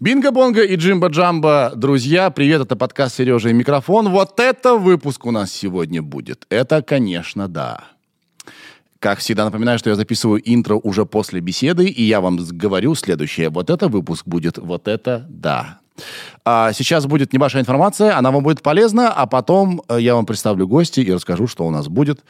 [0.00, 1.76] Бинго-бонго и джимба-джамба.
[1.76, 4.08] Друзья, привет, это подкаст «Сережа и микрофон».
[4.08, 6.44] Вот это выпуск у нас сегодня будет.
[6.50, 7.84] Это, конечно, да.
[8.98, 13.50] Как всегда, напоминаю, что я записываю интро уже после беседы, и я вам говорю следующее.
[13.50, 15.78] Вот это выпуск будет, вот это да.
[16.44, 20.66] А сейчас будет небольшая информация, она вам будет полезна, а потом э, я вам представлю
[20.66, 22.24] гости и расскажу, что у нас будет.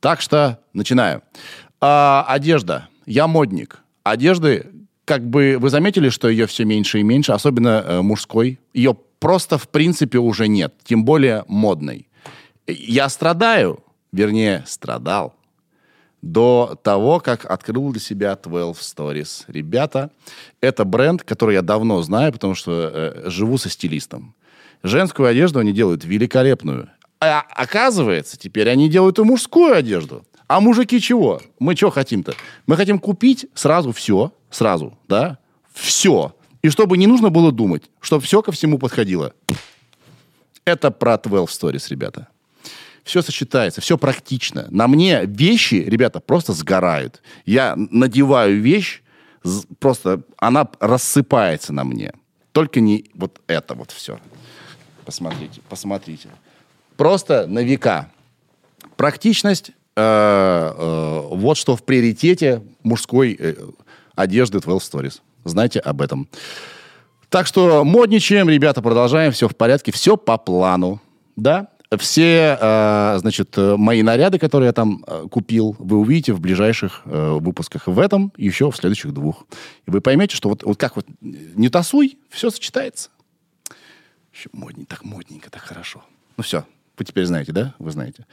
[0.00, 1.22] Так что начинаю.
[1.80, 2.88] А, одежда.
[3.06, 3.78] Я модник.
[4.02, 4.66] Одежды
[5.04, 8.58] как бы вы заметили, что ее все меньше и меньше, особенно э, мужской.
[8.72, 12.08] Ее просто в принципе уже нет, тем более модной.
[12.66, 15.34] Я страдаю, вернее, страдал
[16.22, 19.44] до того, как открыл для себя 12 Stories.
[19.48, 20.10] Ребята,
[20.60, 24.34] это бренд, который я давно знаю, потому что э, живу со стилистом.
[24.84, 26.90] Женскую одежду они делают великолепную.
[27.20, 30.24] А оказывается, теперь они делают и мужскую одежду.
[30.46, 31.40] А мужики чего?
[31.58, 32.34] Мы что хотим-то?
[32.66, 35.38] Мы хотим купить сразу все, сразу, да?
[35.72, 36.34] Все.
[36.62, 39.34] И чтобы не нужно было думать, чтобы все ко всему подходило.
[40.64, 42.28] Это про 12 Stories, ребята.
[43.04, 44.68] Все сочетается, все практично.
[44.70, 47.20] На мне вещи, ребята, просто сгорают.
[47.44, 49.02] Я надеваю вещь,
[49.80, 52.12] просто она рассыпается на мне.
[52.52, 54.20] Только не вот это вот все.
[55.04, 56.28] Посмотрите, посмотрите.
[56.96, 58.10] Просто на века.
[58.96, 63.54] Практичность, вот что в приоритете мужской э,
[64.14, 65.20] одежды 12 Stories.
[65.44, 66.28] Знайте об этом.
[67.28, 71.00] Так что модничаем, ребята, продолжаем, все в порядке, все по плану.
[71.36, 77.02] Да, все, э, значит, мои наряды, которые я там э, купил, вы увидите в ближайших
[77.04, 77.86] э, выпусках.
[77.86, 79.46] В этом еще в следующих двух.
[79.86, 83.10] И вы поймете, что вот, вот как вот не тасуй, все сочетается.
[84.32, 86.02] Еще модненько, так модненько, так хорошо.
[86.36, 86.64] Ну все,
[86.96, 87.74] вы теперь знаете, да?
[87.78, 88.26] Вы знаете.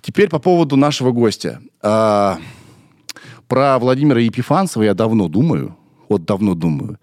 [0.00, 1.60] Теперь по поводу нашего гостя.
[1.82, 2.38] А,
[3.48, 5.76] про Владимира Епифанцева я давно думаю,
[6.08, 6.98] вот давно думаю.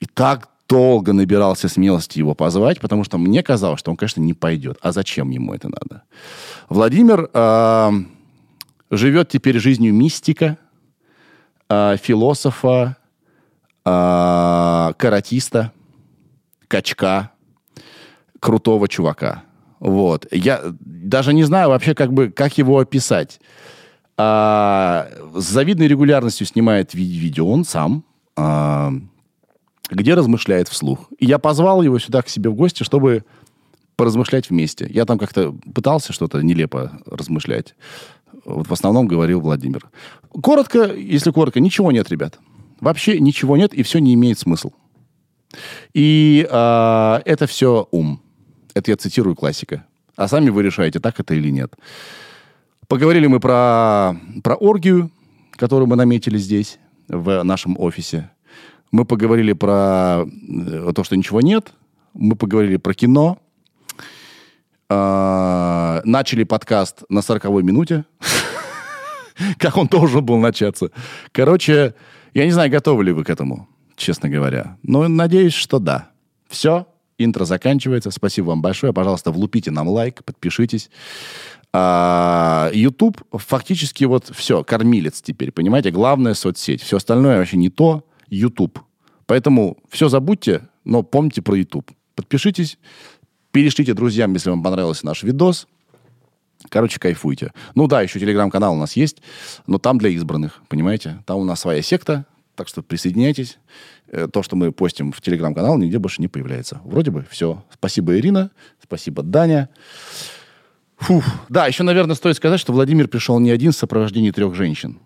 [0.00, 4.34] И так долго набирался смелости его позвать, потому что мне казалось, что он, конечно, не
[4.34, 4.78] пойдет.
[4.80, 6.02] А зачем ему это надо?
[6.68, 7.90] Владимир э,
[8.90, 10.58] живет теперь жизнью мистика,
[11.68, 12.96] э, философа,
[13.84, 15.72] э, каратиста,
[16.68, 17.30] качка,
[18.40, 19.44] крутого чувака.
[19.84, 20.26] Вот.
[20.30, 23.38] Я даже не знаю вообще, как, бы, как его описать.
[24.16, 28.02] А, с завидной регулярностью снимает ви- видео он сам,
[28.34, 28.94] а,
[29.90, 31.10] где размышляет вслух.
[31.18, 33.24] И я позвал его сюда к себе в гости, чтобы
[33.96, 34.88] поразмышлять вместе.
[34.90, 37.74] Я там как-то пытался что-то нелепо размышлять.
[38.46, 39.90] Вот в основном говорил Владимир.
[40.42, 42.38] Коротко, если коротко, ничего нет, ребят.
[42.80, 44.70] Вообще ничего нет, и все не имеет смысла.
[45.92, 48.23] И а, это все ум.
[48.74, 49.84] Это я цитирую классика.
[50.16, 51.74] А сами вы решаете, так это или нет.
[52.88, 55.10] Поговорили мы про, про оргию,
[55.52, 58.30] которую мы наметили здесь, в нашем офисе.
[58.90, 61.72] Мы поговорили про э, то, что ничего нет.
[62.12, 63.38] Мы поговорили про кино.
[64.88, 68.04] А, начали подкаст на 40-й минуте.
[69.58, 70.90] Как он должен был начаться.
[71.32, 71.94] Короче,
[72.34, 74.76] я не знаю, готовы ли вы к этому, честно говоря.
[74.82, 76.10] Но надеюсь, что да.
[76.48, 76.86] Все,
[77.18, 78.10] интро заканчивается.
[78.10, 78.92] Спасибо вам большое.
[78.92, 80.90] Пожалуйста, влупите нам лайк, подпишитесь.
[81.72, 82.70] А,
[83.32, 85.90] фактически вот все, кормилец теперь, понимаете?
[85.90, 86.82] Главная соцсеть.
[86.82, 88.04] Все остальное вообще не то.
[88.28, 88.78] YouTube.
[89.26, 91.90] Поэтому все забудьте, но помните про YouTube.
[92.14, 92.78] Подпишитесь,
[93.50, 95.66] перешлите друзьям, если вам понравился наш видос.
[96.68, 97.52] Короче, кайфуйте.
[97.74, 99.18] Ну да, еще телеграм-канал у нас есть,
[99.66, 101.22] но там для избранных, понимаете?
[101.26, 103.58] Там у нас своя секта, так что присоединяйтесь.
[104.14, 106.80] Э, то, что мы постим в телеграм-канал, нигде больше не появляется.
[106.84, 107.64] Вроде бы все.
[107.72, 108.52] Спасибо, Ирина.
[108.80, 109.68] Спасибо, Даня.
[110.98, 111.24] Фух.
[111.48, 115.00] Да, еще, наверное, стоит сказать, что Владимир пришел не один в сопровождении трех женщин,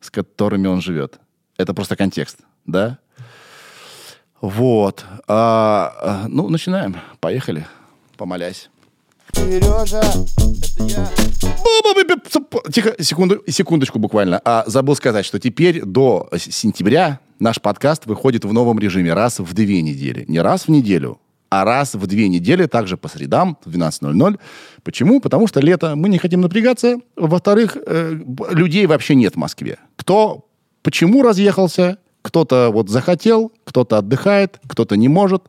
[0.00, 1.20] с которыми он живет.
[1.56, 2.98] Это просто контекст, да?
[4.40, 5.04] Вот.
[5.28, 6.96] А, а, ну, начинаем.
[7.20, 7.64] Поехали.
[8.16, 8.70] Помолясь.
[9.36, 11.08] Сережа, это я.
[12.72, 14.40] Тихо, секунду, секундочку буквально.
[14.44, 19.52] А, забыл сказать, что теперь до сентября наш подкаст выходит в новом режиме раз в
[19.52, 20.24] две недели.
[20.26, 24.38] Не раз в неделю, а раз в две недели, также по средам в 12.00.
[24.82, 25.20] Почему?
[25.20, 27.00] Потому что лето, мы не хотим напрягаться.
[27.14, 28.18] Во-вторых, э,
[28.50, 29.78] людей вообще нет в Москве.
[29.96, 30.48] Кто,
[30.82, 35.44] почему разъехался, кто-то вот захотел, кто-то отдыхает, кто-то не может,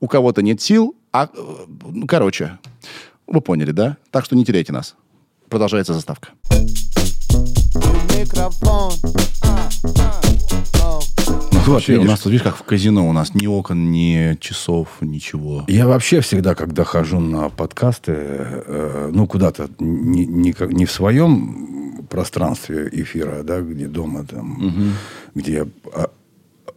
[0.00, 0.96] у кого-то нет сил.
[1.12, 1.28] А,
[1.86, 2.58] ну, короче,
[3.28, 3.96] вы поняли, да?
[4.10, 4.96] Так что не теряйте нас.
[5.48, 6.30] Продолжается заставка.
[8.16, 8.92] Микрофон.
[11.52, 14.88] Ну, вообще, у нас тут, видишь, как в казино, у нас ни окон, ни часов,
[15.02, 15.64] ничего.
[15.68, 22.06] Я вообще всегда, когда хожу на подкасты, э, ну, куда-то, не, не, не в своем
[22.08, 24.82] пространстве эфира, да, где дома, там, угу.
[25.34, 25.66] где я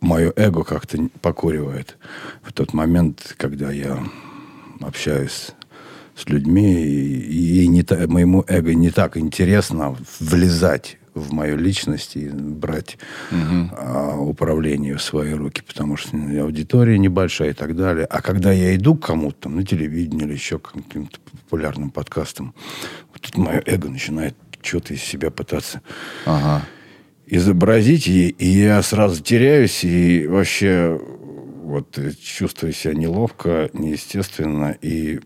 [0.01, 1.97] мое эго как-то покуривает
[2.43, 4.03] в тот момент, когда я
[4.81, 5.51] общаюсь
[6.21, 12.15] с людьми, и, и не та, моему эго не так интересно влезать в мою личность
[12.15, 12.97] и брать
[13.31, 13.69] угу.
[13.77, 18.05] а, управление в свои руки, потому что аудитория небольшая и так далее.
[18.05, 22.53] А когда я иду к кому-то, на телевидении или еще к каким-то популярным подкастам,
[23.11, 25.81] вот тут мое эго начинает что-то из себя пытаться
[26.25, 26.63] ага.
[27.25, 31.01] изобразить, и, и я сразу теряюсь, и вообще
[31.71, 35.19] вот чувствую себя неловко, неестественно, и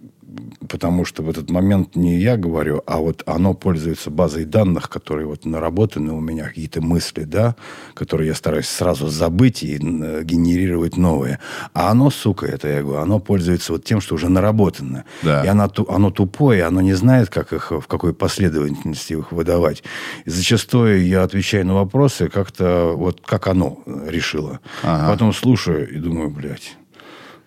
[0.68, 5.28] потому что в этот момент не я говорю, а вот оно пользуется базой данных, которые
[5.28, 7.56] вот наработаны у меня, какие-то мысли, да,
[7.94, 11.40] которые я стараюсь сразу забыть и э, генерировать новые.
[11.74, 15.06] А оно, сука, это я говорю, оно пользуется вот тем, что уже наработано.
[15.24, 15.44] Да.
[15.44, 19.84] И оно, оно тупое, оно не знает, как их, в какой последовательности их выдавать.
[20.26, 24.60] И зачастую я отвечаю на вопросы как-то вот как оно решило.
[24.84, 25.12] Ага.
[25.12, 26.78] Потом слушаю и думаю, блядь,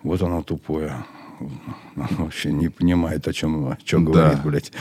[0.03, 1.05] вот оно тупое
[1.95, 4.13] вообще не понимает, о чем, о чем да.
[4.13, 4.73] говорит, блядь.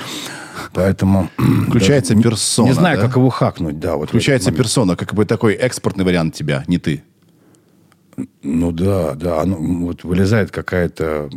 [0.73, 1.29] Поэтому...
[1.67, 3.07] Включается да, персона, Не знаю, да?
[3.07, 3.95] как его хакнуть, да.
[3.95, 7.03] Вот Включается персона, как бы такой экспортный вариант тебя, не ты.
[8.41, 9.41] Ну да, да.
[9.41, 11.29] Оно, вот вылезает какая-то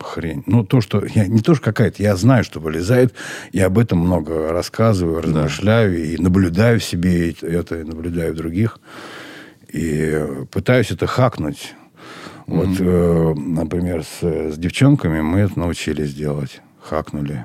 [0.00, 0.42] хрень.
[0.46, 1.04] Ну, то, что...
[1.04, 2.02] Я, не то, что какая-то.
[2.02, 3.14] Я знаю, что вылезает.
[3.52, 5.98] Я об этом много рассказываю, размышляю да.
[5.98, 8.78] и наблюдаю в себе это, и наблюдаю в других.
[9.72, 11.74] И пытаюсь это хакнуть.
[12.46, 16.60] Вот, э, например, с, с девчонками мы это научились делать.
[16.80, 17.44] Хакнули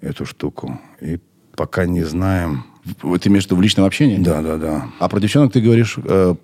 [0.00, 0.80] эту штуку.
[1.00, 1.20] И
[1.54, 2.64] пока не знаем...
[2.84, 4.18] Ты имеешь в виду в личном общении?
[4.18, 4.88] Да, да, да.
[5.00, 6.34] А про девчонок ты говоришь, э,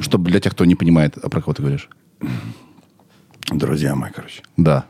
[0.00, 1.88] чтобы для тех, кто не понимает, а про кого ты говоришь?
[3.48, 4.42] Друзья мои, короче.
[4.56, 4.86] Да.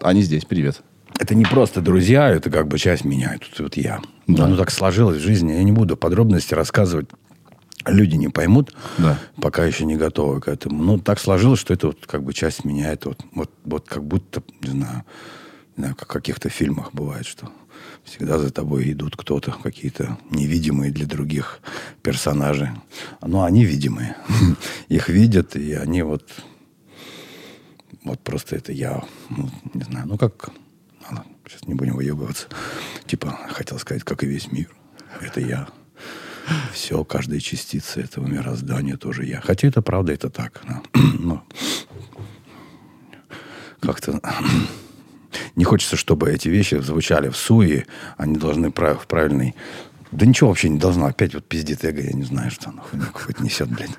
[0.00, 0.82] Они здесь, привет.
[1.18, 3.34] Это не просто друзья, это как бы часть меня.
[3.34, 4.00] Это вот я.
[4.26, 4.46] Да.
[4.46, 5.52] Оно так сложилось в жизни.
[5.52, 7.10] Я не буду подробности рассказывать
[7.86, 9.18] люди не поймут, да.
[9.40, 10.82] пока еще не готовы к этому.
[10.82, 14.04] Ну, так сложилось, что это вот как бы часть меня, это вот, вот, вот как
[14.04, 15.04] будто, не знаю,
[15.76, 17.50] не знаю, как в каких-то фильмах бывает, что
[18.04, 21.60] всегда за тобой идут кто-то, какие-то невидимые для других
[22.02, 22.70] персонажи.
[23.22, 24.16] Но они видимые.
[24.88, 26.28] Их видят, и они вот...
[28.02, 30.50] Вот просто это я, ну, не знаю, ну как...
[31.02, 32.46] Ладно, сейчас не будем выебываться.
[33.06, 34.70] Типа, хотел сказать, как и весь мир.
[35.20, 35.68] Это я.
[36.72, 39.40] Все, каждая частица этого мироздания тоже я.
[39.40, 40.62] Хотя это правда, это так.
[41.18, 41.44] Но
[43.80, 44.20] как-то
[45.56, 47.86] не хочется, чтобы эти вещи звучали в суе.
[48.16, 49.54] Они должны в правильной
[50.12, 51.06] да ничего вообще не должно.
[51.06, 52.82] Опять вот пиздит эго, я не знаю, что оно
[53.12, 53.90] какой-то несет, блядь.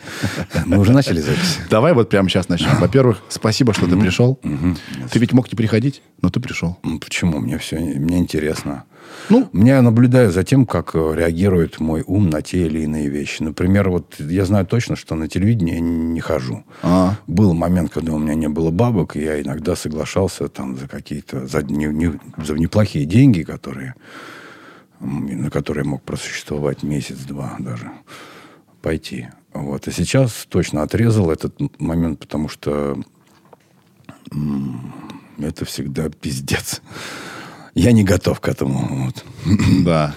[0.66, 1.60] Мы уже начали запись.
[1.70, 2.76] Давай вот прямо сейчас начнем.
[2.80, 4.40] Во-первых, спасибо, что ты пришел.
[5.12, 6.78] Ты ведь мог не приходить, но ты пришел.
[7.00, 7.40] Почему?
[7.40, 8.84] Мне все, мне интересно.
[9.30, 13.44] Ну, я наблюдаю за тем, как э, реагирует мой ум на те или иные вещи.
[13.44, 16.64] Например, вот я знаю точно, что на телевидении я не хожу.
[16.84, 17.16] А.
[17.28, 21.48] Был момент, когда у меня не было бабок, и я иногда соглашался там за какие-то,
[21.48, 23.96] за, не, не, за неплохие деньги, которые
[25.02, 27.92] на который мог просуществовать месяц-два даже,
[28.82, 29.30] пойти.
[29.54, 29.88] Вот.
[29.88, 32.98] И сейчас точно отрезал этот момент, потому что
[35.40, 36.82] это всегда пиздец.
[37.74, 39.06] Я не готов к этому.
[39.06, 39.24] Вот.
[39.84, 40.14] Да.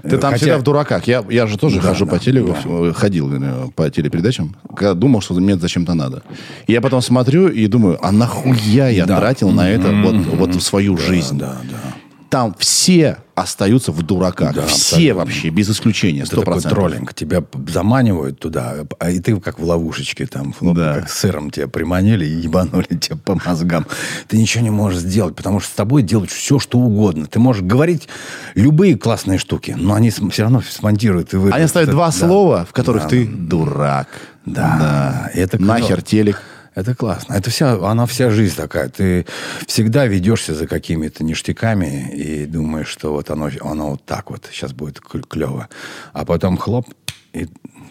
[0.00, 0.36] Ты там Хотя...
[0.36, 1.08] всегда в дураках.
[1.08, 2.92] Я, я же тоже да, хожу да, по телеку, да.
[2.92, 6.22] ходил э, по телепередачам, когда думал, что мне зачем-то надо.
[6.68, 9.18] И я потом смотрю и думаю, а нахуя я да.
[9.18, 10.36] тратил на это mm-hmm.
[10.36, 11.36] вот, вот свою да, жизнь?
[11.36, 11.94] Да, да
[12.28, 14.54] там все остаются в дураках.
[14.54, 15.14] Да, все абсолютно.
[15.14, 16.22] вообще, без исключения.
[16.22, 16.26] 100%.
[16.26, 17.14] Это такой троллинг.
[17.14, 20.94] Тебя заманивают туда, а и ты как в ловушечке там, ну, да.
[20.94, 23.86] как сыром тебя приманили и ебанули тебя по мозгам.
[24.26, 27.26] Ты ничего не можешь сделать, потому что с тобой делают все, что угодно.
[27.26, 28.08] Ты можешь говорить
[28.54, 31.58] любые классные штуки, но они все равно смонтируют и вырежут.
[31.58, 32.12] Они ставят два да.
[32.12, 33.08] слова, в которых да.
[33.10, 34.08] ты дурак.
[34.44, 34.76] Да.
[34.78, 35.30] да.
[35.34, 36.42] Это Нахер телек.
[36.78, 37.32] Это классно.
[37.34, 38.88] Это вся, она вся жизнь такая.
[38.88, 39.26] Ты
[39.66, 44.72] всегда ведешься за какими-то ништяками и думаешь, что вот оно, оно вот так вот сейчас
[44.72, 45.68] будет клево.
[46.12, 46.86] А потом хлоп,
[47.32, 47.48] и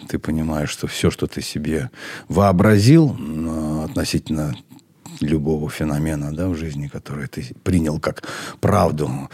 [0.08, 1.90] ты понимаешь, что все, что ты себе
[2.28, 3.14] вообразил
[3.84, 4.56] относительно
[5.20, 8.22] любого феномена да, в жизни, который ты принял как
[8.58, 9.28] правду,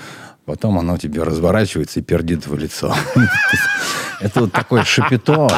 [0.44, 2.94] потом оно тебе разворачивается и пердит в лицо.
[4.20, 5.48] Это вот такое шипито.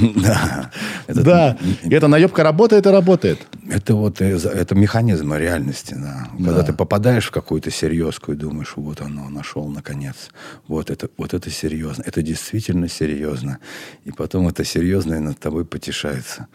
[0.00, 0.70] Да.
[1.06, 1.56] Да.
[1.82, 3.46] Это наебка работает и работает.
[3.68, 6.28] Это вот э, это механизм реальности, да.
[6.36, 10.30] Когда ты попадаешь в какую-то серьезку и думаешь, вот оно, нашел наконец.
[10.66, 12.02] Вот это, вот это серьезно.
[12.06, 13.58] Это действительно серьезно.
[14.04, 16.46] И потом это серьезно и над тобой потешается.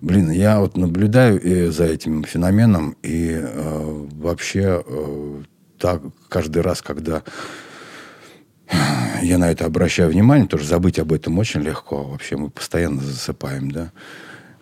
[0.00, 4.82] Блин, я вот наблюдаю э, за этим феноменом и э, вообще
[5.78, 7.22] так каждый раз, когда
[9.22, 12.04] я на это обращаю внимание, что забыть об этом очень легко.
[12.04, 13.92] Вообще мы постоянно засыпаем, да,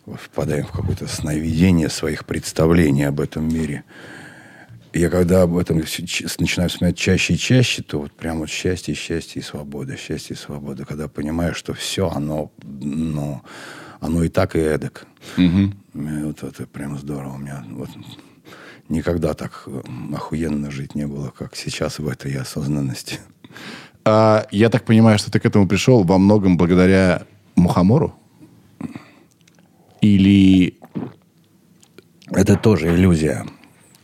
[0.07, 3.85] впадаем в какое-то сновидение своих представлений об этом мире.
[4.93, 9.43] Я когда об этом начинаю вспоминать чаще и чаще, то вот прям вот счастье, счастье
[9.43, 10.85] и свобода, счастье и свобода.
[10.85, 13.43] Когда понимаешь, что все, оно, ну,
[13.99, 15.07] оно и так, и эдак.
[15.37, 15.73] Угу.
[15.95, 17.35] вот это прям здорово.
[17.35, 17.89] У меня вот
[18.89, 19.67] никогда так
[20.15, 23.21] охуенно жить не было, как сейчас в этой осознанности.
[24.05, 27.23] А, я так понимаю, что ты к этому пришел во многом благодаря
[27.57, 28.15] Мухомору?
[30.01, 30.79] Или...
[32.31, 33.47] Это тоже иллюзия.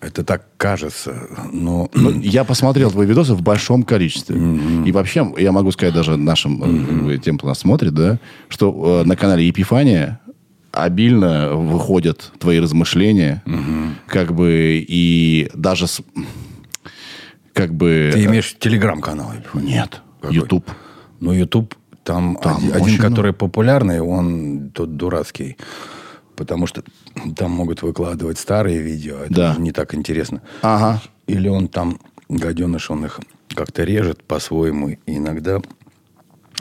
[0.00, 1.90] Это так кажется, но...
[1.92, 4.34] Ну, я посмотрел твои видосы в большом количестве.
[4.34, 4.88] Mm-hmm.
[4.88, 7.18] И вообще, я могу сказать даже нашим, mm-hmm.
[7.18, 8.18] тем, кто нас смотрит, да,
[8.48, 10.18] что э, на канале Епифания
[10.72, 13.90] обильно выходят твои размышления, mm-hmm.
[14.06, 15.86] как бы, и даже...
[15.86, 16.02] С,
[17.52, 18.10] как бы...
[18.12, 19.32] Ты имеешь телеграм-канал?
[19.54, 20.70] Нет, YouTube.
[21.20, 21.74] Ну, YouTube,
[22.04, 25.56] там, там один, один который популярный, он тот дурацкий
[26.40, 26.82] потому что
[27.36, 29.56] там могут выкладывать старые видео, это да.
[29.58, 30.40] не так интересно.
[30.62, 31.02] Ага.
[31.26, 31.98] Или он там,
[32.30, 33.20] гаденыш, он их
[33.54, 35.60] как-то режет по-своему, и иногда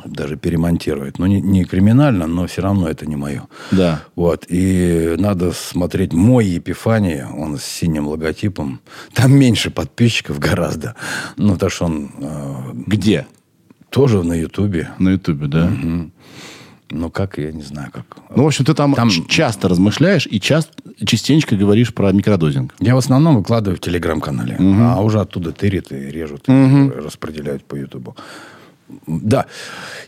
[0.06, 1.20] даже перемонтирует.
[1.20, 3.48] Ну, не, не криминально, но все равно это не мое.
[3.72, 4.03] Да.
[4.15, 4.46] Вот.
[4.50, 8.82] И надо смотреть мой Епифания, он с синим логотипом.
[9.13, 10.96] Там меньше подписчиков гораздо.
[11.38, 12.12] Ну, потому что он...
[12.20, 12.56] Э,
[12.88, 13.27] Где?
[13.89, 14.89] Тоже на Ютубе.
[15.00, 15.65] На Ютубе, да.
[15.65, 16.12] Угу.
[16.91, 18.06] Ну, как, я не знаю, как.
[18.36, 19.10] Ну, в общем, ты там, там...
[19.27, 20.74] часто размышляешь и часто,
[21.06, 22.74] частенько говоришь про микродозинг.
[22.79, 24.56] Я в основном выкладываю в Телеграм-канале.
[24.56, 24.82] Угу.
[24.82, 26.56] А уже оттуда тырят и режут, угу.
[26.56, 28.15] и распределяют по Ютубу.
[29.05, 29.46] Да,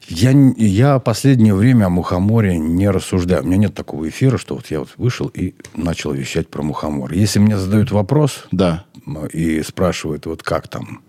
[0.07, 3.43] я, я последнее время о мухоморе не рассуждаю.
[3.43, 7.13] У меня нет такого эфира, что вот я вот вышел и начал вещать про мухомор.
[7.13, 8.85] Если мне задают вопрос да.
[9.31, 11.01] и спрашивают, вот как там,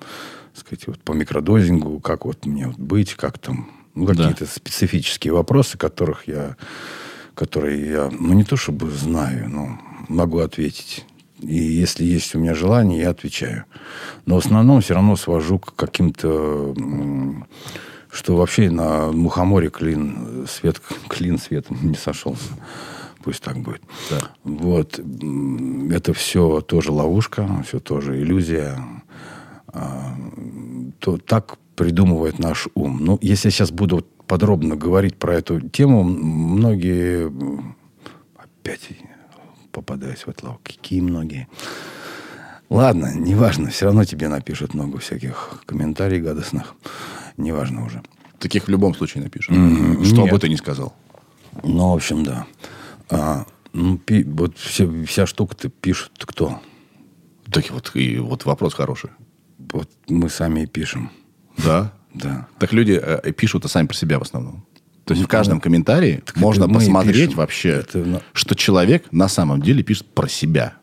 [0.55, 4.51] сказать, вот по микродозингу, как вот мне вот быть, как там ну, какие-то да.
[4.51, 6.57] специфические вопросы, которых я,
[7.35, 11.07] которые я, ну, не то чтобы знаю, но могу ответить.
[11.43, 13.65] И если есть у меня желание, я отвечаю.
[14.27, 16.75] Но в основном все равно свожу к каким-то...
[18.11, 22.53] Что вообще на мухоморе клин, свет, клин светом не сошелся.
[23.25, 23.83] Пусть так будет.
[24.11, 24.19] Да.
[24.45, 25.01] Вот.
[25.91, 28.79] Это все тоже ловушка, все тоже иллюзия.
[29.69, 30.15] А,
[30.99, 32.99] то так придумывает наш ум.
[33.01, 37.33] Ну, если я сейчас буду подробно говорить про эту тему, многие
[38.37, 38.89] опять
[39.73, 40.61] попадаюсь в ловко.
[40.63, 41.49] Какие многие.
[42.69, 46.75] Ладно, неважно, все равно тебе напишут много всяких комментариев гадостных.
[47.37, 48.03] Неважно уже.
[48.39, 49.55] Таких в любом случае напишут.
[49.55, 50.05] Mm-hmm.
[50.05, 50.31] Что Нет.
[50.31, 50.95] бы ты ни сказал.
[51.63, 52.47] Ну, в общем, да.
[53.11, 56.61] А, ну, пи, вот все, вся штука-то пишут кто?
[57.51, 59.11] Так вот, и вот вопрос хороший.
[59.59, 61.11] Вот мы сами и пишем.
[61.59, 61.93] Да?
[62.15, 62.49] Да.
[62.59, 64.65] Так люди э, пишут сами про себя в основном.
[65.05, 67.39] То есть в каждом комментарии так можно посмотреть пишем.
[67.39, 68.23] вообще, это...
[68.33, 70.75] что человек на самом деле пишет про себя.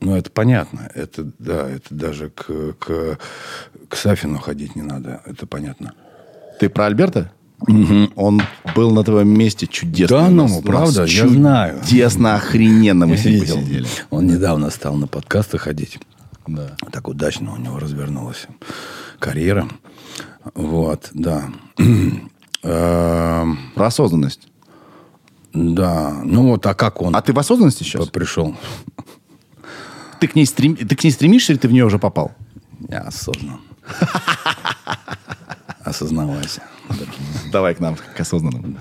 [0.00, 0.90] Ну, это понятно.
[0.94, 3.18] Это, да, это даже к, к,
[3.88, 5.22] к Сафину ходить не надо.
[5.24, 5.94] Это понятно.
[6.60, 7.32] Ты про Альберта?
[7.60, 8.10] Угу.
[8.16, 8.42] Он
[8.74, 10.18] был на твоем месте чудесно.
[10.18, 11.80] Да, ну, правда, я знаю.
[11.84, 13.86] Чудесно, охрененно мы с ним посидели.
[14.10, 15.98] Он недавно стал на подкасты ходить.
[16.46, 16.76] Да.
[16.92, 18.46] Так удачно у него развернулась
[19.18, 19.66] карьера.
[20.54, 21.44] Вот, да.
[22.64, 24.48] Эм, Про осознанность.
[25.52, 26.20] Да.
[26.24, 27.14] Ну вот, а как он?
[27.14, 28.08] А ты в осознанности сейчас?
[28.08, 28.56] Пришел.
[30.18, 30.74] Ты к ней, стрем...
[30.74, 32.32] ты к ней стремишься или ты в нее уже попал?
[32.88, 33.60] Я осознан.
[35.80, 36.62] Осознавайся.
[37.52, 38.78] Давай к нам, к осознанным.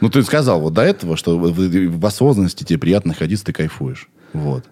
[0.00, 4.08] Ну, ты сказал вот до этого, что в осознанности тебе приятно находиться, ты кайфуешь.
[4.32, 4.64] Вот.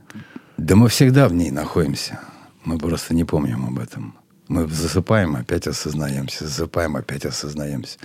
[0.59, 2.21] Да мы всегда в ней находимся.
[2.65, 4.15] Мы просто не помним об этом.
[4.49, 7.99] Мы засыпаем, опять осознаемся, засыпаем, опять осознаемся.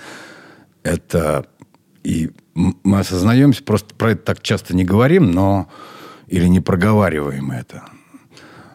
[0.84, 1.46] Это
[2.04, 5.70] и мы осознаемся, просто про это так часто не говорим, но
[6.28, 7.84] или не проговариваем это.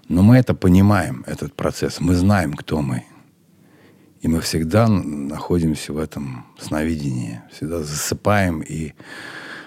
[0.09, 2.01] Но мы это понимаем, этот процесс.
[2.01, 3.05] Мы знаем, кто мы.
[4.21, 7.43] И мы всегда находимся в этом сновидении.
[7.53, 8.93] Всегда засыпаем и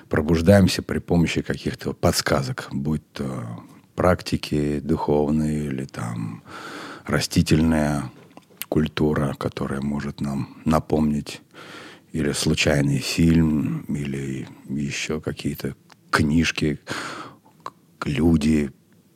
[0.10, 3.64] пробуждаемся при помощи каких-то подсказок, будь то
[3.96, 6.44] практики духовные или там
[7.08, 8.12] растительная
[8.70, 11.42] культура, которая может нам напомнить
[12.12, 15.76] или случайный фильм, или еще какие-то
[16.12, 16.80] книжки,
[18.04, 18.72] люди,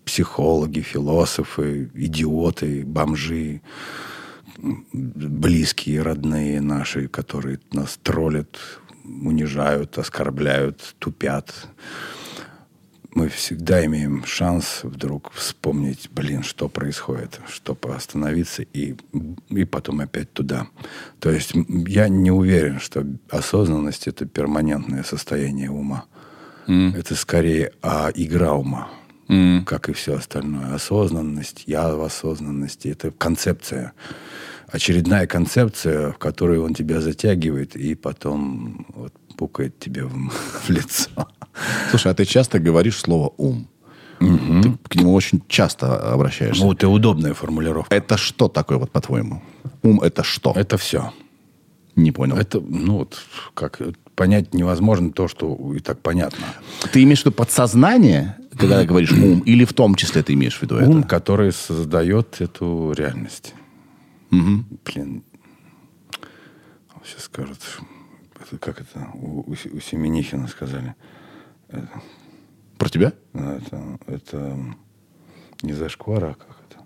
[0.05, 3.61] психологи, философы, идиоты, бомжи,
[4.57, 8.59] близкие, родные наши, которые нас троллят,
[9.03, 11.67] унижают, оскорбляют, тупят.
[13.13, 18.95] Мы всегда имеем шанс вдруг вспомнить, блин, что происходит, чтобы остановиться и,
[19.49, 20.67] и потом опять туда.
[21.19, 21.53] То есть
[21.87, 26.05] я не уверен, что осознанность это перманентное состояние ума.
[26.67, 26.97] Mm.
[26.97, 28.89] Это скорее а, игра ума,
[29.27, 29.65] mm.
[29.65, 30.73] как и все остальное.
[30.73, 33.93] Осознанность, я в осознанности, это концепция
[34.71, 40.29] очередная концепция, в которую он тебя затягивает и потом вот, пукает тебе в,
[40.63, 41.09] в лицо.
[41.89, 43.67] Слушай, а ты часто говоришь слово «ум»?
[44.21, 44.61] Угу.
[44.61, 46.63] Ты к нему очень часто обращаешься.
[46.63, 47.93] Ну, это удобная формулировка.
[47.93, 49.41] Это что такое, вот по-твоему?
[49.81, 50.53] Ум– это что?
[50.55, 51.11] Это все.
[51.95, 52.37] Не понял.
[52.37, 53.19] Это, ну, вот,
[53.53, 53.81] как
[54.15, 56.45] понять невозможно то, что и так понятно.
[56.93, 60.61] Ты имеешь в виду подсознание, когда говоришь ум, или в том числе ты имеешь в
[60.61, 60.91] виду ум, это?
[60.91, 63.55] Ум, который создает эту реальность.
[64.31, 64.63] Угу.
[64.85, 65.23] Блин,
[67.03, 67.59] сейчас скажут,
[68.39, 70.95] это, как это, у, у Семенихина сказали.
[71.67, 71.89] Это,
[72.77, 73.13] Про тебя?
[73.33, 74.57] Это, это
[75.63, 76.83] не зашквар, а как это?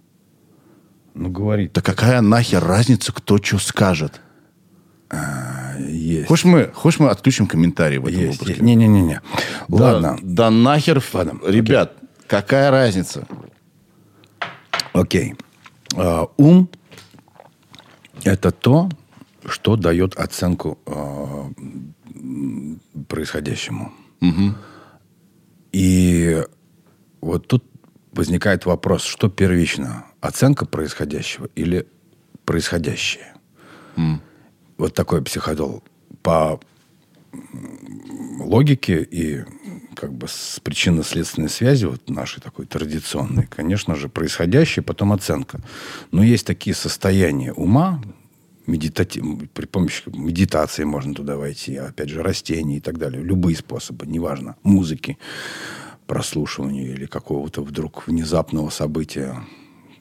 [1.14, 1.74] Ну, говорит.
[1.74, 4.22] Да какая нахер разница, кто что скажет?
[5.12, 6.28] А, есть.
[6.28, 8.64] Хочешь мы, хочешь мы отключим комментарии в этом есть, выпуске?
[8.64, 9.22] Не-не-не.
[9.70, 10.18] Ладно.
[10.24, 11.04] Да нахер.
[11.14, 11.40] Ладно.
[11.46, 12.10] Ребят, окей.
[12.28, 13.28] какая разница?
[14.94, 15.36] Окей.
[15.94, 16.70] Uh, ум–
[18.26, 18.90] это то,
[19.46, 21.54] что дает оценку uh,
[23.08, 23.94] происходящему.
[24.22, 24.56] Угу.
[25.72, 26.44] И
[27.22, 27.64] вот тут
[28.12, 31.88] возникает вопрос, что первично, оценка происходящего или
[32.46, 33.34] происходящее?
[33.96, 34.20] Mm.
[34.78, 35.84] Вот такой психодол
[36.24, 36.60] по
[38.40, 39.44] логике и
[39.96, 45.62] как бы с причинно-следственной связи, вот нашей такой традиционной, конечно же, происходящее, потом оценка.
[46.12, 48.02] Но есть такие состояния ума,
[48.68, 49.24] медитатив...
[49.54, 53.24] при помощи медитации можно туда войти, опять же, растений и так далее.
[53.24, 55.18] Любые способы, неважно, музыки,
[56.08, 59.44] прослушивания или какого-то вдруг внезапного события,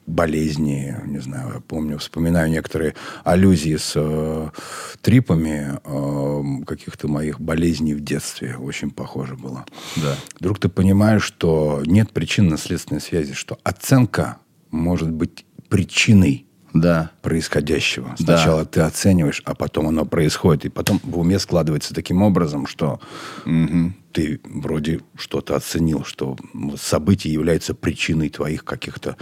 [0.06, 2.94] болезни, не знаю, я помню, вспоминаю некоторые
[3.24, 4.48] аллюзии с э,
[5.00, 8.56] трипами э, каких-то моих болезней в детстве.
[8.56, 9.64] Очень похоже было.
[9.96, 10.16] Да.
[10.38, 14.38] Вдруг ты понимаешь, что нет причинно-следственной связи, что оценка
[14.70, 17.10] может быть причиной да.
[17.22, 18.14] происходящего.
[18.18, 18.70] Сначала да.
[18.70, 20.66] ты оцениваешь, а потом оно происходит.
[20.66, 23.00] И потом в уме складывается таким образом, что
[23.46, 23.92] угу.
[24.12, 26.36] ты вроде что-то оценил, что
[26.76, 29.16] событие является причиной твоих каких-то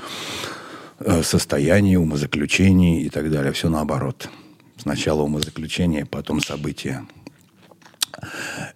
[1.04, 3.52] э, состояний, умозаключений и так далее.
[3.52, 4.28] Все наоборот.
[4.76, 7.06] Сначала умозаключение, потом событие.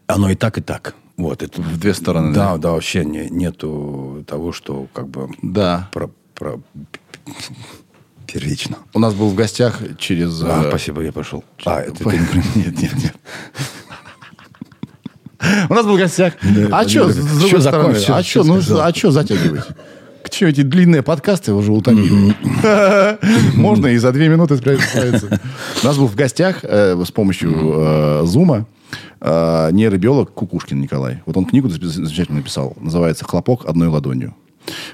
[0.06, 0.94] Оно и так, и так.
[1.16, 2.34] Вот, это в две стороны.
[2.34, 5.88] Да, да, да вообще не, нету того, что как бы да.
[5.92, 6.60] про, про
[8.26, 8.78] первично.
[8.92, 10.42] У нас был в гостях через...
[10.42, 10.68] А, э...
[10.68, 11.42] спасибо, я пошел.
[11.64, 12.20] А, это ты...
[12.54, 13.14] Нет, нет, нет.
[15.70, 16.34] У нас был в гостях.
[16.70, 17.98] А что, с другой стороны?
[18.08, 19.64] А что, ну, а что затягивать?
[20.26, 22.34] К чему эти длинные подкасты уже утомили?
[23.56, 25.40] Можно и за две минуты справиться.
[25.84, 28.66] У нас был в гостях э, с помощью э, Зума
[29.20, 31.22] э, нейробиолог Кукушкин Николай.
[31.26, 32.76] Вот он книгу замечательно написал.
[32.80, 34.34] Называется «Хлопок одной ладонью».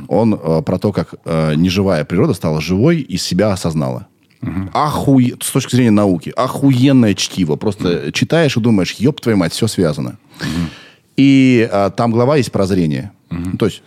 [0.06, 4.08] Он э, про то, как э, неживая природа стала живой и себя осознала.
[4.42, 4.68] Угу.
[4.74, 5.36] Охуе...
[5.40, 6.30] С точки зрения науки.
[6.36, 7.56] Охуенное чтиво.
[7.56, 8.10] Просто угу.
[8.10, 10.18] читаешь и думаешь, ёб твою мать, все связано.
[10.40, 10.68] Угу.
[11.16, 13.12] И а, там глава есть прозрение.
[13.30, 13.56] Угу.
[13.56, 13.82] То есть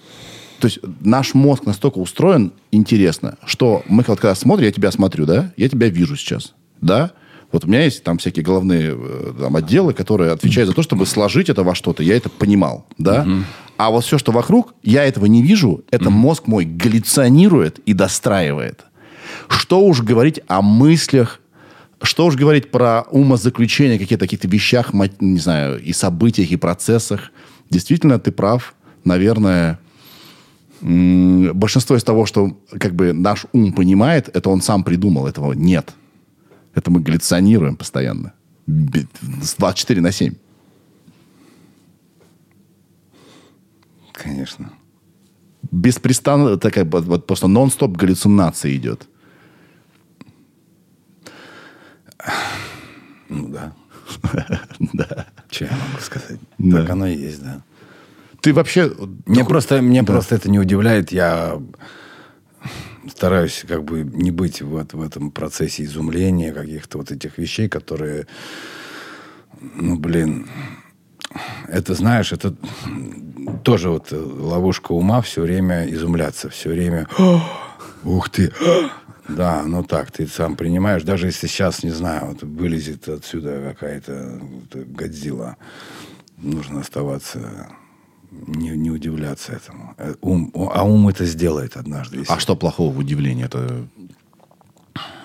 [0.66, 5.54] то есть наш мозг настолько устроен интересно, что мы когда смотрим, я тебя смотрю, да,
[5.58, 7.12] я тебя вижу сейчас, да,
[7.52, 11.06] вот у меня есть там всякие головные э, там, отделы, которые отвечают за то, чтобы
[11.06, 12.02] сложить это во что-то.
[12.02, 13.22] Я это понимал, да.
[13.22, 13.32] Угу.
[13.78, 16.18] А вот все, что вокруг, я этого не вижу, это угу.
[16.18, 18.86] мозг мой галлюционирует и достраивает.
[19.48, 21.42] Что уж говорить о мыслях,
[22.02, 27.32] что уж говорить про умозаключения, какие-то каких-то вещах, не знаю, и событиях, и процессах.
[27.70, 28.74] Действительно, ты прав.
[29.04, 29.80] Наверное,
[30.86, 35.94] большинство из того, что как бы наш ум понимает, это он сам придумал, этого нет.
[36.76, 38.34] Это мы галлюционируем постоянно.
[38.68, 40.36] 24 на 7.
[44.12, 44.72] Конечно.
[45.72, 49.08] Беспрестанно, такая вот просто нон-стоп галлюцинация идет.
[53.30, 53.74] Ну да.
[54.94, 55.26] да.
[55.50, 56.40] Что я могу сказать?
[56.72, 57.64] Так оно и есть, да.
[58.46, 58.92] Ты вообще...
[59.26, 60.14] Мне просто, мне да.
[60.14, 61.12] просто это не удивляет.
[61.12, 61.60] Я
[63.10, 68.28] стараюсь как бы не быть вот в этом процессе изумления каких-то вот этих вещей, которые,
[69.60, 70.48] ну, блин,
[71.68, 72.56] это, знаешь, это
[73.64, 77.08] тоже вот ловушка ума все время изумляться, все время,
[78.04, 78.52] ух ты,
[79.28, 84.40] да, ну так, ты сам принимаешь, даже если сейчас, не знаю, вот вылезет отсюда какая-то
[84.72, 85.58] Годзилла,
[86.38, 87.76] нужно оставаться
[88.48, 89.94] не, не удивляться этому.
[89.98, 92.20] Э, Ум, а ум это сделает однажды.
[92.20, 93.46] если А что плохого в удивлении?
[93.46, 93.88] Это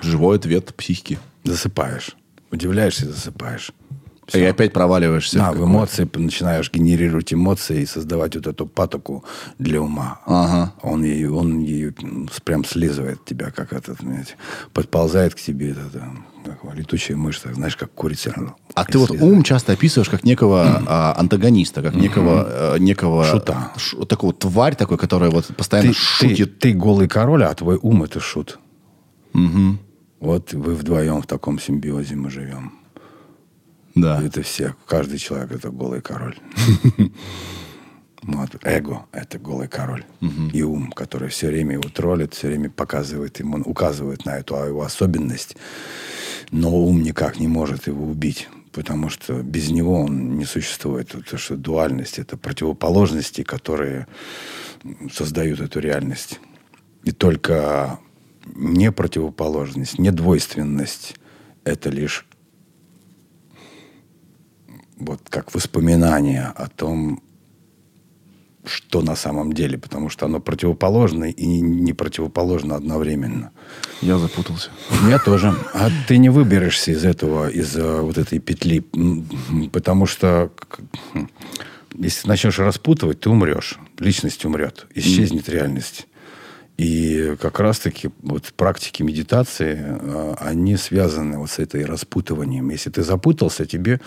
[0.02, 1.18] живой ответ психики.
[1.44, 2.16] Засыпаешь.
[2.50, 3.72] Удивляешься и засыпаешь.
[4.32, 5.38] И опять проваливаешься.
[5.38, 9.24] Да, в эмоции начинаешь генерировать эмоции и создавать вот эту патоку
[9.58, 10.20] для ума.
[10.24, 10.72] Ага.
[10.82, 11.92] Он ее, он ее
[12.44, 14.36] прям слизывает тебя, как этот, знаете,
[14.72, 16.04] подползает к тебе, это, это,
[16.44, 18.55] его, летучая мышь, так, знаешь, как курица.
[18.74, 23.72] А ты вот ум часто описываешь как некого а, антагониста, как некого, э, некого Шута.
[23.76, 26.59] ш- такого тварь такой, которая вот постоянно ты, шутит.
[26.59, 28.59] Ты, ты голый король, а твой ум это шут.
[30.20, 32.72] Вот вы вдвоем в таком симбиозе мы живем.
[33.94, 34.22] Да.
[34.22, 36.37] Это все, каждый человек это голый король.
[38.22, 40.05] Вот, эго– это голый король.
[40.53, 44.83] И ум, который все время его троллит, все время показывает ему, указывает на эту его
[44.83, 45.57] особенность.
[46.50, 51.08] Но ум никак не может его убить, потому что без него он не существует.
[51.08, 54.06] Потому что дуальность– это противоположности, которые
[55.12, 56.40] создают эту реальность.
[57.04, 57.98] И только
[58.46, 61.16] не противоположность, не двойственность–
[61.64, 62.26] это лишь
[64.96, 67.22] вот как воспоминание о том,
[68.70, 73.50] что на самом деле, потому что оно противоположно и не противоположно одновременно.
[74.00, 74.70] Я запутался.
[75.09, 75.54] Я тоже.
[75.74, 78.85] А ты не выберешься из этого, из э, вот этой петли,
[79.72, 80.50] потому что
[81.98, 83.78] если начнешь распутывать, ты умрешь.
[83.98, 86.06] Личность умрет, исчезнет реальность.
[86.80, 92.70] И как раз-таки вот практики медитации, э, они связаны вот с этой распутыванием.
[92.70, 94.00] Если ты запутался, тебе,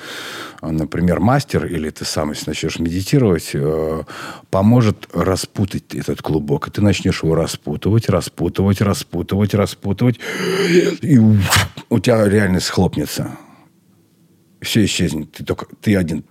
[0.60, 4.04] э, например, мастер или ты сам, если начнешь медитировать, э,
[4.50, 6.68] поможет распутать этот клубок.
[6.68, 10.20] И ты начнешь его распутывать, распутывать, распутывать, распутывать.
[11.04, 13.38] И у тебя реальность схлопнется.
[14.62, 15.32] Все исчезнет.
[15.32, 16.24] Ты только ты один.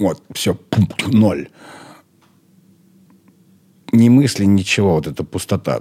[0.00, 0.58] Вот, все,
[1.06, 1.46] ноль
[3.92, 5.80] ни мысли, ничего, вот эта пустота.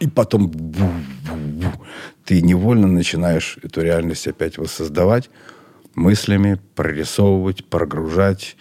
[0.00, 1.72] И потом бу-бу-бу.
[2.24, 5.30] ты невольно начинаешь эту реальность опять воссоздавать
[5.94, 8.56] мыслями, прорисовывать, прогружать.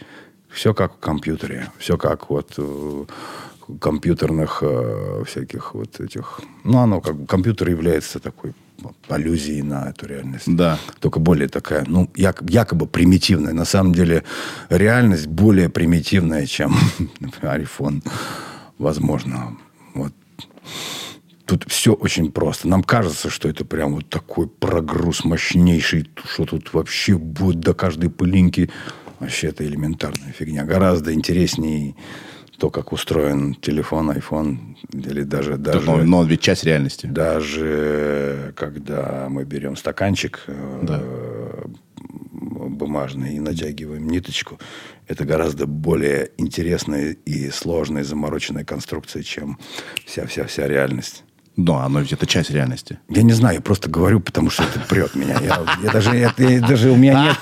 [0.50, 1.72] Все как в компьютере.
[1.80, 3.06] Все как вот э,
[3.80, 6.42] компьютерных э, всяких вот этих...
[6.64, 7.26] Ну, оно как бы...
[7.26, 8.54] Компьютер является такой
[9.08, 10.46] аллюзией на эту реальность.
[10.48, 10.78] Да.
[11.00, 13.54] Только более такая, ну, як- якобы примитивная.
[13.54, 14.24] На самом деле
[14.70, 16.76] реальность более примитивная, чем,
[17.20, 18.02] например, iPhone.
[18.78, 19.58] Возможно.
[19.94, 20.14] Вот.
[21.46, 22.68] Тут все очень просто.
[22.68, 28.10] Нам кажется, что это прям вот такой прогруз мощнейший, что тут вообще будет до каждой
[28.10, 28.70] пылинки.
[29.20, 30.64] Вообще это элементарная фигня.
[30.64, 31.96] Гораздо интереснее
[32.58, 35.58] то, как устроен телефон, iPhone, или даже...
[35.58, 37.08] даже Но, но он ведь часть реальности.
[37.08, 41.66] даже когда мы берем стаканчик э,
[42.34, 44.60] бумажный и натягиваем ниточку,
[45.08, 49.58] это гораздо более интересная и сложная, замороченная конструкция, чем
[50.06, 51.24] вся-вся-вся реальность.
[51.56, 52.98] Но оно ведь это часть реальности.
[53.10, 55.38] Я не знаю, я просто говорю, потому что это прет меня.
[55.40, 57.38] Я, я даже, это- я даже у меня нет,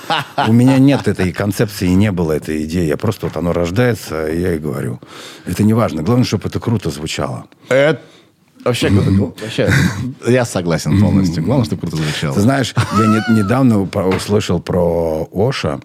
[0.50, 2.86] у меня нет этой концепции, не было этой идеи.
[2.88, 5.00] Я просто вот оно рождается, и я и говорю.
[5.46, 6.04] Это не важно.
[6.04, 7.46] Главное, чтобы это круто звучало.
[7.70, 8.02] Это
[8.66, 9.70] вообще, вообще
[10.28, 11.44] я согласен полностью.
[11.44, 12.36] Главное, чтобы круто звучало.
[12.36, 15.80] Ты знаешь, я не- недавно услышал про Оша.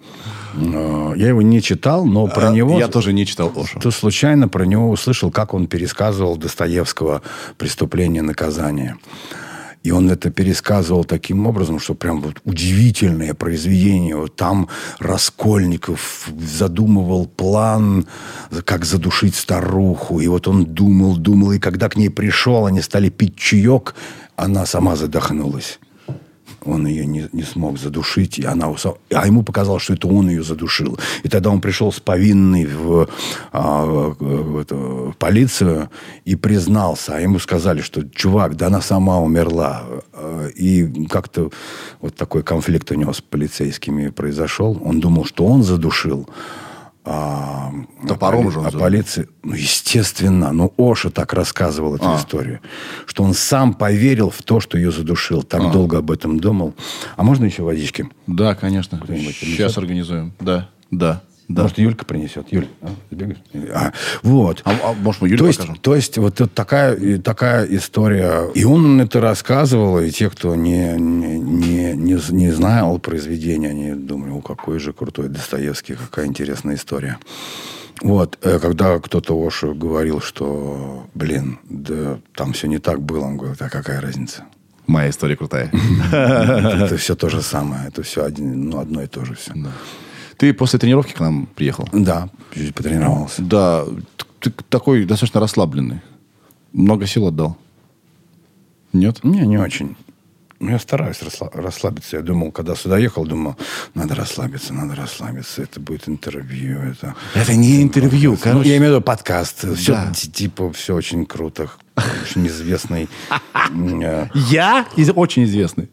[0.57, 2.79] Э, Я его не читал, но про А, него...
[2.79, 3.79] Я тоже не читал Ошу.
[3.79, 7.21] То случайно про него услышал, как он пересказывал Достоевского
[7.57, 8.95] «Преступление и наказание».
[9.83, 14.17] И он это пересказывал таким образом, что прям вот удивительное произведение.
[14.17, 14.67] Вот там
[14.99, 18.05] Раскольников задумывал план,
[18.65, 20.19] как задушить старуху.
[20.19, 21.53] И вот он думал, думал.
[21.53, 23.95] И когда к ней пришел, они стали пить чаек,
[24.35, 25.79] она сама задохнулась.
[26.67, 30.29] Он ее не, не смог задушить, и она уса- а ему показалось, что это он
[30.29, 30.99] ее задушил.
[31.23, 33.07] И тогда он пришел с повинной в,
[33.51, 35.89] а, в эту, в полицию
[36.25, 37.15] и признался.
[37.15, 39.83] А ему сказали, что чувак, да она сама умерла.
[40.13, 41.49] А, И как-то
[42.01, 44.77] вот такой конфликт у него с полицейскими произошел.
[44.83, 46.27] Он думал, что он задушил.
[47.09, 47.71] А,
[48.05, 52.17] Топором а, же он а полиция, ну, естественно, ну, Оша так рассказывал эту А.
[52.17, 52.59] историю,
[53.05, 55.71] что он сам поверил в то, что ее задушил, так А.
[55.71, 56.75] долго об этом думал.
[57.15, 58.09] А можно еще водички?
[58.27, 59.01] Да, конечно.
[59.07, 60.33] Сейчас организуем.
[60.41, 61.61] Да, да, да.
[61.61, 62.51] Может, Юлька принесет?
[62.51, 63.37] Юль, а, сбегаешь?
[63.73, 64.61] А, вот.
[64.65, 68.49] А, а может, мы Юле то, есть, то есть, вот это такая, такая история.
[68.53, 74.31] И он это рассказывал, и те, кто не, не, не, не, знал произведения, они думали,
[74.31, 77.17] о, какой же крутой Достоевский, какая интересная история.
[78.01, 83.37] Вот, э, когда кто-то Оша говорил, что, блин, да там все не так было, он
[83.37, 84.43] говорит, а какая разница?
[84.85, 85.71] Моя история крутая.
[86.11, 87.87] Это все то же самое.
[87.87, 89.53] Это все ну, одно и то же все.
[90.37, 91.87] Ты после тренировки к нам приехал?
[91.91, 93.41] Да, чуть потренировался.
[93.41, 93.85] Да.
[94.39, 96.01] Ты такой достаточно расслабленный.
[96.73, 97.57] Много сил отдал.
[98.93, 99.23] Нет?
[99.23, 99.95] Не, не очень.
[100.59, 102.17] Ну, я стараюсь расслаб- расслабиться.
[102.17, 103.55] Я думал, когда сюда ехал, думал,
[103.93, 105.61] надо расслабиться, надо расслабиться.
[105.61, 106.79] Это будет интервью.
[106.79, 108.69] Это, Это не интервью, Ну, короче.
[108.69, 109.65] я имею в виду подкаст.
[109.75, 110.11] Все, Да.
[110.13, 111.69] типа, все очень круто.
[112.23, 113.07] Очень известный.
[114.03, 115.89] Э, Я очень известный.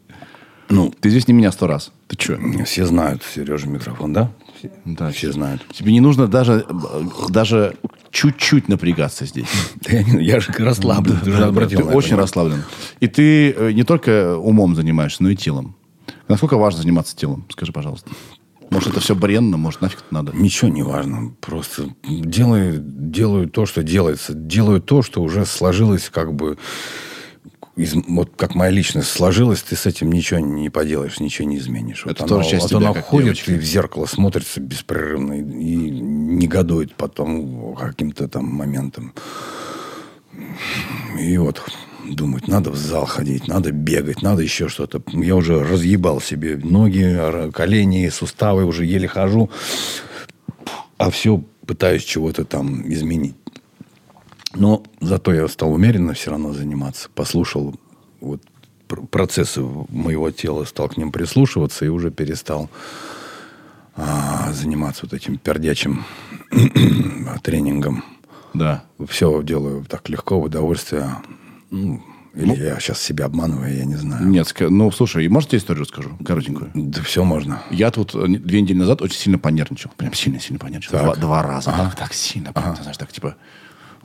[0.69, 1.91] Ну, Ты известнее меня сто раз.
[2.07, 2.39] Ты что?
[2.65, 4.31] все знают Сережа микрофон, да?
[4.57, 5.11] Все, Да.
[5.11, 5.61] все знают.
[5.71, 6.65] Тебе не нужно даже,
[7.29, 7.75] даже
[8.11, 9.47] чуть-чуть напрягаться здесь.
[9.81, 11.19] Да Я, не- я же расслаблен.
[11.67, 12.63] Ты очень расслаблен.
[12.99, 15.75] И ты э, не только умом занимаешься, но и телом.
[16.27, 17.45] Насколько важно заниматься телом?
[17.49, 18.09] Скажи, пожалуйста.
[18.71, 20.31] Может, это все бренно, может, нафиг это надо.
[20.35, 21.33] Ничего не важно.
[21.41, 24.33] Просто делаю, делаю то, что делается.
[24.33, 26.57] Делаю то, что уже сложилось как бы...
[27.75, 32.05] из- вот как моя личность сложилась, ты с этим ничего не поделаешь, ничего не изменишь.
[32.05, 33.51] Это вот тоже оно, часть вот тебя, оно как ходит девочки.
[33.51, 39.13] и в зеркало смотрится беспрерывно и, и негодует потом каким-то там моментом.
[41.19, 41.61] И вот
[42.09, 45.01] думать, надо в зал ходить, надо бегать, надо еще что-то.
[45.13, 49.49] Я уже разъебал себе ноги, колени, суставы, уже еле хожу.
[50.97, 53.35] А все пытаюсь чего-то там изменить.
[54.55, 57.09] Но зато я стал умеренно все равно заниматься.
[57.13, 57.75] Послушал
[58.21, 58.41] вот
[58.87, 62.69] пр- процессы моего тела, стал к ним прислушиваться и уже перестал
[63.95, 66.03] а, заниматься вот этим пердячим
[67.43, 68.03] тренингом.
[68.53, 68.83] Да.
[69.07, 71.09] Все делаю так легко, в удовольствие.
[71.71, 72.01] Ну,
[72.33, 74.27] или я сейчас себя обманываю, я не знаю.
[74.27, 76.17] Нет, ну, слушай, может, тебе историю расскажу?
[76.25, 76.71] Коротенькую.
[76.73, 77.61] Да все можно.
[77.71, 79.91] Я тут э, две недели назад очень сильно понервничал.
[79.95, 80.91] Прям сильно-сильно понервничал.
[80.91, 81.03] Так.
[81.03, 81.71] Два, два раза.
[81.71, 82.51] Так, так сильно.
[82.51, 83.35] прям, ты знаешь, так типа...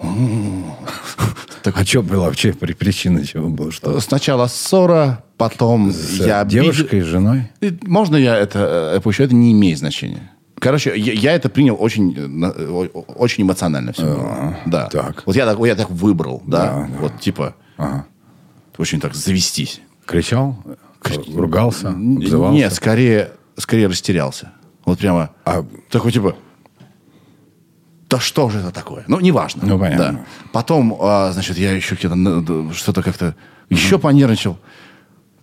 [1.63, 2.53] Так А что было вообще?
[2.55, 3.71] При- Причина чего была?
[3.71, 4.01] Что?
[4.01, 6.45] Сначала ссора, потом С я...
[6.45, 7.51] девушкой, с женой?
[7.83, 9.23] Можно я это э, опущу?
[9.25, 10.31] Это не имеет значения.
[10.59, 12.87] Короче, я, я это принял очень, э, э,
[13.17, 14.55] очень эмоционально все.
[14.67, 14.87] да.
[14.89, 15.23] так.
[15.27, 16.65] Вот я так, я так выбрал, да.
[16.65, 16.99] Да, да.
[17.01, 18.07] Вот типа Ага.
[18.79, 19.81] очень так завестись.
[20.07, 20.57] Кричал?
[21.35, 21.89] Ругался?
[21.91, 22.55] обзывался?
[22.55, 24.53] Нет, скорее, скорее растерялся.
[24.87, 26.37] Вот прямо А такой типа,
[28.11, 29.05] да что же это такое?
[29.07, 29.63] Ну, неважно.
[29.65, 30.13] Ну, понятно.
[30.13, 30.21] Да.
[30.53, 33.35] Потом, а, значит, я еще где-то что-то как-то
[33.71, 34.59] еще понервничал.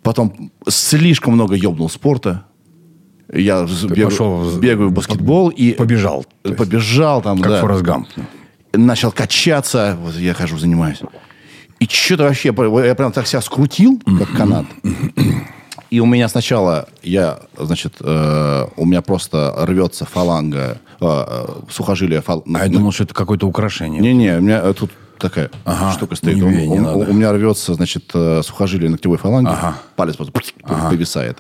[0.03, 2.43] Потом слишком много ебнул спорта.
[3.33, 6.25] Я з- бегаю, пошел в- бегаю в баскетбол и побежал.
[6.43, 7.61] побежал там, Как да.
[7.61, 8.07] Форест Гамп.
[8.73, 9.97] начал качаться.
[10.01, 10.99] Вот я хожу, занимаюсь.
[11.79, 12.53] И что-то вообще,
[12.85, 14.65] я прям так себя скрутил, как канат.
[15.89, 22.21] И у меня сначала, я, значит, э, у меня просто рвется фаланга, э, э, сухожилие.
[22.21, 24.01] фал- А я думал, что это какое-то украшение.
[24.01, 26.41] Не-не, у меня э, тут такая Ага, штука стоит.
[26.43, 26.97] У- у, надо.
[26.97, 29.49] у меня рвется, значит, э, сухожилие ногтевой фаланги.
[29.49, 29.75] Ага.
[29.95, 30.33] Палец просто
[30.89, 31.37] повисает.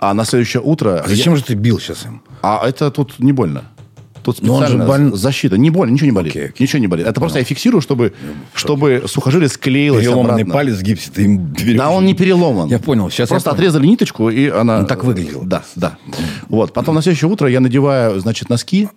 [0.00, 1.02] А на следующее утро...
[1.04, 2.22] А зачем же ты бил сейчас им?
[2.42, 3.62] А это тут не больно.
[4.22, 5.56] Тут Но он же специально боль- защита.
[5.58, 6.32] Не больно, ничего не болит.
[6.32, 6.64] Окей, окей.
[6.64, 7.06] Ничего не болит.
[7.06, 8.12] Это просто я фиксирую, чтобы,
[8.54, 10.54] чтобы сухожилие склеилось Переломанный обратно.
[10.54, 11.54] палец в гипсе, ты им.
[11.76, 12.68] Да, он не переломан.
[12.68, 14.80] Я понял, сейчас Просто отрезали ниточку, и она...
[14.80, 15.42] Он так выглядел.
[15.44, 15.96] Да, да.
[16.48, 16.72] Вот.
[16.72, 18.88] Потом на следующее утро я надеваю, значит, носки.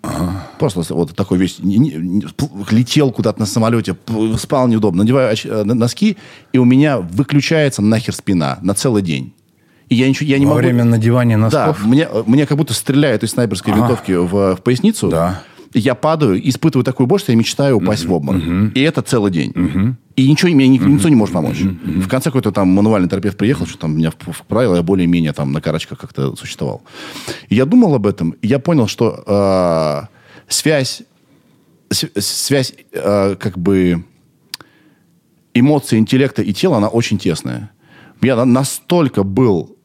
[0.59, 1.59] Просто вот такой весь...
[2.71, 3.95] Летел куда-то на самолете,
[4.37, 5.03] спал неудобно.
[5.03, 6.17] Надеваю э, носки,
[6.51, 9.32] и у меня выключается нахер спина на целый день.
[9.93, 10.27] И я ничего...
[10.27, 10.63] Я не Во могу...
[10.63, 11.85] время надевания Да, носков?
[11.85, 15.07] мне, мне как будто стреляют из снайперской винтовки в, в поясницу.
[15.09, 15.43] Да.
[15.75, 18.41] Я падаю, испытываю такую боль, что я мечтаю упасть в обморок.
[18.75, 19.95] И это целый день.
[20.15, 21.59] И ничего, мне никто не может помочь.
[21.61, 25.51] В конце какой-то там мануальный терапевт приехал, что там меня вп- вправил, я более-менее там
[25.51, 26.81] на карачках как-то существовал.
[27.49, 30.07] И я думал об этом, и я понял, что э,
[30.47, 31.01] связь,
[31.91, 34.03] связь э, как бы
[35.53, 37.71] эмоции, интеллекта и тела, она очень тесная.
[38.21, 39.75] Я на- настолько был,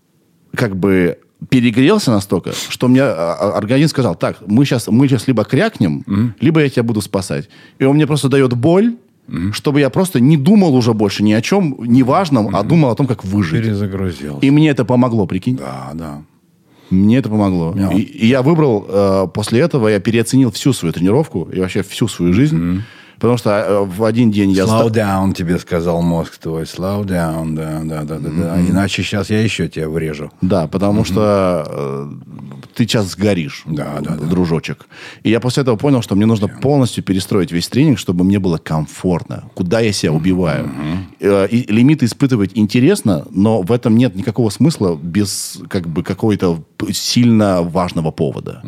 [0.59, 1.19] как бы,
[1.49, 6.05] перегрелся настолько, что мне а, а, организм сказал, так, мы сейчас, мы сейчас либо крякнем,
[6.41, 7.49] либо я тебя буду спасать.
[7.79, 8.97] И он мне просто дает боль,
[9.53, 13.07] чтобы я просто не думал уже больше ни о чем неважном, а думал о том,
[13.07, 13.63] как выжить.
[13.63, 14.39] Перезагрузил.
[14.41, 15.57] И мне это помогло, прикинь.
[15.57, 16.23] Да, да.
[16.91, 17.75] Мне это помогло.
[17.77, 17.93] Да.
[17.93, 22.09] И, и я выбрал, э, после этого я переоценил всю свою тренировку и вообще всю
[22.09, 22.83] свою жизнь.
[23.19, 24.65] Потому что э, в один день я...
[24.65, 26.63] Slow down, тебе сказал мозг твой.
[26.63, 28.61] Slow down, да, да, да, да, да.
[28.61, 30.31] Иначе сейчас я еще тебя врежу.
[30.41, 32.11] Да, потому что э,
[32.79, 34.87] ты сейчас сгоришь, Да, да, дружочек.
[35.25, 38.59] И я после этого понял, что мне нужно полностью перестроить весь тренинг, чтобы мне было
[38.59, 39.51] комфортно.
[39.55, 40.71] Куда я себя убиваю.
[41.21, 46.63] Э, И лимиты испытывать интересно, но в этом нет никакого смысла без как бы какого-то
[46.93, 48.63] сильно важного повода.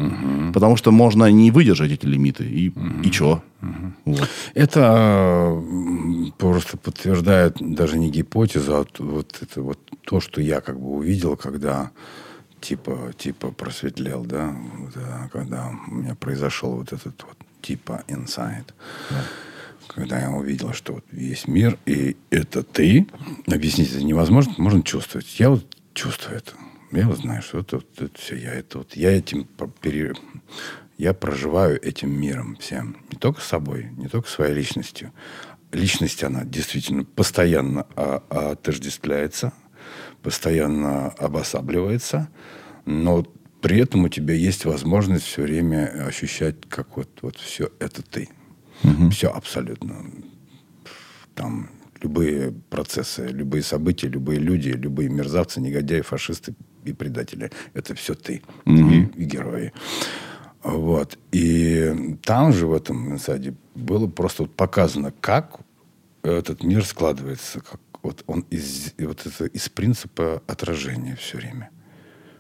[0.53, 2.45] Потому что можно не выдержать эти лимиты.
[2.45, 2.73] И,
[3.05, 3.41] и чё?
[4.05, 4.29] Вот.
[4.55, 5.63] Это
[6.39, 11.37] просто подтверждает даже не гипотезу, а вот это вот то, что я как бы увидел,
[11.37, 11.91] когда
[12.61, 18.75] типа, типа просветлел, да, Вот, а, когда у меня произошел вот этот вот типа инсайт.
[19.89, 23.09] Когда я увидел, что вот весь мир, и это ты,
[23.49, 25.41] объяснить это невозможно, можно чувствовать.
[25.41, 26.53] Я вот чувствую это.
[26.93, 29.47] Я вот знаю, что это, вот это все, я это вот, я этим
[29.81, 30.15] пере-
[30.99, 32.97] я проживаю этим миром всем.
[33.11, 35.13] Не только собой, не только своей личностью.
[35.73, 39.53] Личность, она действительно постоянно а- отождествляется,
[40.23, 42.29] постоянно обосабливается,
[42.85, 43.25] но
[43.61, 48.29] при этом у тебя есть возможность все время ощущать, как вот, вот все это ты.
[49.11, 50.07] Все абсолютно.
[51.35, 51.71] Там
[52.03, 56.55] любые процессы, любые события, любые люди, любые мерзавцы, негодяи, фашисты
[56.85, 57.51] и предатели.
[57.75, 59.73] Это все ты и, и герои.
[60.63, 61.19] Вот.
[61.33, 65.61] И там же, в этом инсайде, было просто вот показано, как
[66.23, 67.61] этот мир складывается.
[67.61, 71.71] Как вот он из, вот это из принципа отражения все время.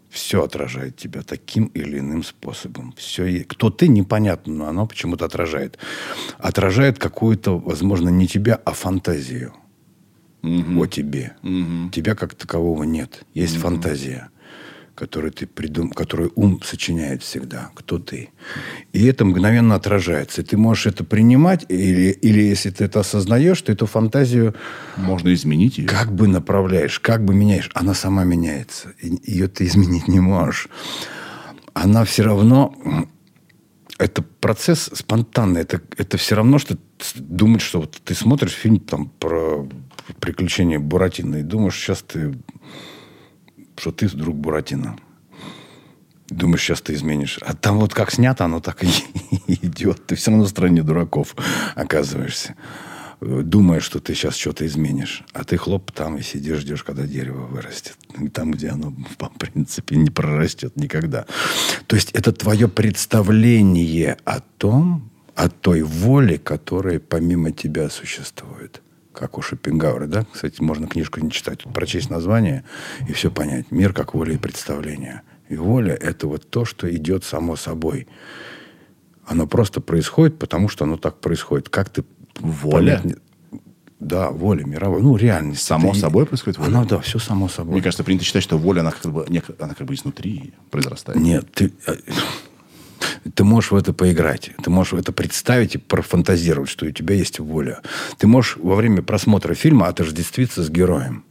[0.08, 2.92] Все отражает тебя таким или иным способом.
[2.96, 5.78] Все, кто ты, непонятно, но оно почему-то отражает.
[6.38, 9.54] Отражает какую-то, возможно, не тебя, а фантазию
[10.42, 11.36] о тебе.
[11.92, 13.24] Тебя как такового нет.
[13.34, 14.30] Есть фантазия,
[14.94, 15.90] которую ты придум...
[15.90, 17.70] которую ум сочиняет всегда.
[17.74, 18.30] Кто ты?
[18.92, 20.42] И это мгновенно отражается.
[20.42, 24.54] И ты можешь это принимать, или, или если ты это осознаешь, ты эту фантазию
[24.96, 25.86] Можно изменить ее.
[25.86, 28.90] как бы направляешь, как бы меняешь, она сама меняется.
[29.00, 30.68] И Ее ты изменить не можешь.
[31.74, 32.74] Она все равно...
[33.98, 35.60] Это процесс спонтанный.
[35.60, 36.78] Это, это все равно, что
[37.16, 39.68] думать, что вот ты смотришь фильм там, про
[40.20, 42.34] приключения Буратино и думаешь, сейчас ты...
[43.80, 44.98] Что ты вдруг Буратино.
[46.28, 47.38] Думаешь, сейчас ты изменишь.
[47.40, 48.88] А там вот как снято, оно так и
[49.46, 50.04] идет.
[50.04, 51.34] Ты все равно на стороне дураков
[51.74, 52.56] оказываешься.
[53.22, 55.24] Думаешь, что ты сейчас что-то изменишь.
[55.32, 57.96] А ты хлоп там и сидишь, ждешь, когда дерево вырастет.
[58.20, 61.24] И там, где оно, в принципе, не прорастет никогда.
[61.86, 68.82] То есть это твое представление о том, о той воле, которая помимо тебя существует.
[69.20, 70.24] Как у Шопенгауэра, да?
[70.32, 72.64] Кстати, можно книжку не читать, прочесть название
[73.06, 73.70] и все понять.
[73.70, 75.20] Мир как воля и представление.
[75.50, 78.08] И воля– это вот то, что идет само собой.
[79.26, 81.68] Оно просто происходит, потому что оно так происходит.
[81.68, 82.02] Как ты...
[82.38, 83.02] Воля?
[83.02, 83.18] понять
[83.98, 85.02] Да, воля мировая.
[85.02, 85.64] Ну, реальность.
[85.64, 86.68] Само Это и- собой происходит воля?
[86.68, 87.74] Оно, да, все само собой.
[87.74, 89.26] Мне кажется, принято считать, что воля, она как бы,
[89.58, 91.20] она как бы изнутри произрастает.
[91.20, 91.92] Нет, ты, э,
[93.34, 94.50] ты можешь в это поиграть.
[94.62, 97.80] Ты можешь это представить и профантазировать, что у тебя есть воля.
[98.18, 101.24] Ты можешь во время просмотра фильма отождествиться с героем.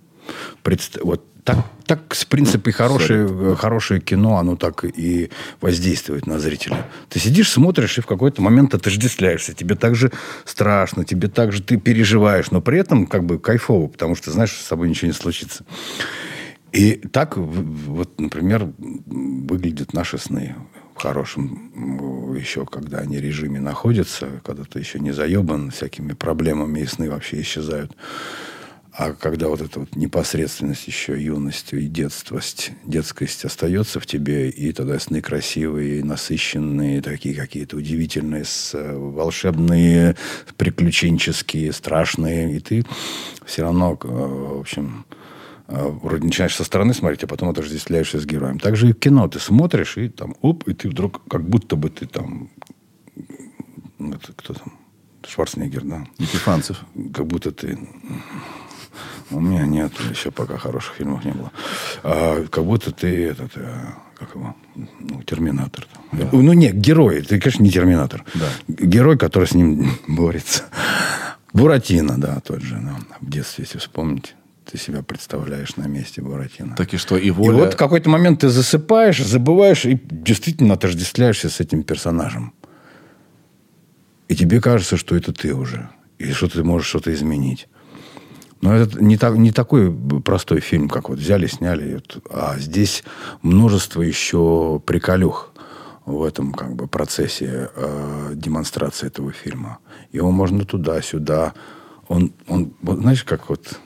[0.63, 6.85] Предста- Вот так, так в принципе, хорошее, хорошее кино, оно так и воздействует на зрителя.
[7.09, 9.53] Ты сидишь, смотришь, и в какой-то момент отождествляешься.
[9.55, 10.11] Тебе так же
[10.45, 14.51] страшно, тебе так же ты переживаешь, но при этом как бы кайфово, потому что знаешь,
[14.51, 15.65] с собой ничего не случится.
[16.71, 18.69] И так, в- вот, например,
[19.07, 25.11] выглядят наши сны в хорошем еще, когда они в режиме находятся, когда ты еще не
[25.11, 27.95] заебан всякими проблемами, и сны вообще исчезают.
[28.91, 34.73] А когда вот эта вот непосредственность еще юностью и детствость, детскость остается в тебе, и
[34.73, 40.17] тогда сны красивые, насыщенные, такие какие-то удивительные, э, волшебные,
[40.57, 42.85] приключенческие, страшные, и ты
[43.45, 45.05] все равно, э, в общем,
[45.69, 48.59] вроде начинаешь со стороны смотреть, а потом отождествляешься с героем.
[48.59, 49.27] Так же и в кино.
[49.27, 52.49] Ты смотришь, и там, оп, и ты вдруг, как будто бы ты там,
[53.99, 54.73] это кто там,
[55.27, 56.05] Шварценеггер, да?
[56.17, 56.83] Епифанцев.
[57.13, 57.77] как будто ты...
[59.31, 61.51] У меня нет, еще пока хороших фильмов не было.
[62.01, 65.85] А, как будто ты этот, э, как его, ну, терминатор.
[66.11, 66.29] там.
[66.31, 67.21] Ну, нет, герой.
[67.21, 68.25] Ты, конечно, не терминатор.
[68.33, 68.47] Да.
[68.67, 70.63] Герой, который с ним борется.
[71.53, 72.79] Буратино, да, тот же.
[72.81, 72.97] да.
[73.21, 74.35] В детстве, если вспомнить,
[74.71, 76.75] ты себя представляешь на месте Буратино.
[76.75, 77.57] Так и что, и И воля...
[77.57, 82.53] вот в какой-то момент ты засыпаешь, забываешь и действительно отождествляешься с этим персонажем.
[84.27, 85.89] И тебе кажется, что это ты уже.
[86.19, 87.67] И что ты можешь что-то изменить.
[88.61, 91.97] Но это не, так, не такой простой фильм, как вот взяли, сняли.
[91.97, 93.03] и А здесь
[93.41, 95.53] множество еще приколюх
[96.05, 99.79] в этом как бы процессе э, демонстрации этого фильма.
[100.11, 101.53] Его можно туда-сюда.
[102.07, 103.79] Он, он, вот знаешь, как вот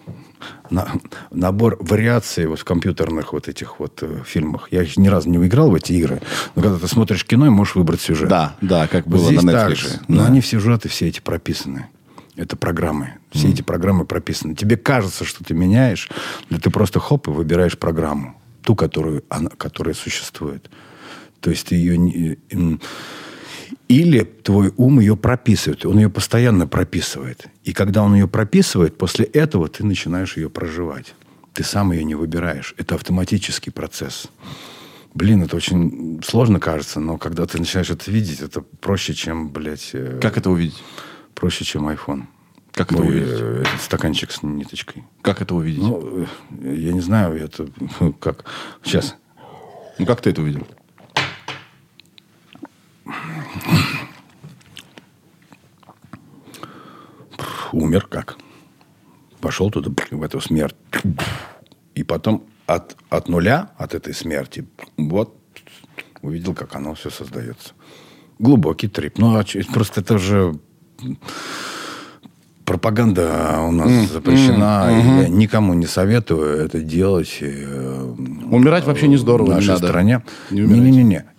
[0.69, 0.87] на,
[1.31, 4.67] набор вариаций вот в компьютерных вот этих вот э, фильмах.
[4.71, 6.21] Я еще ни разу не играл в эти игры,
[6.55, 8.29] но когда ты смотришь кино, и можешь выбрать сюжет.
[8.29, 9.75] Да, да, как было здесь на так Netflix.
[9.75, 9.89] же.
[9.89, 9.99] Да.
[10.07, 11.87] Но они все сюжеты, все эти прописаны.
[12.35, 13.13] Это программы.
[13.31, 14.55] Все эти программы прописаны.
[14.55, 16.09] Тебе кажется, что ты меняешь,
[16.49, 18.35] но ты просто хоп и выбираешь программу.
[18.63, 20.69] Ту, которую, она, которая существует.
[21.41, 21.97] То есть ты ее...
[21.97, 22.79] не- м,
[23.89, 25.86] Или твой ум ее прописывает.
[25.86, 27.47] Он ее постоянно прописывает.
[27.63, 31.13] И когда он ее прописывает, после этого ты начинаешь ее проживать.
[31.53, 32.73] Ты сам ее не выбираешь.
[32.77, 34.27] Это автоматический процесс.
[35.13, 39.91] Блин, это очень сложно кажется, но когда ты начинаешь это видеть, это проще, чем, блядь,
[39.93, 40.81] э, Как это увидеть?
[41.36, 42.23] проще, чем iPhone.
[42.71, 43.27] Как это Ой, увидеть?
[43.29, 45.03] э, стаканчик с ниточкой.
[45.21, 45.84] Как это увидеть?
[45.84, 47.67] Ну, Ну, э, я не знаю, это
[48.19, 48.45] как.
[48.84, 49.15] Сейчас.
[49.99, 50.65] Ну, как ты это увидел?
[57.72, 58.38] Умер как?
[59.41, 60.76] Пошел туда, в эту смерть.
[61.95, 64.66] И потом от, от нуля, от этой смерти,
[64.97, 65.36] вот
[66.22, 67.74] увидел, как оно все создается.
[68.39, 69.18] Глубокий трип.
[69.18, 69.43] Ну, а
[69.74, 70.56] просто это же
[72.66, 74.88] пропаганда у нас запрещена.
[74.91, 77.38] и Я никому не советую это делать.
[77.41, 78.01] э,
[78.49, 79.88] Умирать вообще не здорово, В не нашей надо.
[79.88, 80.24] стране.
[80.51, 80.62] Не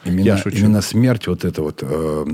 [0.05, 0.23] Не-не-не.
[0.25, 0.57] Я Именно, шучу.
[0.59, 2.25] именно смерть вот это вот э,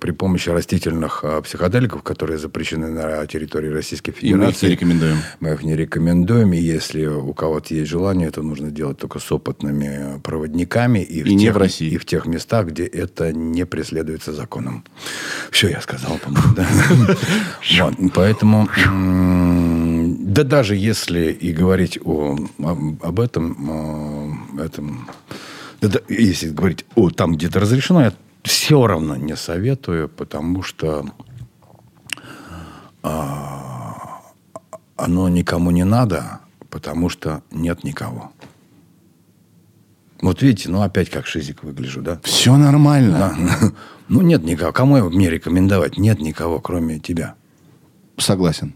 [0.00, 4.66] при помощи растительных э, психоделиков, которые запрещены на территории Российской И мы их Федерации.
[4.66, 5.16] не рекомендуем.
[5.40, 6.52] Мы их не рекомендуем.
[6.52, 11.00] И если у кого-то есть желание, это нужно делать только с опытными проводниками.
[11.00, 11.90] И, И не тех, в России.
[11.90, 14.84] И в тех местах, где это не преследуется законом.
[15.50, 17.14] Все я сказал, по-моему.
[18.14, 18.68] Поэтому,
[20.20, 22.38] да даже если и говорить о-
[23.02, 25.08] об этом, этом
[25.88, 31.06] да, если говорить о там где-то разрешено, я все равно не советую, потому что
[33.02, 34.20] а,
[34.96, 38.32] оно никому не надо, потому что нет никого.
[40.20, 42.20] Вот видите, ну опять как шизик выгляжу, да?
[42.22, 43.36] Все нормально.
[43.38, 43.72] Да.
[44.06, 44.70] Ну нет никого.
[44.70, 45.96] Кому мне рекомендовать?
[45.96, 47.36] Нет никого, кроме тебя.
[48.18, 48.74] Согласен.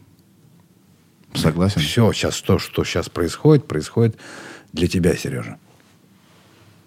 [1.34, 1.82] Согласен.
[1.82, 4.16] Все, сейчас то, что сейчас происходит, происходит
[4.72, 5.58] для тебя, Сережа.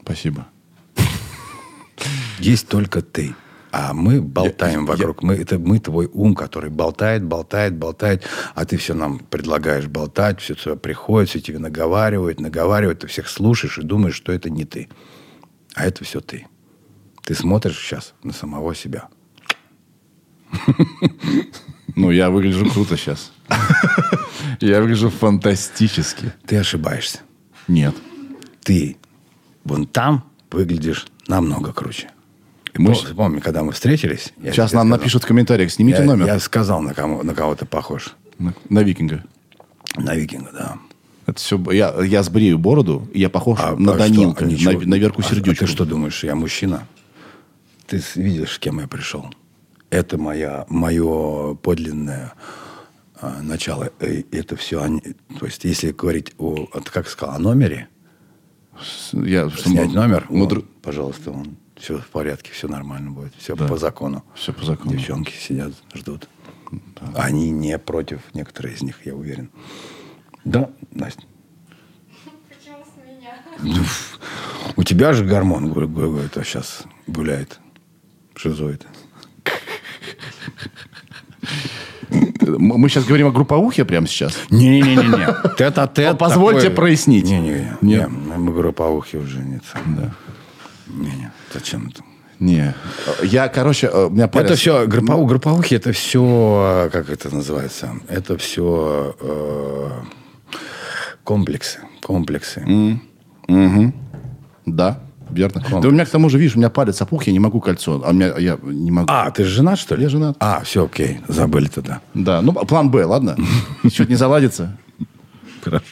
[0.04, 0.47] Спасибо.
[2.39, 3.36] Есть только ты.
[3.72, 5.24] А мы болтаем Я- вокруг.
[5.24, 8.28] Мы, это мы твой ум, который болтает, болтает, болтает.
[8.54, 12.99] А ты все нам предлагаешь болтать, все сюда приходит, все тебе наговаривают, наговаривают.
[12.99, 14.89] Ты всех слушаешь и думаешь, что это не ты.
[15.74, 16.47] А это все ты.
[17.24, 19.08] Ты смотришь сейчас на самого себя.
[21.95, 23.32] Ну, я выгляжу круто сейчас.
[24.60, 26.32] Я выгляжу фантастически.
[26.45, 27.20] Ты ошибаешься.
[27.68, 27.95] Нет.
[28.64, 28.97] Ты
[29.64, 32.09] вон там выглядишь намного круче.
[32.74, 34.34] И Мы пом- щ- помню, когда мы встретились...
[34.41, 36.26] я Сейчас нам сказал- напишут в комментариях, снимите я, номер.
[36.28, 38.16] Я сказал, на, кого, на кого ты похож.
[38.39, 39.24] На, на викинга.
[39.97, 40.78] На викинга, да.
[41.26, 44.45] Это все, я, я сбрею бороду, и я похож А- на а Данилка?
[44.45, 45.66] А на, на Верку А- Сердючку.
[45.66, 46.88] А, ты что думаешь, я мужчина?
[47.88, 49.26] Ты видишь, с кем я пришел?
[49.89, 52.34] Это моя, мое подлинное
[53.20, 53.91] а, начало.
[53.99, 55.01] Это все они...
[55.39, 57.89] То есть, если говорить о, как сказал, о номере,
[59.13, 63.34] Я, снять номер, вот, дру- пожалуйста, он, все в порядке, все нормально будет.
[63.38, 63.67] Все Да.
[63.67, 64.23] по закону.
[64.36, 64.91] Всё по закону.
[64.91, 66.27] Девчонки сидят, ждут.
[67.15, 69.49] Они не против, некоторые из них, я уверен.
[70.45, 71.23] Да, Настя?
[72.49, 73.36] Почему с меня?
[73.59, 73.84] Ну,
[74.77, 75.71] У тебя же гормон
[76.19, 77.59] это сейчас гуляет.
[78.36, 78.86] Шизоид.
[82.42, 84.38] Мы сейчас говорим о групповухе прямо сейчас.
[84.50, 85.56] Не-не-не-не.
[85.58, 86.18] Тет а тет.
[86.18, 87.26] Позвольте прояснить.
[87.26, 87.78] Не-не.
[87.82, 88.10] Нет.
[88.10, 89.64] Не, мы групповухи уже нет.
[89.74, 90.12] Да.
[90.88, 91.32] Не-не.
[91.54, 92.04] Зачем это?
[92.39, 92.74] Не.
[93.22, 94.30] Я, короче, э, у меня.
[94.34, 99.16] Это все, группа, групповухи, это все, как это называется, это все
[101.24, 101.80] комплексы.
[102.02, 103.00] Комплексы.
[104.66, 105.00] Да,
[105.32, 105.63] верно.
[105.82, 108.01] Да у меня к тому же, видишь, у меня палец опух, я не могу кольцо.
[108.05, 109.07] А у меня, я не могу.
[109.09, 110.03] А, ты же женат, что ли?
[110.03, 110.36] Я женат.
[110.39, 112.01] А, все, окей, забыли тогда.
[112.13, 113.36] Да, ну, план Б, ладно?
[113.88, 114.77] Что-то не заладится.
[115.63, 115.86] Хорошо.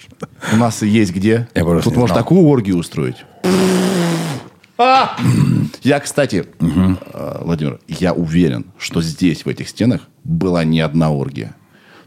[0.54, 1.48] У нас есть где.
[1.54, 3.26] Я Тут можно такую оргию устроить.
[4.78, 5.18] А!
[5.84, 11.56] Я, кстати, э, Владимир, я уверен, что здесь, в этих стенах, была не одна оргия.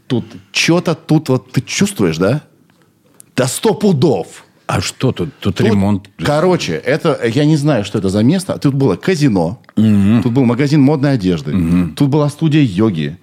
[0.07, 2.41] Тут что-то тут вот ты чувствуешь, да?
[3.35, 4.43] Да сто пудов.
[4.65, 5.29] А что тут?
[5.39, 6.09] Тут, Тут, ремонт.
[6.17, 8.57] Короче, это я не знаю, что это за место.
[8.59, 11.53] Тут было казино, тут был магазин модной одежды,
[11.95, 13.17] тут была студия йоги.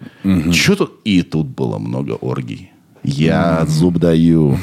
[0.52, 1.00] Что тут?
[1.04, 2.70] И тут было много оргий.
[3.02, 4.58] Я зуб даю.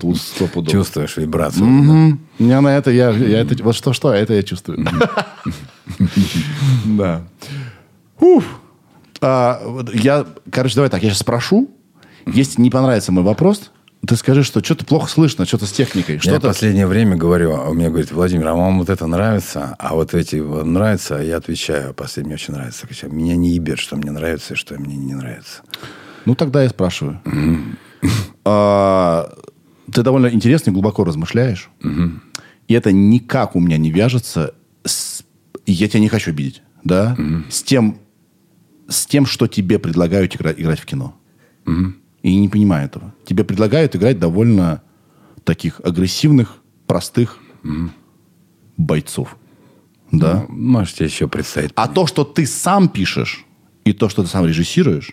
[0.00, 0.72] Тут сто пудов.
[0.72, 1.64] Чувствуешь вибрацию.
[1.64, 2.20] Мгм.
[2.40, 4.84] Я на это, я, я это, вот что, что, а это я чувствую.
[6.84, 7.22] Да.
[8.20, 8.44] Уф.
[9.20, 9.60] А,
[9.94, 11.70] Я, короче, давай так, я сейчас спрошу,
[12.26, 13.70] Если не понравится мой вопрос,
[14.06, 16.16] ты скажи, что что-то плохо слышно, что-то с техникой.
[16.16, 19.94] Я в последнее время говорю, а мне говорит, Владимир, а вам вот это нравится, а
[19.94, 22.86] вот эти нравятся, а я отвечаю, последнее мне очень нравится.
[22.88, 25.62] Хотя Меня не ебет, что мне нравится и что мне не нравится.
[26.24, 27.20] Ну, тогда я спрашиваю.
[28.44, 29.32] А,
[29.92, 31.70] Ты довольно интересно и глубоко размышляешь.
[32.68, 35.22] И это никак у меня не вяжется с...
[35.66, 37.16] Я тебя не хочу обидеть, да?
[37.48, 37.98] С тем,
[38.88, 41.14] с тем, что тебе предлагают игра- играть в кино.
[42.22, 43.12] И не понимаю этого.
[43.24, 44.82] Тебе предлагают играть довольно
[45.44, 47.38] таких агрессивных, простых
[48.76, 49.36] бойцов.
[50.10, 50.46] Да?
[50.48, 51.72] Ну, Можете еще представить.
[51.74, 53.44] А то, что ты сам пишешь,
[53.84, 55.12] и то, что ты сам режиссируешь,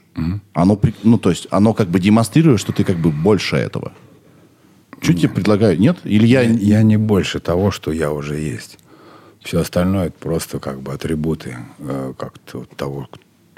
[0.53, 3.93] оно, при- ну, то есть, оно как бы демонстрирует, что ты как бы больше этого.
[5.01, 5.79] Что тебе предлагают?
[5.79, 5.97] Нет?
[6.03, 6.41] Или я...
[6.41, 8.77] Я, я не больше того, что я уже есть.
[9.41, 13.07] Все остальное это просто как бы атрибуты э, как-то вот того,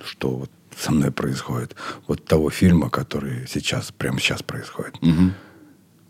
[0.06, 1.76] что вот со мной происходит.
[2.08, 4.96] Вот того фильма, который сейчас, прямо сейчас происходит.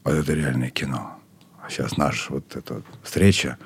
[0.03, 1.18] Вот это реальное кино.
[1.62, 3.57] А сейчас наша вот эта встреча,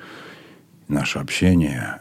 [0.88, 2.00] наше общение,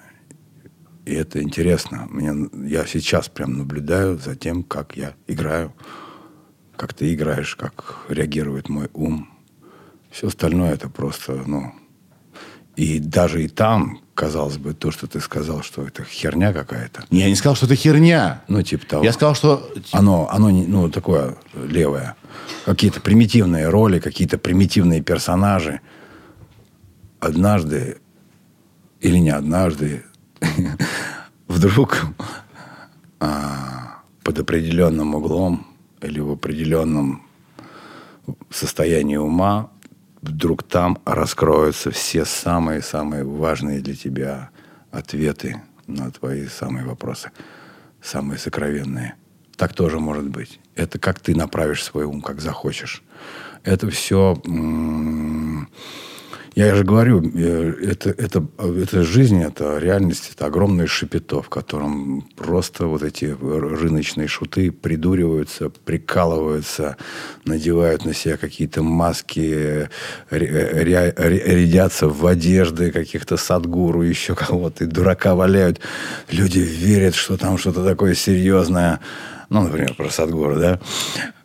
[1.05, 2.07] и это интересно.
[2.09, 5.73] Мне, я сейчас прям наблюдаю за тем, как я играю,
[6.75, 9.29] как ты играешь, как реагирует мой ум.
[10.11, 11.73] Все остальное это просто, ну...
[12.75, 17.03] И даже и там, казалось бы, то, что ты сказал, что это херня какая-то.
[17.11, 18.41] Я не сказал, что это херня.
[18.47, 19.03] Ну, типа того.
[19.03, 19.69] Я сказал, что...
[19.91, 22.15] Оно, оно ну, такое левое.
[22.65, 25.81] Какие-то примитивные роли, какие-то примитивные персонажи.
[27.19, 27.97] Однажды,
[29.01, 30.05] или не однажды,
[31.47, 32.05] вдруг
[33.19, 35.67] а, под определенным углом
[36.01, 37.21] или в определенном
[38.49, 39.71] состоянии ума
[40.29, 44.49] вдруг там раскроются все самые-самые важные для тебя
[44.91, 47.31] ответы на твои самые вопросы,
[48.01, 49.15] самые сокровенные.
[49.55, 50.59] Так тоже может быть.
[50.75, 53.03] Это как ты направишь свой ум, как захочешь.
[53.63, 54.41] Это все...
[56.55, 62.21] Я же говорю, э, это, это, это жизнь, это реальность, это огромное шипито, в котором
[62.37, 66.95] просто вот эти рыночные шуты придуриваются, прикалываются,
[67.43, 69.89] надевают на себя какие-то маски, ря-
[70.31, 75.81] ря- ря- рядятся в одежды каких-то садгуру, еще кого-то, и дурака валяют.
[76.31, 79.01] Люди верят, что там что-то такое серьезное.
[79.49, 80.79] Ну, например, про садгуру, да?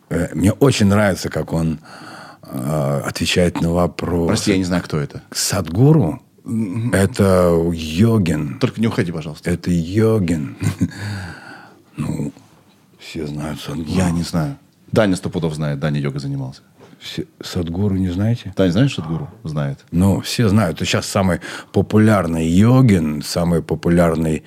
[0.09, 2.10] Э, Мне очень нравится, как он э,
[2.51, 4.27] отвечает на вопрос.
[4.27, 5.21] Прости, я не знаю, кто это.
[5.31, 6.21] Садгуру–
[6.93, 8.59] это йогин.
[8.59, 9.49] Только не уходи, пожалуйста.
[9.51, 10.57] Это йогин.
[11.97, 12.31] Ну,
[12.97, 13.89] все знают Садгуру.
[13.89, 14.57] Я не знаю.
[14.91, 15.79] Даня Стопудов знает.
[15.79, 16.61] Даня йогой занимался.
[16.99, 18.53] Все- Садгуру не знаете?
[18.55, 19.29] Даня, знаешь Садгуру?
[19.43, 19.79] Знает.
[19.91, 20.77] Ну, все знают.
[20.77, 21.41] Это сейчас самый
[21.73, 24.43] популярный йогин, самый популярный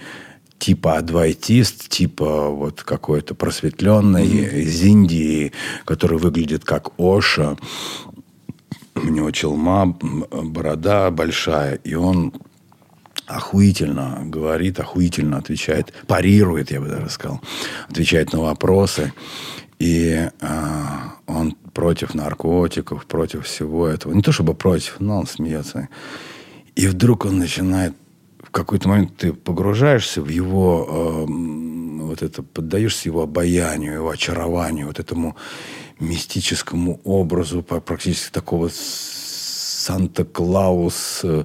[0.65, 5.53] типа адвайтист, типа вот какой-то просветленный из Индии,
[5.85, 7.59] который выглядит как Оша.
[8.95, 12.33] У него челма, борода большая, и он
[13.27, 17.43] охуительно говорит, охуительно отвечает, парирует, я бы даже сказал,
[17.91, 19.13] отвечает на вопросы.
[19.79, 24.15] И а, он против наркотиков, против всего этого.
[24.15, 25.91] Не то чтобы против, но он смеется.
[26.75, 27.93] И вдруг он начинает
[28.55, 35.01] какой-то момент ты погружаешься в его эм, вот это поддаешься его обаянию, его очарованию, вот
[35.01, 35.37] этому
[35.99, 38.71] мистическому образу практически такого
[39.85, 41.45] Санта-Клаус, э,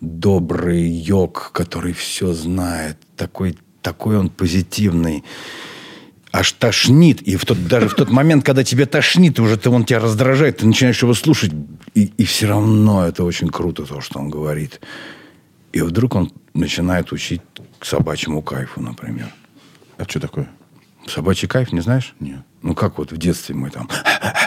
[0.00, 5.24] добрый йог, который все знает, такой, такой он позитивный
[6.32, 7.22] аж тошнит.
[7.22, 10.58] И в тот, даже в тот момент, когда тебе тошнит, уже ты, он тебя раздражает,
[10.58, 11.52] ты начинаешь его слушать,
[11.94, 14.80] и, и все равно это очень круто, то, что он говорит.
[15.72, 17.42] И вдруг он начинает учить
[17.78, 19.28] к собачьему кайфу, например.
[19.98, 20.48] А что такое?
[21.06, 22.14] Собачий кайф, не знаешь?
[22.20, 22.40] Нет.
[22.62, 23.88] Ну, как вот в детстве мы там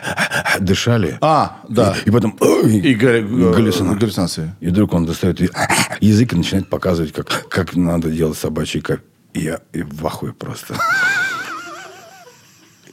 [0.59, 1.17] дышали.
[1.21, 1.95] А, да.
[2.05, 2.37] И, и потом...
[2.39, 4.53] ой, И галлюцина- галлюцинации.
[4.59, 5.49] И вдруг он достает и-
[5.99, 9.01] язык и начинает показывать, как, как надо делать собачий кайф.
[9.33, 10.75] И я и в ахуе просто.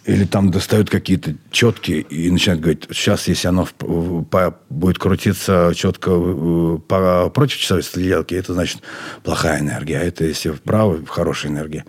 [0.07, 5.73] Или там достают какие-то четки и начинают говорить, сейчас, если оно в- по- будет крутиться
[5.77, 8.81] четко э, по, против часовой стрелки, это значит
[9.23, 9.99] плохая энергия.
[9.99, 11.85] А это если вправо, хорошая энергия.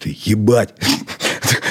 [0.00, 0.74] Ты ебать!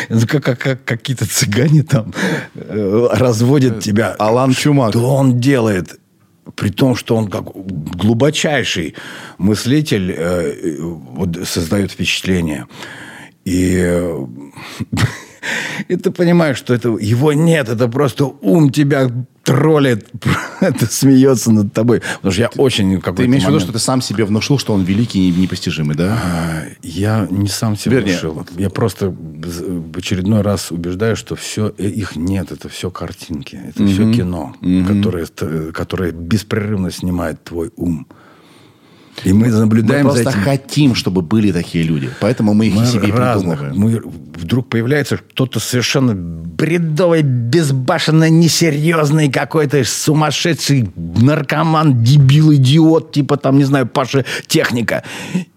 [0.07, 2.13] Это как, как- как какие-то цыгане там
[2.55, 4.15] э, разводят тебя.
[4.17, 4.91] Алан Чумак.
[4.91, 5.99] Что он делает?
[6.55, 8.95] При том, что он как глубочайший
[9.37, 12.67] мыслитель э, вот, создает впечатление.
[13.43, 14.25] И, э,
[15.87, 19.09] и ты понимаешь, что это его нет, это просто ум тебя
[19.43, 20.07] троллит,
[20.61, 22.01] это смеется над тобой.
[22.17, 22.93] Потому что я очень...
[22.93, 25.33] в Ты какой-то имеешь в виду, что ты сам себе внушил, что он великий и
[25.33, 26.17] непостижимый, да?
[26.23, 28.45] А, Я не сам себе Вернее, внушил.
[28.57, 34.11] Я просто в очередной раз убеждаю, что все их нет, это все картинки, это все
[34.13, 34.55] кино,
[34.87, 38.07] которое, т- которое беспрерывно снимает твой ум.
[39.23, 40.41] И мы Мы наблюдаем за просто этим.
[40.43, 42.09] хотим, чтобы были такие люди.
[42.19, 43.59] Поэтому мы их Мы и себе разных.
[43.59, 44.03] придумываем.
[44.03, 53.57] Мы, вдруг появляется кто-то совершенно бредовый, безбашенно несерьезный какой-то сумасшедший наркоман, дебил, идиот, типа там,
[53.57, 55.03] не знаю, Паша Техника.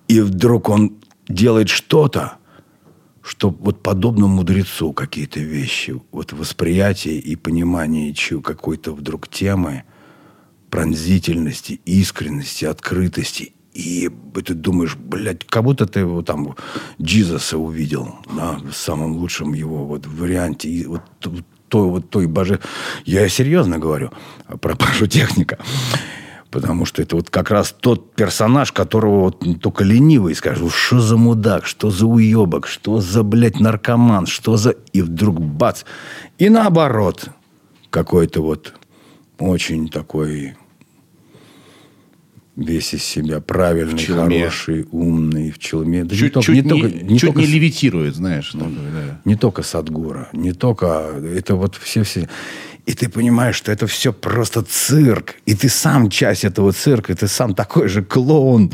[0.08, 0.92] И вдруг он
[1.28, 2.34] делает что-то,
[3.22, 9.84] что вот подобно мудрецу какие-то вещи, вот восприятие и понимание чего- какой-то вдруг темы,
[10.74, 13.52] пронзительности, искренности, открытости.
[13.74, 14.10] И
[14.44, 16.56] ты думаешь, блядь, как будто ты его там
[17.00, 20.68] Джизуса увидел, да, в самом лучшем его вот варианте.
[20.68, 21.30] И вот т-
[21.68, 22.58] то, вот той боже...
[23.04, 24.10] Я серьезно говорю
[24.60, 25.58] про Пашу Техника.
[26.50, 31.16] Потому что это вот как раз тот персонаж, которого вот только ленивый скажет, что за
[31.16, 34.70] мудак, что за уебок, что за, блядь, наркоман, что за...
[34.92, 35.84] И вдруг бац.
[36.38, 37.28] И наоборот,
[37.90, 38.74] какой-то вот
[39.38, 40.56] очень такой
[42.56, 46.04] весь из себя правильный, хороший, умный, в челме.
[46.04, 48.52] Да не Чуть, только- чуть не не, только- не чуть только не левитирует, знаешь.
[48.52, 49.20] такой, да.
[49.24, 51.10] не только Садгура, не только...
[51.36, 52.28] Это вот все-все...
[52.86, 55.36] И ты понимаешь, что это все просто цирк.
[55.46, 57.12] И ты сам часть этого цирка.
[57.12, 58.72] И ты сам такой же клоун,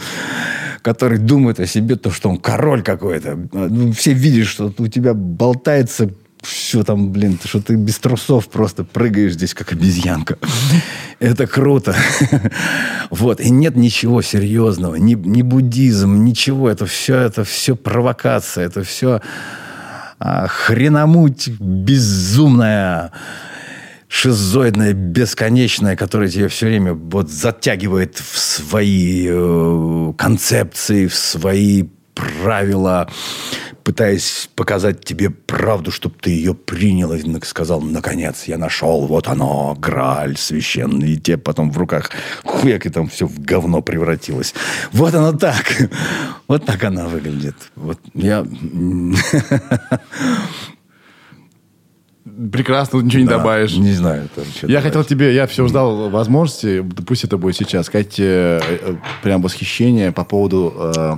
[0.83, 3.39] который думает о себе то, что он король какой-то.
[3.53, 6.11] Ну, все видят, что у тебя болтается
[6.43, 10.39] все там, блин, что ты без трусов просто прыгаешь здесь, как обезьянка.
[11.19, 11.95] Это круто.
[13.11, 13.41] Вот.
[13.41, 14.95] И нет ничего серьезного.
[14.95, 16.71] Ни, ни буддизм, ничего.
[16.71, 18.65] Это все, это все провокация.
[18.65, 19.21] Это все
[20.21, 23.11] а, хреномуть безумная,
[24.07, 33.09] шизоидная, бесконечная, которая тебя все время вот затягивает в свои э, концепции, в свои правила,
[33.83, 39.75] пытаясь показать тебе правду, чтобы ты ее принял и сказал, наконец, я нашел, вот оно,
[39.79, 42.11] Грааль священный, и тебе потом в руках
[42.45, 44.55] хуяк, и там все в говно превратилось.
[44.93, 45.65] Вот оно так.
[46.49, 47.55] Вот так она выглядит.
[47.77, 48.45] Вот я...
[52.53, 53.77] Прекрасно, ничего не Да, добавишь.
[53.77, 54.29] Не знаю.
[54.35, 54.83] там Я добавить.
[54.85, 60.13] хотел тебе, я все ждал возможности, пусть это будет сейчас, сказать э, э, прям восхищение
[60.13, 61.17] по поводу э,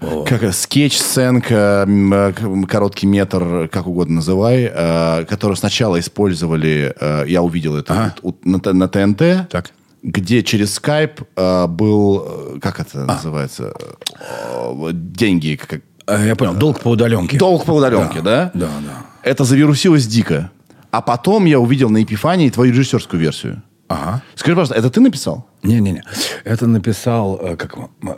[0.00, 2.32] как это, скетч, сценка, э,
[2.68, 8.14] короткий метр, как угодно называй, э, который сначала использовали, э, я увидел это Ага.
[8.22, 9.70] у- на, на ТНТ, Так.
[10.02, 12.24] где через скайп э, был,
[12.56, 13.72] э, как это называется,
[14.20, 15.80] э, деньги, как,
[16.10, 16.54] А, Я понял.
[16.54, 17.36] Долг по удаленке.
[17.36, 18.50] долг по удаленке, да?
[18.54, 19.04] Да, да.
[19.22, 20.50] Это завирусилось дико.
[20.90, 23.62] А потом я увидел на Эпифании твою режиссерскую версию.
[23.88, 24.22] Ага.
[24.34, 25.46] Скажи, пожалуйста, это ты написал?
[25.62, 26.02] Не-не-не.
[26.44, 28.14] Это написал э, как, э,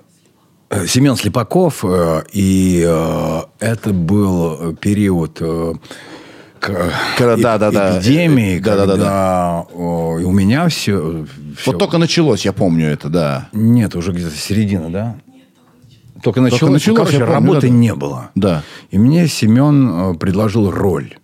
[0.87, 1.85] Семен Слепаков.
[1.85, 5.73] э, И э, это был период э,
[6.61, 7.99] Когда- да, да, да.
[7.99, 11.27] эпидемии, да, да, да, когда о, и у меня все,
[11.67, 13.49] Вот только началось, я помню это, да.
[13.53, 15.17] Нет, уже где-то середина, да?
[16.23, 16.75] Только началось.
[16.75, 17.73] началось, Короче, я помню, работы да, да.
[17.73, 18.31] не было.
[18.35, 18.63] Да.
[18.91, 21.15] И мне Семен предложил роль.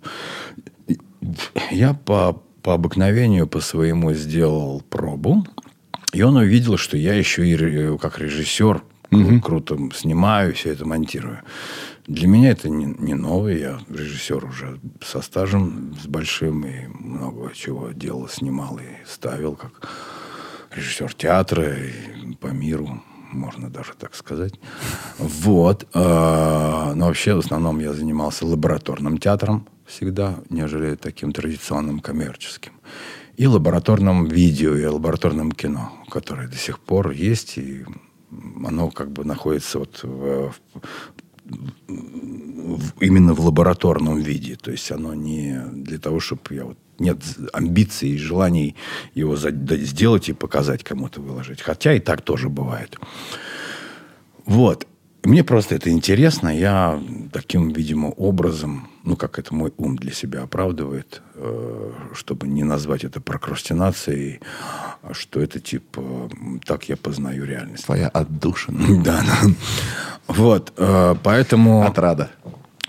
[1.70, 5.46] Я по, по обыкновению, по своему сделал пробу.
[6.14, 8.82] И он увидел, что я еще и как режиссер
[9.24, 11.42] кру- круто снимаю, все это монтирую.
[12.06, 13.56] Для меня это не, не новое.
[13.58, 16.64] Я режиссер уже со стажем, с большим.
[16.64, 19.88] И много чего делал, снимал и ставил как
[20.74, 23.02] режиссер театра и по миру,
[23.32, 24.54] можно даже так сказать.
[25.18, 25.86] Вот.
[25.94, 32.72] А, Но вообще в основном я занимался лабораторным театром всегда, нежели таким традиционным коммерческим.
[33.36, 37.84] И лабораторным видео, и лабораторным кино, которое до сих пор есть, и
[38.66, 40.52] оно как бы находится вот в,
[41.88, 44.56] в- именно в лабораторном виде.
[44.56, 47.18] То есть оно не для того, чтобы я вот нет
[47.52, 48.74] амбиций и желаний
[49.14, 51.60] его за- да- сделать и показать кому-то выложить.
[51.60, 52.98] Хотя и так тоже бывает.
[54.44, 54.86] Вот.
[55.26, 56.48] Мне просто это интересно.
[56.56, 57.00] Я
[57.32, 63.02] таким, видимо, образом, ну, как это мой ум для себя оправдывает, э, чтобы не назвать
[63.04, 64.40] это прокрастинацией,
[65.12, 66.02] что это типа
[66.64, 67.84] так я познаю реальность.
[67.86, 69.02] Твоя отдушина.
[69.04, 69.50] Да, да.
[70.28, 70.72] Вот.
[70.76, 72.30] э, Поэтому Отрада.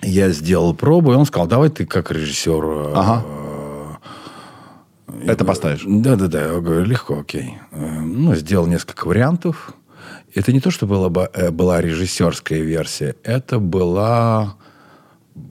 [0.04, 2.94] я сделал пробу, и он сказал, давай ты как режиссер...
[2.96, 3.26] Ага.
[5.08, 5.84] Я Это говорю, поставишь.
[5.88, 6.54] Да-да-да.
[6.54, 7.58] Я говорю, легко, окей.
[7.72, 9.74] Ну, сделал несколько вариантов.
[10.34, 13.16] Это не то, что была, бы- э, была режиссерская версия.
[13.24, 14.56] Это была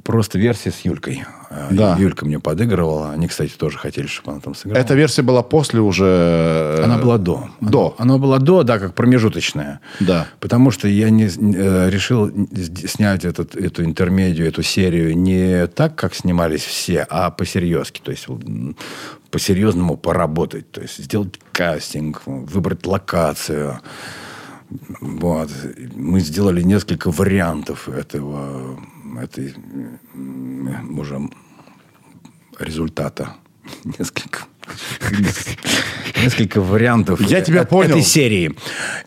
[0.04, 1.24] просто версия с Юлькой.
[1.48, 1.96] А, Да.
[1.96, 3.10] Юлька мне подыгрывала.
[3.12, 4.80] Они, кстати, тоже хотели, чтобы она там сыграла.
[4.82, 6.04] Эта версия была после уже...
[6.04, 7.48] э, Она была до.
[7.60, 7.94] До.
[7.98, 9.80] Она, она была до, да, как промежуточная.
[10.00, 10.26] Да.
[10.40, 12.30] Потому что я не, э, решил
[12.86, 18.00] снять этот, эту интермедию, эту серию не так, как снимались все, а по-серьезки.
[18.02, 18.26] То есть
[19.30, 20.70] по-серьезному поработать.
[20.72, 23.80] То есть сделать кастинг, выбрать локацию.
[25.00, 25.50] Вот.
[25.94, 28.78] Мы сделали несколько вариантов этого,
[29.22, 29.54] этой
[30.14, 31.20] м, уже
[32.58, 33.34] результата.
[33.98, 34.40] Несколько.
[36.22, 37.90] Несколько вариантов Я тебя эт- понял.
[37.90, 38.56] этой серии.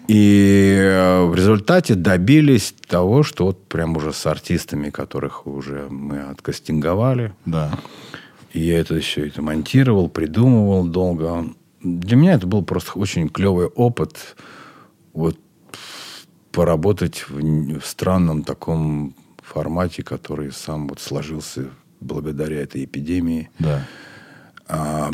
[0.07, 6.19] И э, в результате добились того, что вот прям уже с артистами, которых уже мы
[6.21, 7.77] откастинговали, Да.
[8.53, 11.45] и я это еще это монтировал, придумывал долго.
[11.83, 14.35] Для меня это был просто очень клевый опыт.
[15.13, 15.37] Вот
[16.51, 21.69] поработать в, в странном таком формате, который сам вот сложился
[21.99, 23.49] благодаря этой эпидемии.
[23.59, 23.85] Да.
[24.67, 25.11] А,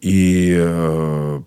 [0.00, 1.42] и э,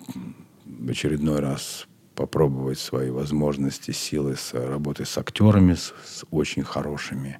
[0.65, 7.39] в очередной раз попробовать свои возможности, силы с работой с актерами, с, с очень хорошими.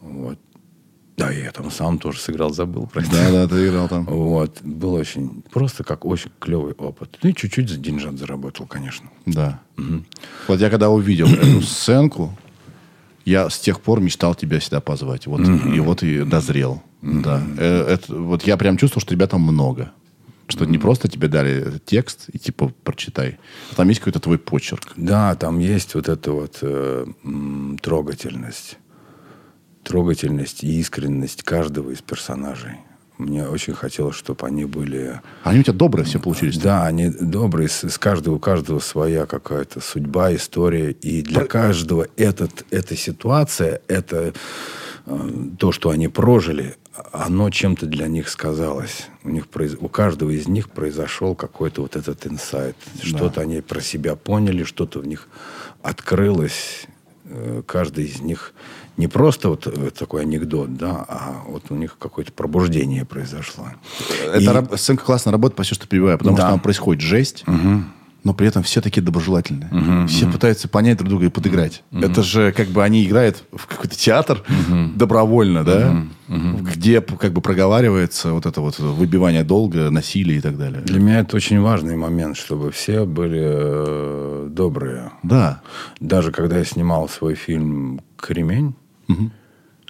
[0.00, 0.38] Вот.
[1.26, 3.10] Да, я там сам тоже сыграл, забыл про это.
[3.10, 4.04] Да, да, ты играл там.
[4.04, 4.60] Вот.
[4.62, 7.18] Был очень, просто как очень клевый опыт.
[7.22, 9.08] Ну и чуть-чуть за деньжат заработал, конечно.
[9.26, 9.60] Да.
[10.48, 12.36] Вот я когда увидел эту сценку,
[13.24, 15.26] я с тех пор мечтал тебя сюда позвать.
[15.26, 16.82] Вот, И вот и дозрел.
[17.02, 17.42] Да.
[17.58, 19.92] Э, это, вот я прям чувствовал, что тебя там много.
[20.48, 23.38] Что не просто тебе дали текст и типа прочитай.
[23.76, 24.92] Там есть какой-то твой почерк.
[24.96, 27.06] Да, там есть вот эта вот э,
[27.80, 28.76] трогательность.
[29.84, 32.76] Трогательность и искренность каждого из персонажей.
[33.18, 35.20] Мне очень хотелось, чтобы они были...
[35.44, 36.58] Они у тебя добрые все получились.
[36.58, 37.68] Да, они добрые.
[37.68, 40.90] С, с каждого, у каждого своя какая-то судьба, история.
[40.90, 44.32] И для каждого этот, эта ситуация, это
[45.06, 46.76] э, то, что они прожили,
[47.12, 49.06] оно чем-то для них сказалось.
[49.24, 52.76] У, них произ- у каждого из них произошел какой-то вот этот инсайт.
[53.02, 55.28] Что-то они про себя поняли, что-то в них
[55.82, 56.86] открылось.
[57.26, 58.52] Э, Каждый из них
[58.96, 63.64] не просто вот э, такой анекдот, да, а вот у них какое-то пробуждение произошло.
[64.26, 66.42] Это И- раб- сценка классно работает, почти что перебиваю, потому Да.
[66.42, 67.44] что там происходит жесть,
[68.24, 70.06] но при этом все такие доброжелательные.
[70.06, 71.82] все пытаются понять друг друга и подыграть.
[71.90, 74.42] Это же как бы они играют в какой-то театр
[74.94, 80.56] добровольно, да, где п- как бы проговаривается вот это вот выбивание долга, насилие и так
[80.56, 80.80] далее.
[80.82, 85.10] Для меня это очень важный момент, чтобы все были э, добрые.
[85.22, 85.60] Да.
[86.00, 88.74] Даже когда я снимал свой фильм «Кремень»,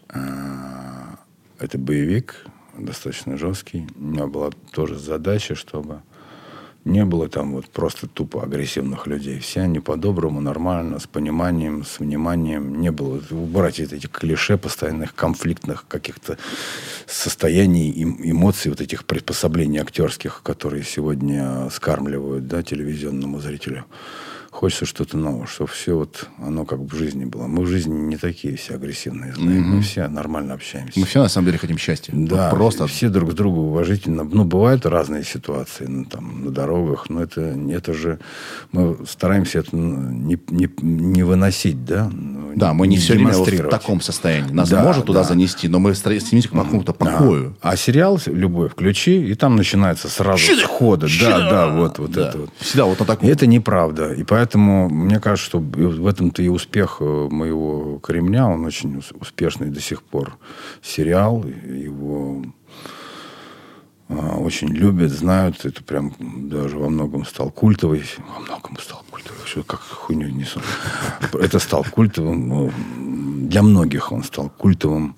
[0.08, 0.18] э,
[1.58, 2.44] это боевик,
[2.76, 3.86] достаточно жесткий.
[3.96, 6.02] У меня была тоже задача, чтобы
[6.84, 9.38] не было там вот просто тупо агрессивных людей.
[9.38, 12.80] Все они по-доброму, нормально, с пониманием, с вниманием.
[12.80, 16.38] Не было убрать эти клише постоянных конфликтных каких-то
[17.06, 23.84] состояний, эм- эмоций, вот этих приспособлений актерских, которые сегодня скармливают да, телевизионному зрителю.
[24.52, 27.46] Хочется что-то нового, чтобы все вот оно как в жизни было.
[27.46, 29.62] Мы в жизни не такие все агрессивные, знаем.
[29.62, 31.00] Мы все нормально общаемся.
[31.00, 32.12] Мы все на самом деле хотим счастья.
[32.14, 32.86] Да, просто.
[32.86, 34.24] все друг с другу уважительно.
[34.24, 38.18] Ну, бывают разные ситуации ну, там, на дорогах, но это, это же...
[38.72, 42.10] Мы стараемся это ну, не, не, не выносить, да?
[42.12, 44.52] Ну, Да, мы не, все время вот в таком состоянии.
[44.52, 45.28] Нас Да, может туда да.
[45.28, 47.04] занести, но мы стремимся к какому-то Да.
[47.04, 47.56] покою.
[47.62, 51.06] А сериал любой включи, и там начинается сразу схода.
[51.20, 52.28] Да, да, вот, вот Да.
[52.28, 52.50] это вот.
[52.58, 53.28] Всегда вот на И таком.
[53.30, 54.12] это неправда.
[54.12, 58.48] И поэтому, мне кажется, что в этом-то и успех э, моего «Кремня».
[58.48, 60.38] Он очень ус- успешный до сих пор
[60.82, 61.44] сериал.
[61.44, 62.44] Его
[64.08, 65.64] а, очень любят, знают.
[65.64, 66.12] Это прям
[66.48, 68.02] даже во многом стал культовый.
[68.34, 69.40] Во многом стал культовый.
[69.46, 70.60] Что как хуйню несу.
[71.32, 72.48] Это стал культовым.
[72.48, 72.72] ну,
[73.48, 75.16] Для многих он стал культовым.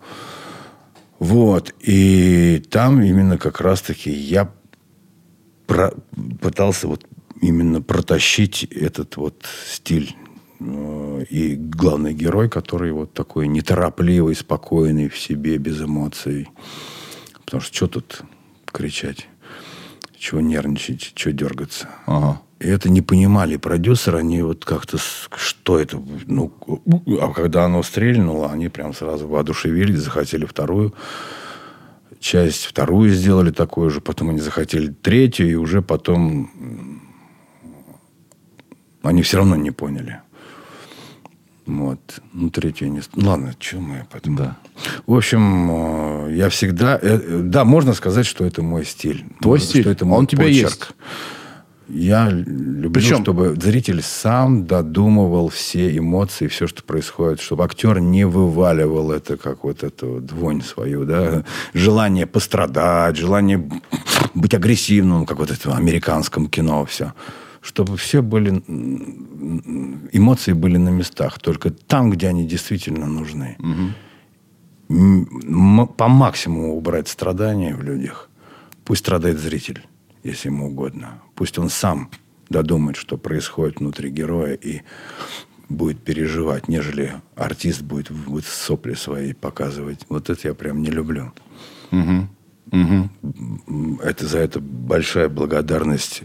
[1.18, 1.74] Вот.
[1.80, 4.50] И там именно как раз-таки я
[5.66, 5.94] про-
[6.40, 7.06] пытался вот
[7.40, 10.16] именно протащить этот вот стиль.
[10.60, 16.48] Э, И главный герой, который вот такой неторопливый, спокойный в себе, без эмоций.
[17.44, 18.22] Потому что что тут
[18.66, 19.28] кричать?
[20.18, 21.12] Чего нервничать?
[21.14, 21.88] Чего дергаться?
[22.06, 22.40] Ага.
[22.60, 24.96] И это не понимали продюсеры, они вот как-то,
[25.36, 26.52] что это, ну,
[27.20, 30.94] а когда оно стрельнуло, они прям сразу воодушевились, захотели вторую
[32.20, 37.02] часть, вторую сделали такую же, потом они захотели третью, и уже потом
[39.04, 40.20] они все равно не поняли.
[41.66, 42.20] Вот.
[42.34, 43.00] Ну, третью не...
[43.14, 44.36] Ну, ладно, что мы об этом?
[44.36, 44.56] Да.
[45.06, 46.98] В общем, э, я всегда...
[47.00, 49.24] э, Да, можно сказать, что это мой стиль.
[49.40, 49.88] Твой Что стиль.
[49.88, 50.88] это мой Он тебя есть.
[51.88, 58.26] Я люблю, Причем- чтобы зритель сам додумывал все эмоции, все, что происходит, чтобы актер не
[58.26, 61.44] вываливал это, как вот эту вот вонь свою, да,
[61.74, 63.70] желание пострадать, желание
[64.34, 67.12] быть агрессивным, как вот это в американском кино все.
[67.64, 68.50] Чтобы все были,
[70.12, 73.56] эмоции были на местах, только там, где они действительно нужны.
[74.90, 78.28] М- по максимуму убрать страдания в людях.
[78.84, 79.82] Пусть страдает зритель,
[80.22, 81.22] если ему угодно.
[81.34, 82.10] Пусть он сам
[82.50, 84.82] додумает, что происходит внутри героя и
[85.70, 90.00] будет переживать, нежели артист будет, будет сопли свои показывать.
[90.10, 91.32] Вот это я прям не люблю.
[92.72, 96.24] М, Это за это большая благодарность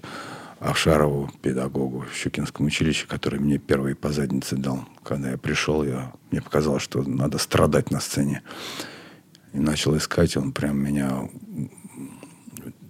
[0.59, 4.85] Авшарову, педагогу в Щукинском училище, который мне первый по заднице дал.
[5.03, 8.41] Когда я пришел, я, мне показалось, что надо страдать на сцене.
[9.53, 11.29] И начал искать, он прям меня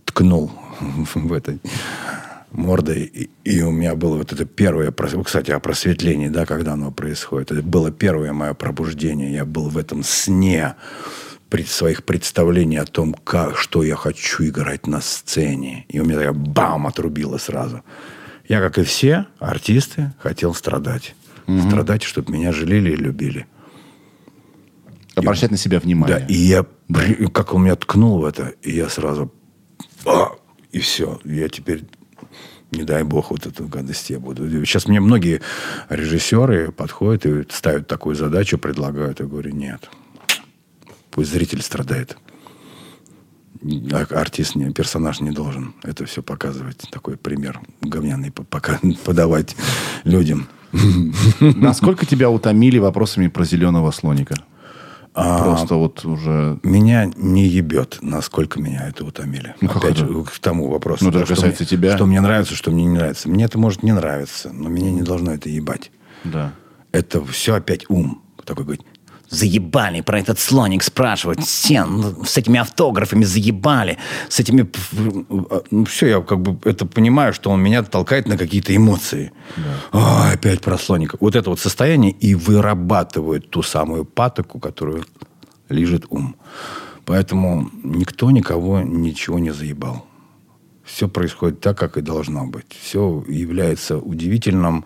[0.06, 0.52] ткнул
[1.14, 1.62] в этой
[2.52, 3.04] мордой.
[3.04, 4.92] И, и у меня было вот это первое...
[5.24, 7.52] Кстати, о просветлении, да, когда оно происходит.
[7.52, 9.32] Это было первое мое пробуждение.
[9.32, 10.76] Я был в этом сне
[11.68, 15.86] своих представлений о том, как, что я хочу играть на сцене.
[15.90, 17.82] И у меня такая бам отрубило сразу.
[18.48, 21.16] Я, как и все артисты, хотел страдать.
[21.68, 23.48] Страдать, чтобы меня жалели и любили.
[25.16, 26.20] Обращать на себя внимание.
[26.20, 29.34] Да, и я, при- как он меня ткнул в это, и я сразу,
[30.06, 30.30] а,
[30.72, 31.84] и все, я теперь,
[32.72, 34.48] не дай бог, вот эту гадость я буду.
[34.66, 35.42] Сейчас мне многие
[35.90, 39.90] режиссеры подходят и ставят такую задачу, предлагают, я говорю, нет,
[41.20, 42.16] пусть зритель страдает.
[43.92, 49.58] А Артист, не, персонаж не должен это все показывать, такой пример говняный по- пока подавать
[50.06, 50.48] людям.
[51.42, 54.36] Насколько тебя утомили вопросами про зеленого слоника?
[55.14, 56.58] А, Просто вот уже...
[56.64, 59.56] Меня не ебет, насколько меня это утомили.
[59.60, 60.08] Ну, Опять это?
[60.08, 61.04] же, к тому вопросу.
[61.04, 61.96] Ну, это что касается мне- тебя.
[61.98, 63.28] Что мне нравится, что мне не нравится.
[63.28, 65.92] Мне это может не нравиться, но меня не должно это ебать.
[66.24, 66.54] Да.
[66.94, 68.22] Это все опять ум.
[68.46, 68.86] Такой говорит,
[69.30, 71.46] заебали про этот слоник спрашивать.
[71.46, 73.98] Все ну, с этими автографами заебали.
[74.28, 74.70] С этими...
[75.72, 79.32] Ну, все, я как бы это понимаю, что он меня толкает на какие-то эмоции.
[79.92, 81.18] «А, опять про слоника.
[81.20, 85.06] Вот это вот состояние и вырабатывает ту самую патоку, которую
[85.70, 86.36] лежит ум.
[87.06, 90.06] Поэтому никто никого ничего не заебал.
[90.84, 92.76] Все происходит так, как и должно быть.
[92.82, 94.86] Все является удивительным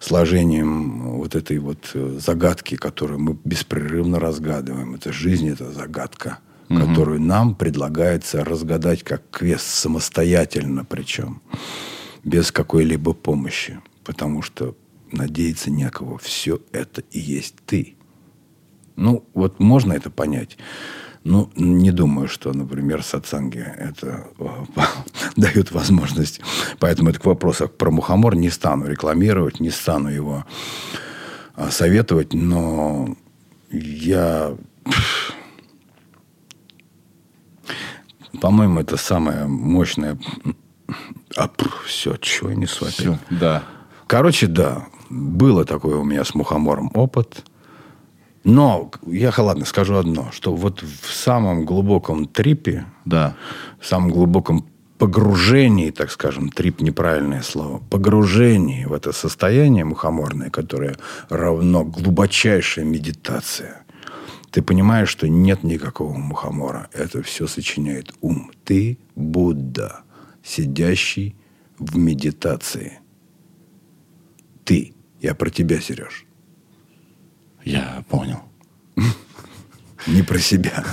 [0.00, 4.94] сложением вот этой вот э, загадки, которую мы беспрерывно разгадываем.
[4.94, 6.38] Это жизнь, это загадка,
[6.68, 11.40] которую нам предлагается разгадать как квест самостоятельно причем,
[12.24, 13.80] без какой-либо помощи.
[14.04, 14.76] Потому что
[15.12, 16.18] надеяться некого.
[16.18, 17.96] Все это и есть ты.
[18.96, 20.56] Ну, вот можно это понять.
[21.28, 24.46] Ну, не думаю, что, например, сатсанги это э,
[25.36, 26.40] дают возможность.
[26.78, 30.44] Поэтому это к вопросу про мухомор не стану рекламировать, не стану его
[31.56, 33.16] а, советовать, но
[33.70, 34.56] я...
[38.40, 40.16] По-моему, это самое мощное...
[41.36, 41.50] А,
[41.86, 43.00] все, чего я несу опять?
[43.00, 43.64] Все, да.
[44.06, 47.44] Короче, да, было такое у меня с мухомором опыт.
[48.46, 53.34] Но я, ладно, скажу одно, что вот в самом глубоком трипе, Да.
[53.80, 54.64] в самом глубоком
[54.98, 60.94] погружении, так скажем, трип неправильное слово, погружении в это состояние мухоморное, которое
[61.28, 63.84] равно глубочайшая медитация,
[64.52, 66.88] ты понимаешь, что нет никакого мухомора.
[66.92, 68.52] Это все сочиняет ум.
[68.64, 70.02] Ты Будда,
[70.44, 71.34] сидящий
[71.80, 73.00] в медитации.
[74.64, 74.94] Ты.
[75.20, 76.25] Я про тебя, Сереж.
[77.66, 78.42] Я понял.
[80.06, 80.84] Не про себя.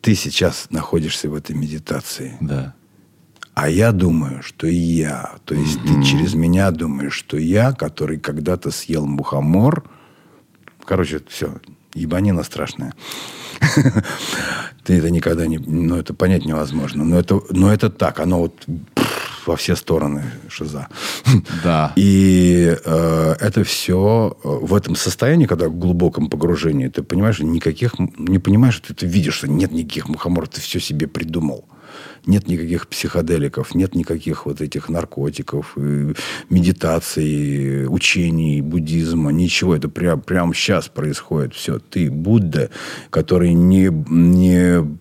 [0.00, 2.36] Ты сейчас находишься в этой медитации.
[2.40, 2.74] Да.
[3.54, 5.34] А я думаю, что и я.
[5.44, 9.90] То есть ты через меня думаешь, что я, который когда-то съел мухомор.
[10.84, 11.56] Короче, все,
[11.94, 12.94] ебанина страшная.
[14.84, 15.58] Ты это никогда не...
[15.58, 17.04] Ну, это понять невозможно.
[17.04, 18.20] Но это, но это так.
[18.20, 20.88] Оно вот пф, во все стороны шиза.
[21.62, 21.92] Да.
[21.96, 28.38] И э, это все в этом состоянии, когда в глубоком погружении, ты понимаешь, никаких, не
[28.38, 31.64] понимаешь, ты, ты видишь, что нет никаких мухоморов, ты все себе придумал.
[32.26, 36.14] Нет никаких психоделиков, нет никаких вот этих наркотиков, э,
[36.48, 39.76] медитаций, учений, буддизма, ничего.
[39.76, 41.54] Это прям, прямо сейчас происходит.
[41.54, 42.70] Все, ты Будда,
[43.10, 44.98] который не, не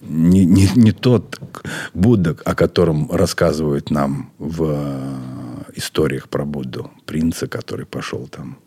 [0.00, 1.40] не, не, не тот
[1.94, 6.90] Будда, о котором рассказывают нам в э, историях про Будду.
[7.06, 8.58] Принца, который пошел там.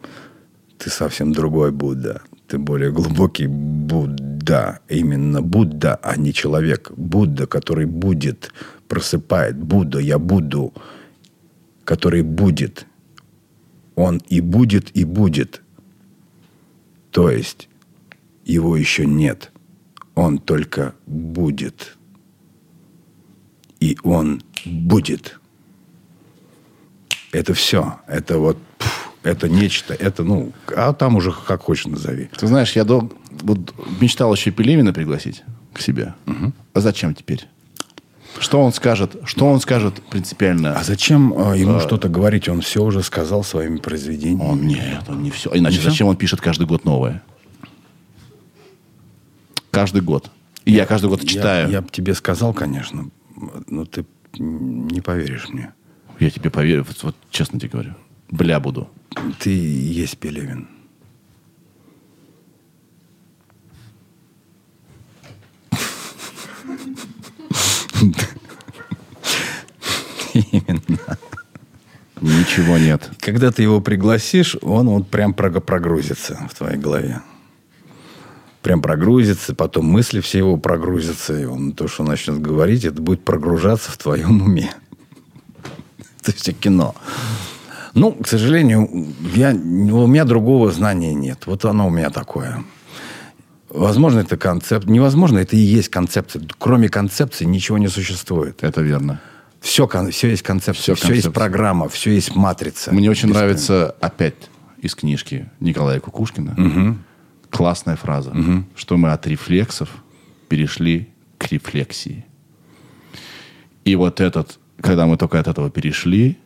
[0.77, 2.21] Ты совсем другой Будда.
[2.47, 4.79] Ты более глубокий Будда.
[4.89, 6.91] Именно Будда, а не человек.
[6.95, 8.51] Будда, который будет
[8.87, 10.73] просыпает Будда, я буду,
[11.83, 12.85] который будет.
[13.95, 15.61] Он и будет, и будет.
[17.11, 17.69] То есть
[18.45, 19.51] его еще нет.
[20.17, 21.95] Он только будет.
[23.79, 25.39] И он будет.
[27.31, 27.99] Это все.
[28.07, 29.93] Это вот, пф, это нечто.
[29.93, 32.31] Это, ну, а там уже как хочешь назови.
[32.35, 33.13] Ты знаешь, я дол-
[33.43, 36.15] вот мечтал еще Пелевина пригласить к себе.
[36.73, 37.47] А зачем теперь?
[38.39, 39.17] Что он скажет?
[39.23, 40.79] Что он скажет принципиально?
[40.79, 42.49] А зачем э, ему что-то говорить?
[42.49, 44.49] Он все уже сказал своими произведениями.
[44.49, 45.51] Он нет, он не все.
[45.53, 47.21] Иначе Не зачем он пишет каждый год новое?
[49.77, 50.31] Каждый год.
[50.65, 51.69] И я каждый год Я- читаю.
[51.69, 53.11] Я, бы тебе сказал, конечно,
[53.67, 54.07] но ты
[54.39, 55.71] не поверишь мне.
[56.19, 57.93] Я тебе поверю, вот, вот честно тебе говорю.
[58.31, 58.89] Бля буду.
[59.39, 60.67] Ты и есть Пелевин.
[70.33, 71.17] Именно.
[72.21, 73.09] Ничего нет.
[73.19, 77.21] Когда ты его пригласишь, он вот прям прог- прогрузится в твоей голове.
[78.67, 83.23] Прям прогрузится, потом мысли все его прогрузятся, и он то, что начнет говорить, это будет
[83.23, 84.69] прогружаться в твоем уме.
[86.21, 86.93] То есть кино.
[87.93, 91.43] Ну, к сожалению, я, у меня другого знания нет.
[91.45, 92.65] Вот оно у меня такое.
[93.69, 94.85] Возможно, это концепт.
[94.85, 96.41] Невозможно, это и есть концепция.
[96.57, 98.65] Кроме концепции ничего не существует.
[98.65, 99.21] Это верно.
[99.61, 101.31] Все, все есть концепция, все, есть концепция.
[101.31, 102.91] программа, все есть матрица.
[102.91, 103.47] Мне очень Бесспорно.
[103.47, 104.35] нравится опять
[104.81, 106.97] из книжки Николая Кукушкина
[107.57, 108.33] классная фраза,
[108.75, 109.89] что мы от рефлексов
[110.47, 112.23] перешли к рефлексии.
[113.83, 116.37] И вот этот, когда мы только от этого перешли,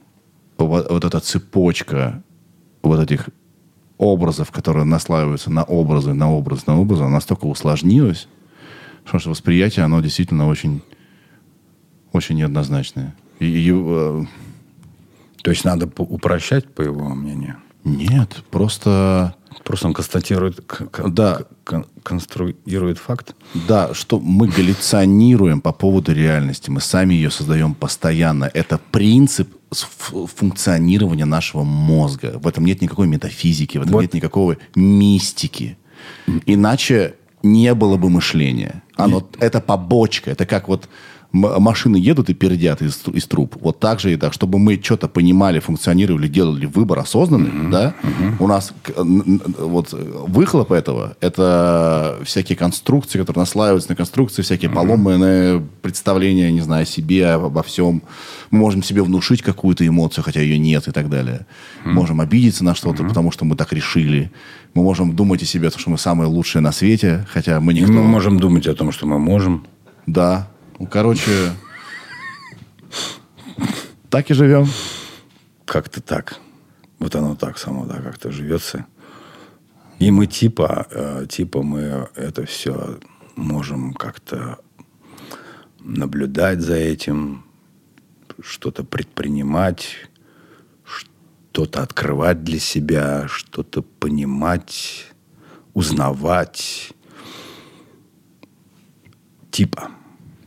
[0.57, 2.23] вот, вот эта цепочка
[2.81, 3.29] вот этих
[3.97, 8.29] образов, которые наслаиваются на образы, на образ, на образы, она настолько усложнилась,
[9.03, 10.81] что что восприятие, оно действительно очень,
[12.13, 13.13] очень неоднозначное.
[13.39, 14.23] И, и, э,
[15.43, 17.57] То есть надо упрощать, по его мнению.
[17.83, 19.35] нет, просто...
[19.63, 21.41] Просто он констатирует, к- к- Да.
[21.65, 23.35] кон- конструирует факт.
[23.67, 26.69] Да, что мы галлюционируем по поводу реальности.
[26.69, 28.49] Мы сами ее создаем постоянно.
[28.53, 29.49] Это принцип
[30.35, 32.39] функционирования нашего мозга.
[32.41, 34.01] В этом нет никакой метафизики, в этом Вот.
[34.01, 35.77] нет никакой мистики.
[36.45, 38.83] Иначе не было бы мышления.
[38.95, 40.31] Оно, это побочка.
[40.31, 40.87] Это как вот
[41.31, 43.55] машины едут и пердят из, из труб.
[43.61, 44.33] Вот так же и так.
[44.33, 47.93] Чтобы мы что-то понимали, функционировали, делали выбор осознанный, да,
[48.39, 55.65] у нас вот э, выхлоп этого, это всякие конструкции, которые наслаиваются на конструкции, всякие поломанные
[55.81, 58.03] представления, не знаю, о себе, обо всем.
[58.49, 61.45] Мы можем себе внушить какую-то эмоцию, хотя ее нет и так далее.
[61.85, 64.31] Можем обидеться на что-то, потому что мы так решили.
[64.73, 67.91] Мы можем думать о себе, что мы самые лучшие на свете, хотя мы никто.
[67.91, 69.65] мы можем думать о том, что мы можем.
[70.07, 70.50] Да.
[70.81, 71.51] Ну, короче,
[74.09, 74.65] так и живем.
[75.65, 76.39] Как-то так.
[76.97, 78.87] Вот оно так само, да, как-то живется.
[79.99, 82.97] И мы типа, э, типа мы это все
[83.35, 84.57] можем как-то
[85.79, 87.45] наблюдать за этим,
[88.41, 90.09] что-то предпринимать,
[90.83, 95.13] что-то открывать для себя, что-то понимать,
[95.75, 96.91] узнавать.
[99.51, 99.91] Типа.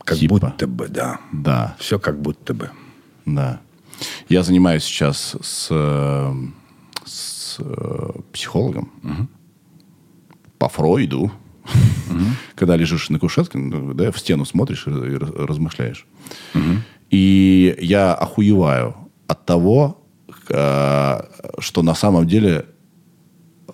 [0.05, 0.39] Как Типа.
[0.39, 1.21] будто бы, да.
[1.33, 2.71] Да, Все как будто бы.
[3.27, 3.61] да.
[4.29, 5.69] Я занимаюсь сейчас с,
[7.07, 8.91] с э, психологом
[10.59, 11.31] по Фройду.
[12.57, 16.07] Когда лежишь на кушетке, ну, да, в стену смотришь и раз- размышляешь.
[17.11, 18.95] И я охуеваю
[19.29, 20.05] от того,
[20.49, 21.21] э,
[21.61, 22.67] что на самом деле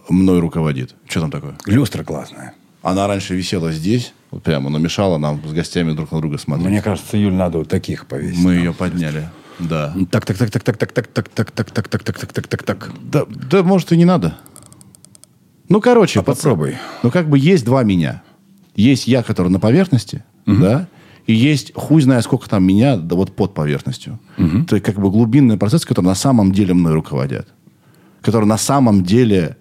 [0.09, 0.95] мной руководит.
[1.09, 1.57] Что там такое?
[1.66, 2.55] Люстра классная.
[2.83, 6.68] Она раньше висела здесь, вот прямо, но мешала нам с гостями друг на друга смотреть.
[6.68, 8.43] Мне кажется, Юль, надо вот таких повесить.
[8.43, 9.28] Мы ее подняли.
[9.59, 9.95] Да.
[10.11, 12.47] Так, так, так, так, так, так, так, так, так, так, так, так, так, так, так,
[12.47, 12.91] так, так.
[13.03, 14.37] Да, да, может, и не надо.
[15.68, 16.76] Ну, короче, А попробуй.
[17.03, 18.22] Ну, как бы есть два меня.
[18.74, 20.89] Есть я, который на поверхности, да,
[21.26, 24.18] и есть хуй знает сколько там меня, да вот под поверхностью.
[24.66, 27.47] То есть, как бы глубинный процесс, который на самом деле мной руководят.
[28.22, 29.57] Который на самом деле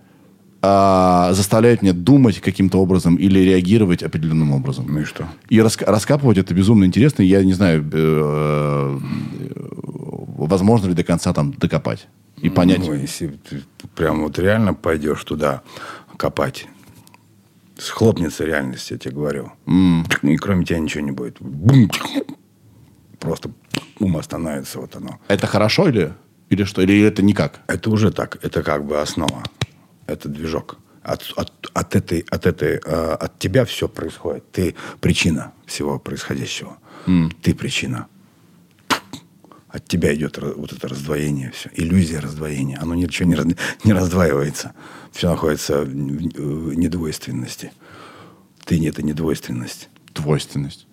[0.61, 4.85] а, заставляет меня думать каким-то образом или реагировать определенным образом.
[4.89, 5.27] Ну и что?
[5.47, 7.21] И раска- раскапывать это безумно интересно.
[7.21, 8.99] Я не знаю, э,
[9.39, 9.57] э,
[10.37, 12.07] возможно ли до конца там докопать
[12.41, 12.79] и понять.
[12.79, 13.61] Ну, если ты
[13.95, 15.61] прям вот реально пойдешь туда
[16.17, 16.67] копать,
[17.77, 19.51] схлопнется реальность, я тебе говорю.
[20.23, 21.37] И кроме тебя ничего не будет.
[21.39, 21.89] Бум!
[23.19, 23.51] Просто
[23.99, 25.19] ум остановится, вот оно.
[25.27, 26.13] Это хорошо или,
[26.49, 26.81] или что?
[26.81, 27.61] Или это никак?
[27.67, 29.43] Это уже так, это как бы основа.
[30.09, 30.77] Это движок.
[31.01, 34.51] От, от, от этой, от этой, э, от тебя все происходит.
[34.51, 36.77] Ты причина всего происходящего.
[37.41, 38.07] Ты причина.
[39.69, 41.69] От тебя идет вот это раздвоение все.
[41.75, 42.79] Иллюзия раздвоения.
[42.81, 43.45] Оно ничего не, раз-
[43.83, 44.73] не раздваивается.
[45.11, 47.71] Все находится в, в недвойственности.
[48.65, 49.89] Ты не это недвойственность.
[50.13, 50.87] Двойственность.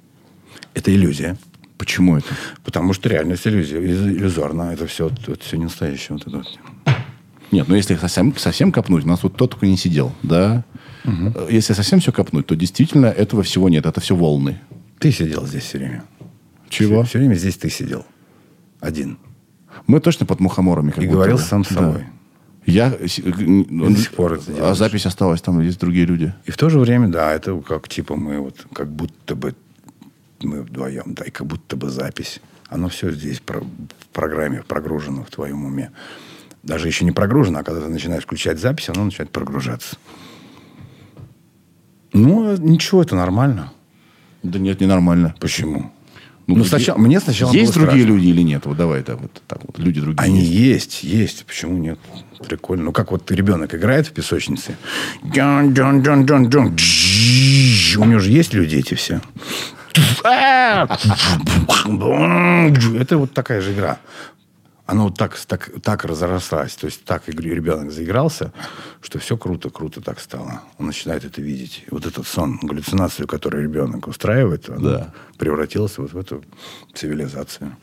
[0.75, 1.37] Это иллюзия.
[1.79, 2.29] Почему это?
[2.65, 4.73] Потому что реальность иллюзия, иллю- иллюзорна.
[4.75, 6.17] Это все, это все не настоящее.
[6.19, 6.59] Вот это вот.
[7.53, 10.65] Нет, ну если совсем, совсем копнуть, у нас вот тот только не сидел, да?
[11.05, 14.61] Э, Если совсем все копнуть, то действительно этого всего нет, это все волны.
[14.99, 16.05] Ты сидел здесь все время.
[16.69, 17.05] Чего?
[17.05, 18.05] Все, время здесь ты сидел.
[18.81, 19.19] Один.
[19.87, 20.91] Мы точно под мухоморами.
[20.91, 21.43] как И будто говорил бы.
[21.43, 21.75] сам с Да.
[21.75, 22.05] собой.
[22.67, 22.91] Я...
[23.07, 24.77] с- н- до сих пор это А делаешь.
[24.77, 26.35] запись осталась, там есть другие люди.
[26.47, 29.55] И в то же время, да, это как типа мы вот, как будто бы
[30.43, 32.41] мы вдвоем, да, и как будто бы запись.
[32.69, 35.93] Оно все здесь про- в программе прогружено в твоем уме.
[36.67, 39.97] Даже еще не прогружено, а когда ты начинаешь включать запись, оно начинает прогружаться.
[42.13, 43.73] Ну, ничего, это нормально.
[44.43, 45.35] Да нет, ненормально.
[45.39, 45.93] Почему?
[46.49, 48.19] Ну, Ну, сначала, мне сначала Есть было другие страшно.
[48.21, 48.67] люди или нет?
[48.67, 49.79] Вот давай так вот, так вот.
[49.79, 51.03] Люди другие Они есть.
[51.03, 51.45] есть, есть.
[51.45, 51.99] Почему нет?
[52.49, 52.85] Прикольно.
[52.85, 54.77] Ну, как вот ребенок играет в песочнице.
[55.25, 56.67] Джон, Джон, Джон, Джон, Джон.
[57.99, 59.21] У него же есть люди эти все.
[63.05, 63.99] Это вот такая же игра.
[64.87, 66.77] Она вот так, так, так разрослась.
[66.77, 68.53] То есть так ребенок заигрался,
[69.03, 70.63] что все круто, круто так стало.
[70.79, 71.83] Он начинает это видеть.
[71.87, 75.15] И вот этот сон, галлюцинацию, которую ребенок устраивает, она Да.
[75.39, 76.45] превратилась вот в эту
[76.95, 77.77] цивилизацию.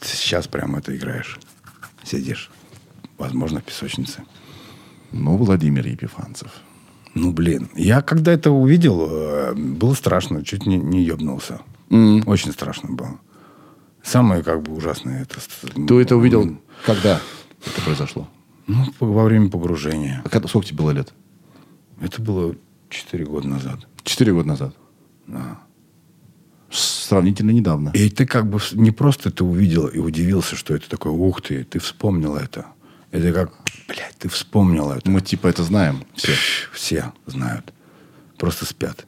[0.00, 1.40] Сейчас прямо это играешь.
[2.04, 2.50] Сидишь.
[3.18, 4.22] Возможно, в песочнице.
[5.12, 6.50] Ну, Владимир Епифанцев.
[7.14, 7.68] Ну, блин.
[7.74, 10.44] Я когда это увидел, э, было страшно.
[10.44, 11.60] Чуть не, не ебнулся.
[11.90, 13.18] Очень страшно было.
[14.04, 15.40] Самое как бы ужасное это...
[15.74, 17.20] Ты это увидел, когда
[17.64, 18.28] это произошло?
[18.66, 20.22] Ну, во время погружения.
[20.24, 21.12] А когда- сколько тебе было лет?
[22.00, 22.54] Это было
[22.90, 23.86] 4 года назад.
[24.02, 24.74] Четыре года назад.
[25.26, 25.58] Да.
[26.70, 27.90] Сравнительно недавно.
[27.90, 31.64] И ты как бы не просто это увидел и удивился, что это такое, ух ты,
[31.64, 32.66] ты вспомнил это.
[33.10, 33.52] Это как,
[33.88, 35.08] блядь, ты вспомнил это.
[35.08, 36.32] Мы типа это знаем все.
[36.72, 37.72] Все знают.
[38.38, 39.06] Просто спят.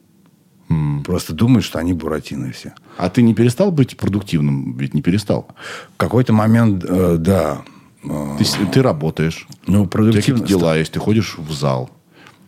[1.05, 2.73] Просто думают, что они буратины все.
[2.97, 4.75] А ты не перестал быть продуктивным?
[4.77, 5.47] Ведь не перестал.
[5.93, 7.61] В какой-то момент, э, да.
[8.03, 9.47] э, Ты, ты работаешь.
[9.65, 10.45] ну, У тебя продуктивно.
[10.45, 11.89] дела есть, ты ходишь в зал.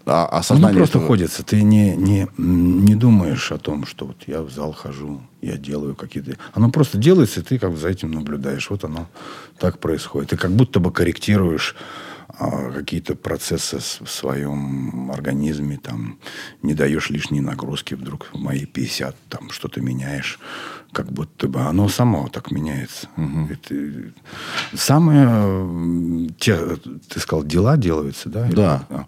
[0.06, 1.44] А, а Ну, сознание просто этого- ходится.
[1.44, 5.96] Ты не, не, не думаешь о том, что вот я в зал хожу, я делаю
[5.96, 6.36] какие-то...
[6.54, 8.70] Оно просто делается, и ты как бы за этим наблюдаешь.
[8.70, 9.08] Вот оно
[9.60, 10.32] так происходит.
[10.32, 11.76] Ты как будто бы корректируешь
[12.40, 16.18] какие-то процессы в своем организме, там,
[16.62, 20.40] не даешь лишней нагрузки, вдруг в мои 50, там, что-то меняешь,
[20.94, 23.10] как будто бы оно само так меняется.
[23.50, 24.14] Это-
[24.74, 26.58] самое, м, те,
[27.10, 28.48] ты сказал, дела делаются, да?
[28.48, 28.86] Или Да.
[28.90, 29.06] как?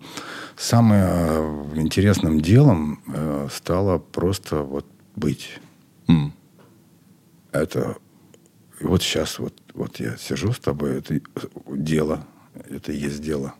[0.57, 5.59] Самым э, интересным делом э, стало просто вот быть.
[6.07, 6.33] М.
[7.51, 7.95] Это
[8.81, 11.19] вот сейчас вот, вот я сижу с тобой, это
[11.67, 12.25] дело,
[12.69, 13.53] это и есть дело.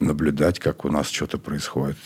[0.00, 1.96] Наблюдать, как у нас что-то происходит.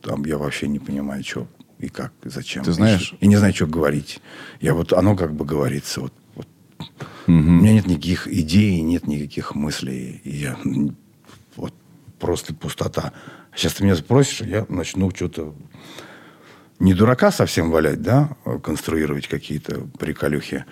[0.00, 1.46] Там я вообще не понимаю, что
[1.78, 2.64] и как, и зачем.
[2.64, 4.20] Ты знаешь- И, не знаю, что говорить.
[4.60, 6.00] Я вот, оно как бы говорится.
[6.00, 6.48] Вот, вот.
[7.26, 10.20] У меня нет никаких идей, нет никаких мыслей.
[10.24, 10.58] И я
[11.56, 11.74] вот
[12.18, 13.12] просто пустота.
[13.54, 15.54] Сейчас ты меня спросишь, я начну что-то
[16.78, 20.64] не дурака совсем валять, да, а конструировать какие-то приколюхи,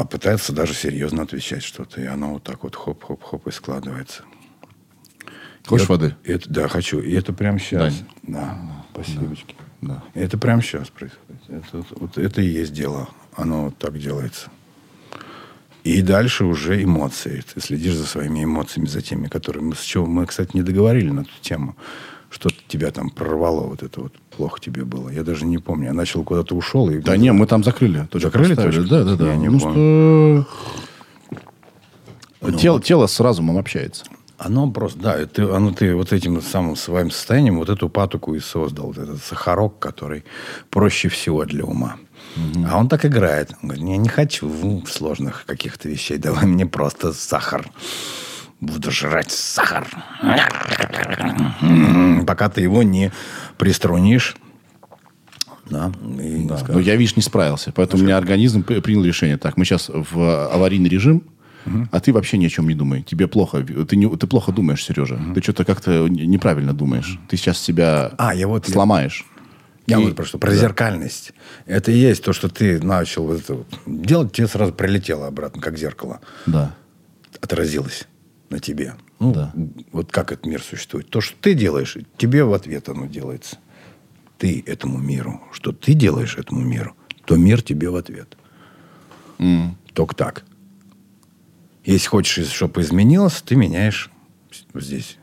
[0.00, 2.00] а пытаться даже серьезно отвечать что-то.
[2.00, 4.22] И оно вот так вот хоп-хоп-хоп и складывается.
[5.66, 6.16] Хочешь И воды?
[6.24, 7.00] Это, да, хочу.
[7.00, 7.98] И это прямо сейчас.
[7.98, 8.08] Дань.
[8.22, 8.58] Да,
[8.94, 9.36] спасибо.
[9.82, 10.02] Да.
[10.14, 11.42] Это прямо сейчас происходит.
[11.48, 13.10] Это, вот это и есть дело.
[13.36, 14.48] Оно вот так делается.
[15.84, 17.44] И дальше уже эмоции.
[17.52, 19.74] Ты следишь за своими эмоциями, за теми, которые мы...
[19.74, 21.76] С чего мы, кстати, не договорили на эту тему.
[22.30, 25.10] Что тебя там прорвало, вот это вот плохо тебе было.
[25.10, 25.88] Я даже не помню.
[25.88, 26.88] Я начал куда-то ушел.
[26.88, 28.08] И Да не, мы там закрыли.
[28.10, 28.84] Закрыли точку?
[28.84, 29.26] Да, да, да.
[29.26, 30.46] Я не ну, помню.
[32.40, 32.52] что...
[32.52, 34.06] тело, тело с разумом общается.
[34.38, 38.40] Оно просто, да, ты, оно, ты вот этим самым своим состоянием вот эту патоку и
[38.40, 38.86] создал.
[38.86, 40.24] Вот этот сахарок, который
[40.70, 41.96] проще всего для ума.
[42.66, 43.50] А он так играет.
[43.62, 46.16] Он говорит, я не хочу сложных каких-то вещей.
[46.16, 47.68] Давай мне просто сахар.
[48.62, 49.86] Буду жрать сахар.
[52.26, 53.12] Пока ты его не
[53.60, 54.36] приструнишь.
[55.70, 56.58] Да, и Да.
[56.68, 57.72] Но я, видишь, не справился.
[57.72, 59.36] Поэтому у меня организм при- принял решение.
[59.36, 61.22] Так, мы сейчас в аварийный режим,
[61.92, 63.02] а ты вообще ни о чем не думай.
[63.02, 63.62] Тебе плохо.
[63.62, 65.20] Ты, не, ты плохо думаешь, Сережа.
[65.34, 67.18] Ты что-то как-то не- неправильно думаешь.
[67.28, 69.24] Ты сейчас себя А, я вот- сломаешь.
[69.86, 71.32] Я И- вот про что, про зеркальность.
[71.66, 75.60] Это и есть то, что ты начал вот это вот делать, тебе сразу прилетело обратно,
[75.62, 76.20] как зеркало.
[76.46, 76.74] Да.
[77.40, 78.06] Отразилось
[78.50, 78.94] на тебе.
[79.20, 79.52] Ну, Да.
[79.92, 81.08] вот как этот мир существует.
[81.10, 83.58] То, что ты делаешь, тебе в ответ оно делается.
[84.38, 85.42] Ты этому миру.
[85.52, 88.36] Что ты делаешь этому миру, то мир тебе в ответ.
[89.92, 90.44] Только так.
[91.84, 94.10] Если хочешь, чтобы изменилось, ты меняешь
[94.74, 95.18] здесь.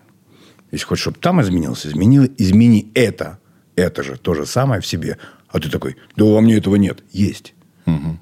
[0.71, 3.39] Если хочешь, чтобы там изменилось, измени, измени это.
[3.75, 5.17] Это же то же самое в себе.
[5.49, 7.03] А ты такой, да во мне этого нет.
[7.11, 7.53] Есть.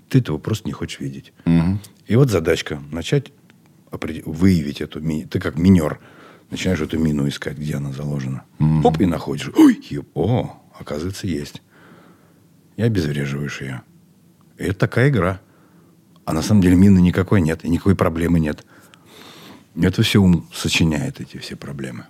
[0.09, 1.33] Ты этого просто не хочешь видеть.
[2.07, 2.81] И вот задачка.
[2.91, 3.31] Начать
[4.25, 5.27] выявить эту мину.
[5.27, 5.99] Ты как минер.
[6.51, 8.43] Начинаешь эту мину искать, где она заложена.
[8.83, 9.49] Оп, и находишь.
[9.57, 11.61] Ой, еб- о, оказывается, есть.
[12.77, 13.81] И обезвреживаешь ее.
[14.57, 15.41] И это такая игра.
[16.25, 18.65] А на самом деле мины никакой нет, и никакой проблемы нет.
[19.79, 22.05] Это все ум сочиняет эти все проблемы.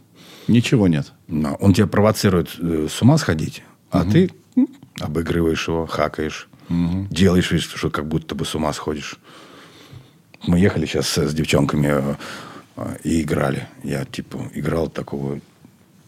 [0.48, 1.12] Ничего нет.
[1.28, 4.32] Но он тебя провоцирует э, с ума сходить, а ты
[5.00, 6.48] обыгрываешь его, хакаешь,
[7.10, 9.18] делаешь вид, что как будто бы с ума сходишь.
[10.48, 12.16] Мы ехали сейчас с, девчонками
[12.78, 13.68] э, и играли.
[13.84, 15.40] Я типа играл такого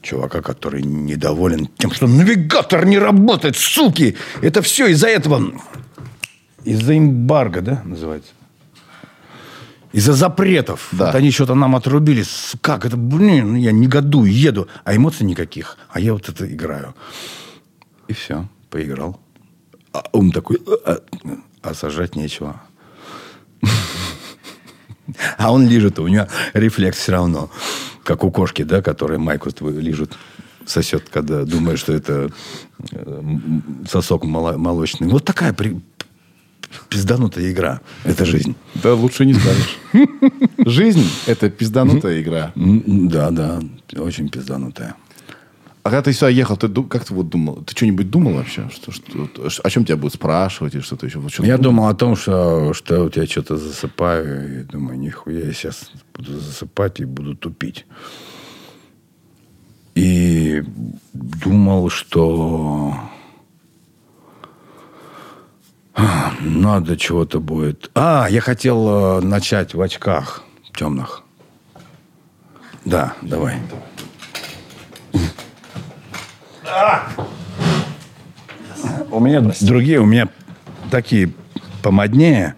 [0.02, 4.16] чувака, который недоволен тем, что навигатор не работает, суки!
[4.42, 5.54] Это все из-за этого.
[6.64, 8.32] Из-за эмбарго, да, называется?
[9.94, 10.90] Из-за запретов.
[10.92, 11.08] Да.
[11.08, 12.24] Вот они что-то нам отрубили.
[12.62, 12.98] Как это?
[12.98, 14.68] Блин, я негодую, еду.
[14.84, 15.78] А эмоций никаких.
[15.90, 16.94] А я вот это играю.
[18.08, 19.20] И все, поиграл.
[19.94, 21.00] А ум такой, а,
[21.62, 22.62] а сажать нечего.
[25.38, 27.50] А он лежит, у него рефлекс все равно.
[28.04, 30.14] Как у кошки, да, которая майку твою лежит,
[30.66, 32.30] сосет, когда думает, что это
[32.92, 33.22] э,
[33.90, 35.08] сосок молочный.
[35.08, 35.82] Вот такая при-
[36.90, 37.82] пизданутая игра.
[38.04, 38.56] Это жизнь.
[38.76, 39.78] Да лучше не скажешь.
[40.66, 42.52] Жизнь– это пизданутая игра.
[42.56, 43.60] Да, да,
[43.98, 44.96] очень пизданутая.
[45.88, 47.64] А когда ты сюда ехал, ты как ты вот думал?
[47.64, 48.70] Ты что-нибудь думал вообще?
[48.70, 49.30] Что, что,
[49.64, 51.20] о чем тебя будут спрашивать или что-то еще?
[51.20, 51.70] Вот что-то Я думал?
[51.70, 56.42] думал о том, что, что вот я что-то засыпаю, и думаю, нихуя, я сейчас буду
[56.42, 57.86] засыпать и буду тупить.
[59.96, 60.62] И
[61.14, 62.94] думал, что
[66.42, 67.92] надо чего-то будет.
[67.96, 70.44] А, я хотел э, начать в очках
[70.76, 71.24] темных.
[72.84, 73.56] Да, давай.
[79.10, 80.28] У меня другие, у меня
[80.92, 81.32] такие
[81.82, 82.56] помоднее.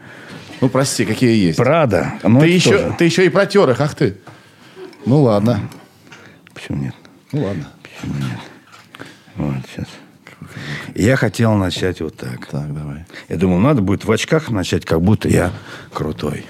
[0.61, 1.57] Ну, прости, какие есть.
[1.57, 2.13] Прада.
[2.23, 2.95] Ну, ты, еще, тоже.
[2.97, 4.17] ты еще и протер их, ах ты.
[5.05, 5.61] Ну, ладно.
[6.53, 6.95] Почему нет?
[7.31, 7.67] Ну, ладно.
[9.35, 9.87] Вот, сейчас.
[10.95, 12.45] Я хотел начать вот так.
[12.47, 13.05] Так, давай.
[13.29, 15.51] Я думал, надо будет в очках начать, как будто я
[15.93, 16.45] крутой.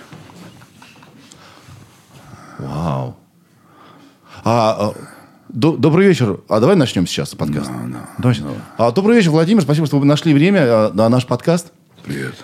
[2.57, 3.15] Вау.
[4.43, 4.93] А, а,
[5.49, 6.39] добрый вечер.
[6.47, 7.69] А давай начнем сейчас подкаст.
[8.17, 8.37] Давай.
[8.77, 9.61] А, добрый вечер, Владимир.
[9.61, 11.71] Спасибо, что вы нашли время а, на наш подкаст.
[12.05, 12.35] Привет.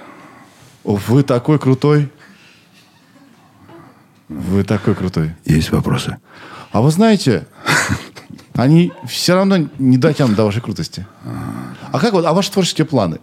[0.84, 2.10] Вы такой крутой.
[4.28, 5.36] Вы такой крутой.
[5.46, 6.18] Есть вопросы?
[6.72, 7.48] А вы знаете,
[8.54, 11.06] они все равно не дотянут до вашей крутости.
[11.92, 13.20] А как вот, а ваши творческие планы?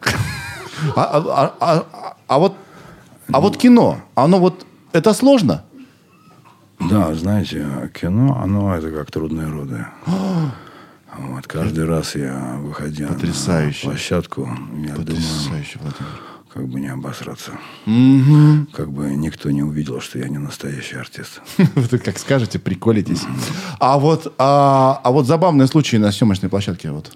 [0.96, 2.56] А, а- а- а- а вот,
[3.32, 5.64] а вот кино, оно вот, это сложно?
[6.90, 9.86] Да, знаете, кино, оно это как трудные роды.
[11.18, 13.86] Вот, каждый раз я, выходя Потрясающе.
[13.86, 16.20] на площадку, я думаю, Потрясающе, Владимир.
[16.52, 17.52] как бы не обосраться.
[18.72, 21.42] Как бы никто не увидел, что я не настоящий артист.
[21.74, 23.22] Вы как скажете, приколитесь.
[23.78, 26.90] А вот, а, а вот забавные случаи на съемочной площадке.
[26.90, 27.14] Вот.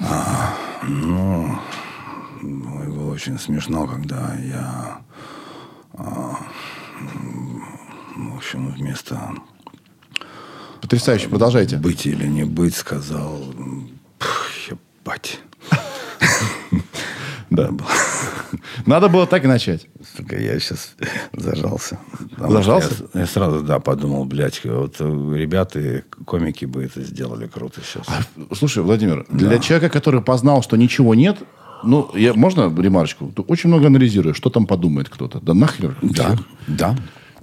[0.00, 1.56] Ой,
[2.88, 4.98] было очень смешно, когда я,
[5.96, 6.36] а,
[8.16, 9.18] в общем, вместо
[10.80, 11.76] Потрясающе, продолжайте.
[11.76, 13.88] быть или не быть сказал, м,
[14.18, 15.40] «Пф, ебать.
[17.50, 17.70] Да.
[18.86, 19.86] Надо было так и начать.
[20.16, 20.94] Сука, я сейчас
[21.32, 21.98] зажался.
[22.30, 23.04] Потому Зажался?
[23.14, 28.06] Я, я сразу, да, подумал, блядь, вот ребята, комики бы это сделали круто сейчас.
[28.56, 31.38] Слушай, Владимир, для человека, который познал, что ничего нет,
[31.84, 33.30] ну, я, можно ремарочку?
[33.36, 35.38] Ты очень много анализируешь, что там подумает кто-то.
[35.40, 35.96] Да нахер.
[36.02, 36.36] Да,
[36.66, 36.96] да.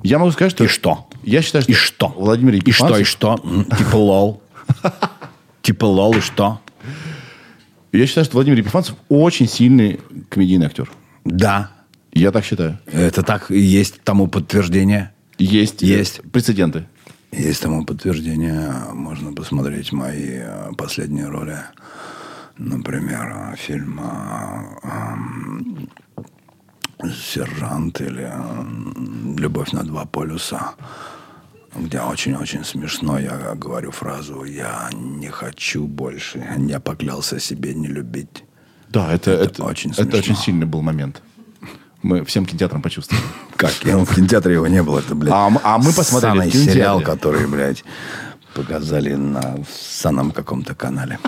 [0.03, 0.63] Я могу сказать, что...
[0.63, 1.07] И что?
[1.23, 1.71] Я считаю, что...
[1.71, 2.07] И что?
[2.09, 3.65] Владимир И что, и Епифанцев- что?
[3.77, 4.41] Типа лол.
[5.61, 6.59] Типа лол, и что?
[7.91, 9.99] Я считаю, что Владимир Епифанцев очень сильный
[10.29, 10.89] комедийный актер.
[11.25, 11.71] Да.
[12.13, 12.79] Я так считаю.
[12.85, 15.11] Это так и есть тому подтверждение.
[15.37, 15.81] Есть.
[15.81, 16.21] Есть.
[16.31, 16.85] Прецеденты.
[17.31, 18.73] Есть тому подтверждение.
[18.93, 21.57] Можно посмотреть мои э, последние роли.
[22.57, 25.89] Например, э, фильм э, эм,
[27.09, 28.31] «Сержант» или
[29.39, 30.73] «Любовь на два полюса»,
[31.75, 38.43] где очень-очень смешно я говорю фразу «Я не хочу больше, я поклялся себе не любить».
[38.89, 41.21] Да, это, Это это, очень это очень сильный был момент.
[42.03, 43.23] Мы всем кинотеатрам почувствовали.
[43.55, 43.71] Как?
[43.83, 44.99] Я в кинотеатре его не было.
[44.99, 46.73] Это, блядь, А мы- а мы посмотрели в кинотеатре.
[46.73, 47.83] сериал, который, блядь,
[48.55, 51.19] показали на санном каком-то канале.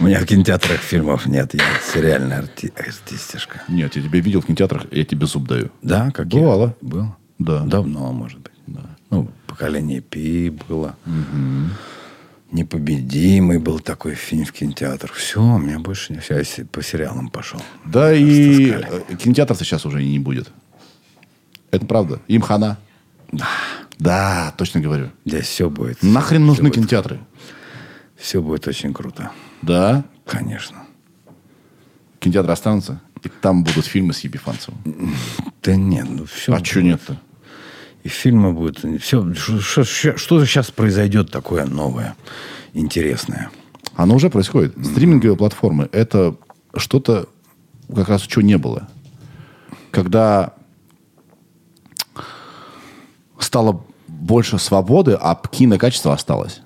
[0.00, 1.52] У меня в кинотеатрах фильмов нет.
[1.52, 1.60] Я
[1.92, 3.62] сериальный арти- артистишка.
[3.68, 5.70] Нет, я тебя видел в кинотеатрах, я тебе зуб даю.
[5.82, 6.74] Да, как Бывало.
[6.80, 7.16] Было?
[7.38, 7.60] Да.
[7.64, 8.52] Давно, может быть.
[9.10, 10.96] Ну, поколение Пи было.
[12.50, 15.12] Непобедимый был такой фильм в кинотеатрах.
[15.12, 16.38] Все, у меня больше не все.
[16.38, 17.60] Я по сериалам пошел.
[17.84, 20.50] Да и э, кинотеатров сейчас уже не будет.
[21.70, 22.20] Это правда.
[22.26, 22.78] Им хана.
[23.30, 23.46] Да.
[23.98, 25.10] Да, точно говорю.
[25.26, 26.02] Здесь все будет.
[26.02, 27.20] Нахрен нужны будет, кинотеатры?
[28.16, 29.30] Все будет очень круто.
[29.62, 30.04] Да.
[30.26, 30.86] Конечно.
[32.18, 34.78] Кинотеатры останутся, и там будут фильмы с Епифанцевым.
[35.62, 36.54] Да нет, ну все.
[36.54, 37.20] А что нет-то?
[38.02, 38.78] И фильмы будут.
[39.02, 42.14] Все, что, что, что сейчас произойдет такое новое,
[42.72, 43.50] интересное?
[43.94, 44.74] Оно уже происходит.
[44.82, 46.36] Стриминговые платформы– это
[46.76, 47.28] что-то,
[47.94, 48.88] как раз чего не было.
[49.90, 50.54] Когда
[53.38, 56.62] стало больше свободы, а кинокачество осталось.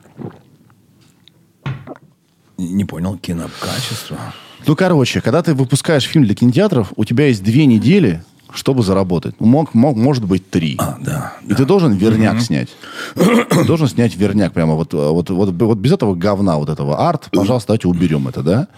[2.59, 4.18] Не понял кинокачество.
[4.66, 8.22] Ну, короче, когда ты выпускаешь фильм для кинотеатров, у тебя есть две недели,
[8.52, 9.35] чтобы заработать.
[9.40, 10.76] Ну, Мог, мог, может быть, три.
[10.78, 11.35] А, да.
[11.47, 12.68] И ты должен верняк снять.
[13.14, 17.28] Ты должен снять верняк прямо вот, вот, вот, вот без этого говна, вот этого арт,
[17.32, 18.68] пожалуйста, давайте уберем это, да?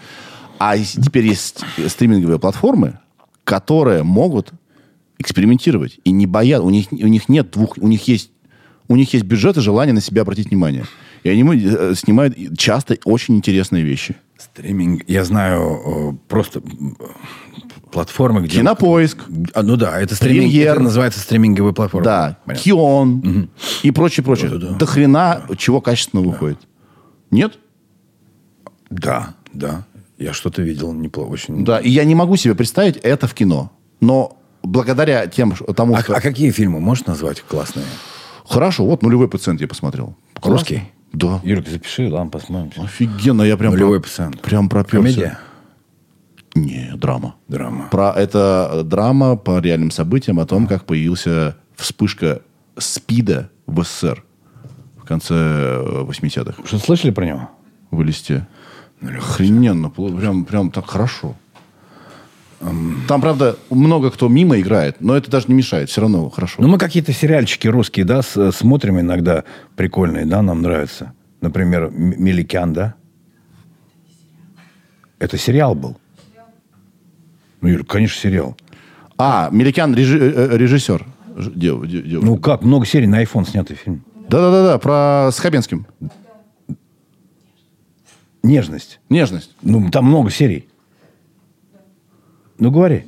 [0.58, 2.98] А теперь есть стриминговые платформы,
[3.44, 4.52] которые могут
[5.18, 6.66] экспериментировать и не боятся.
[6.66, 7.76] У них, у них нет двух...
[7.78, 8.30] У них есть,
[8.88, 10.86] у них есть бюджет и желание на себя обратить внимание.
[11.26, 14.14] И они э, снимают часто очень интересные вещи.
[14.38, 15.02] Стриминг.
[15.08, 15.80] Я знаю
[16.14, 16.96] э, просто м,
[17.90, 18.58] платформы, где...
[18.58, 19.18] Кинопоиск.
[19.52, 20.50] А, ну да, это стриминг.
[20.50, 20.72] Премьер.
[20.74, 22.04] Это называется стриминговая платформа.
[22.04, 22.62] Да, Понятно.
[22.64, 23.50] Кион
[23.82, 24.50] и прочее, прочее.
[24.50, 24.76] Да-да-да.
[24.76, 26.60] До хрена чего качественно выходит.
[27.30, 27.58] Нет?
[28.88, 29.84] Да, да.
[30.18, 31.30] Я что-то видел неплохо.
[31.30, 31.64] Очень...
[31.64, 33.72] Да, и я не могу себе представить это в кино.
[34.00, 36.14] Но благодаря тем, тому, А, что...
[36.14, 37.84] а какие фильмы можешь назвать классные?
[38.48, 40.14] Хорошо, вот «Нулевой пациент» я посмотрел.
[40.34, 40.50] Классно.
[40.52, 40.82] Русский?
[41.12, 41.40] Да.
[41.44, 42.82] Юрик, запиши, ладно, посмотрим.
[42.82, 43.72] Офигенно, я прям...
[43.72, 44.40] Нулевой про- пациент.
[44.42, 44.98] Прям проперся.
[45.02, 45.38] Комедия?
[46.54, 47.34] Не, драма.
[47.48, 47.88] Драма.
[47.90, 52.42] Про, это э, драма по реальным событиям о том, как появился вспышка
[52.78, 54.24] СПИДа в СССР
[54.96, 56.62] в конце э, 80-х.
[56.64, 57.50] Что слышали про него?
[57.90, 58.46] в листе.
[59.00, 59.90] Охрененно.
[59.90, 61.34] Прям, прям так хорошо.
[63.08, 65.88] Там, правда, много кто мимо играет, но это даже не мешает.
[65.88, 66.60] Все равно хорошо.
[66.60, 69.44] Ну, мы какие-то сериальчики русские, да, с- смотрим иногда
[69.76, 71.12] прикольные, да, нам нравится.
[71.40, 72.94] Например, Меликян, да?
[75.18, 75.96] Это сериал был?
[77.60, 78.56] Ну, Юр, конечно, сериал.
[79.16, 81.06] А, Меликян режи- э, э, режиссер.
[81.54, 82.26] Дев- де- девушка.
[82.26, 84.02] Ну как, много серий на iPhone снятый фильм.
[84.28, 85.86] Да-да-да, про с Хабенским.
[88.42, 89.00] Нежность.
[89.08, 89.54] Нежность.
[89.62, 90.66] Ну, там много серий.
[92.58, 93.04] Ну, говори.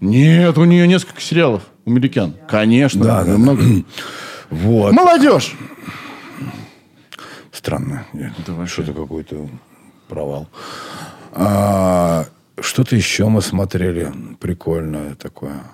[0.00, 1.62] Нет, у нее несколько сериалов.
[1.84, 2.34] У Меликян.
[2.48, 3.02] Конечно.
[3.02, 3.62] Да, да, много.
[4.48, 4.92] Вот.
[4.92, 5.56] Молодежь.
[7.50, 8.06] Странно.
[8.66, 9.48] Что-то какой-то
[10.06, 10.48] провал.
[11.32, 12.26] А,
[12.60, 14.12] что-то еще мы смотрели.
[14.38, 15.64] Прикольное такое.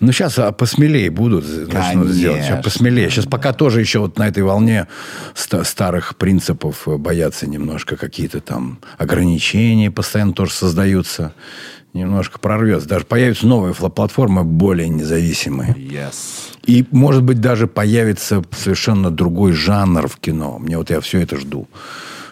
[0.00, 2.44] Ну, сейчас а, посмелее будут начнут сделать.
[2.44, 3.10] Сейчас посмелее.
[3.10, 4.86] Сейчас пока тоже еще вот на этой волне
[5.34, 11.32] ста- старых принципов э, боятся немножко какие-то там ограничения постоянно тоже создаются.
[11.92, 12.88] Немножко прорвется.
[12.88, 15.72] Даже появятся новые платформы более независимые.
[15.72, 16.14] Yes.
[16.66, 20.58] И, может быть, даже появится совершенно другой жанр в кино.
[20.58, 21.68] Мне вот я все это жду.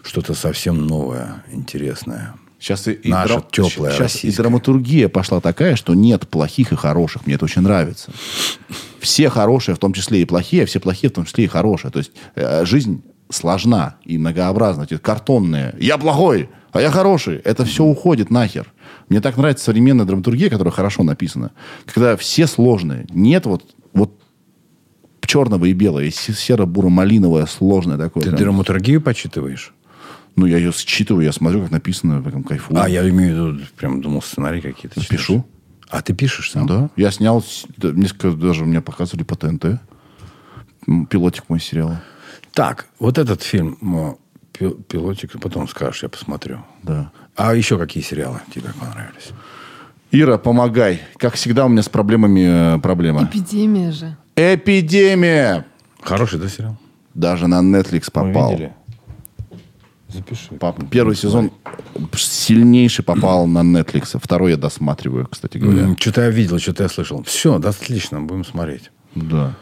[0.02, 2.34] Что-то совсем новое, интересное.
[2.58, 6.76] Сейчас и, и Наша драм- теплая сейчас и драматургия пошла такая, что нет плохих и
[6.76, 7.26] хороших.
[7.26, 8.10] Мне это очень нравится.
[9.00, 11.90] Все хорошие, в том числе и плохие, а все плохие, в том числе и хорошие.
[11.90, 14.84] То есть э, жизнь сложна и многообразна.
[14.84, 15.74] Эти картонные.
[15.78, 17.36] Я плохой, а я хороший.
[17.38, 18.72] Это все уходит нахер.
[19.08, 21.50] Мне так нравится современная драматургия, которая хорошо написана.
[21.86, 23.06] Когда все сложные.
[23.10, 24.18] Нет вот, вот
[25.26, 26.00] черного и белого.
[26.00, 28.22] Есть серо-буро-малиновое сложное такое.
[28.22, 28.40] Ты прям.
[28.40, 29.73] драматургию почитываешь?
[30.36, 32.80] Ну, я ее считываю, я смотрю, как написано, прям кайфую.
[32.80, 35.00] А, я имею в виду, прям думал, сценарий какие-то.
[35.00, 35.08] читаешь.
[35.08, 35.46] Пишу.
[35.88, 36.66] А ты пишешь сам?
[36.66, 36.90] Да.
[36.96, 39.78] Я снял с- да, несколько, даже мне показывали по ТНТ.
[40.88, 42.02] М, Пилотик мой сериала.
[42.52, 44.16] Так, вот этот фильм, м,
[44.52, 46.58] пи- пилотик, потом скажешь, я посмотрю.
[46.82, 47.12] Да.
[47.36, 49.30] А еще какие сериалы тебе понравились?
[50.10, 51.00] Ира, помогай.
[51.16, 53.24] Как всегда, у меня с проблемами э, проблема.
[53.24, 54.16] Эпидемия же.
[54.36, 55.64] Эпидемия!
[56.02, 56.76] Хороший, да, сериал?
[57.14, 58.50] Даже на Netflix Мы попал.
[58.52, 58.72] видели.
[60.14, 60.54] Запиши.
[60.54, 61.50] Пап- Первый сезон
[62.14, 64.18] сильнейший попал на Netflix.
[64.20, 65.96] Второй я досматриваю, кстати говоря.
[65.98, 67.22] Что-то я видел, что-то я слышал.
[67.24, 68.90] Все, да, отлично, будем смотреть.
[69.14, 69.54] Да.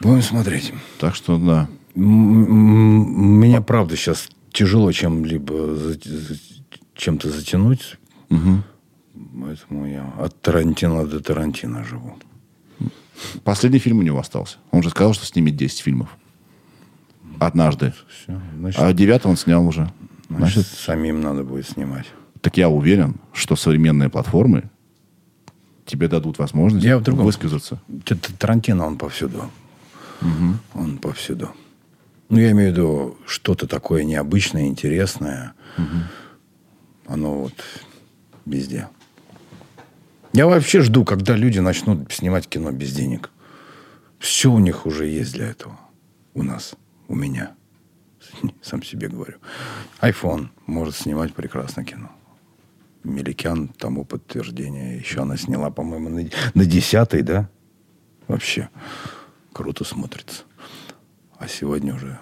[0.00, 0.72] Будем смотреть.
[0.98, 1.68] Так что, да.
[1.94, 5.76] Меня, правда, сейчас тяжело чем-либо
[6.94, 7.98] чем-то затянуть.
[8.28, 12.16] Поэтому я от Тарантино до Тарантино живу.
[13.44, 14.56] Последний фильм у него остался.
[14.70, 16.16] Он же сказал, что снимет 10 фильмов.
[17.46, 17.92] Однажды.
[18.08, 19.90] Все, значит, А девятый он снял уже.
[20.28, 22.06] Значит, самим надо будет снимать.
[22.40, 24.70] Так я уверен, что современные платформы
[25.84, 27.26] тебе дадут возможность Я в другом.
[27.26, 27.80] высказаться.
[28.38, 29.50] Тарантино, он повсюду.
[30.74, 31.50] Он повсюду.
[32.28, 35.52] Ну, я имею в виду что-то такое необычное, интересное.
[37.06, 37.54] Оно вот
[38.46, 38.88] везде.
[40.32, 43.30] Я вообще жду, когда люди начнут снимать кино без денег.
[44.18, 45.78] Все у них уже есть для этого.
[46.32, 46.74] У нас,
[47.08, 47.54] у меня.
[48.62, 49.38] Сам себе говорю.
[50.00, 52.10] iPhone может снимать прекрасно кино.
[53.04, 54.98] Меликян тому подтверждение.
[54.98, 57.48] Еще она сняла, по-моему, на, на десятый, да?
[58.28, 58.68] Вообще
[59.52, 60.44] круто смотрится.
[61.38, 62.18] А сегодня уже...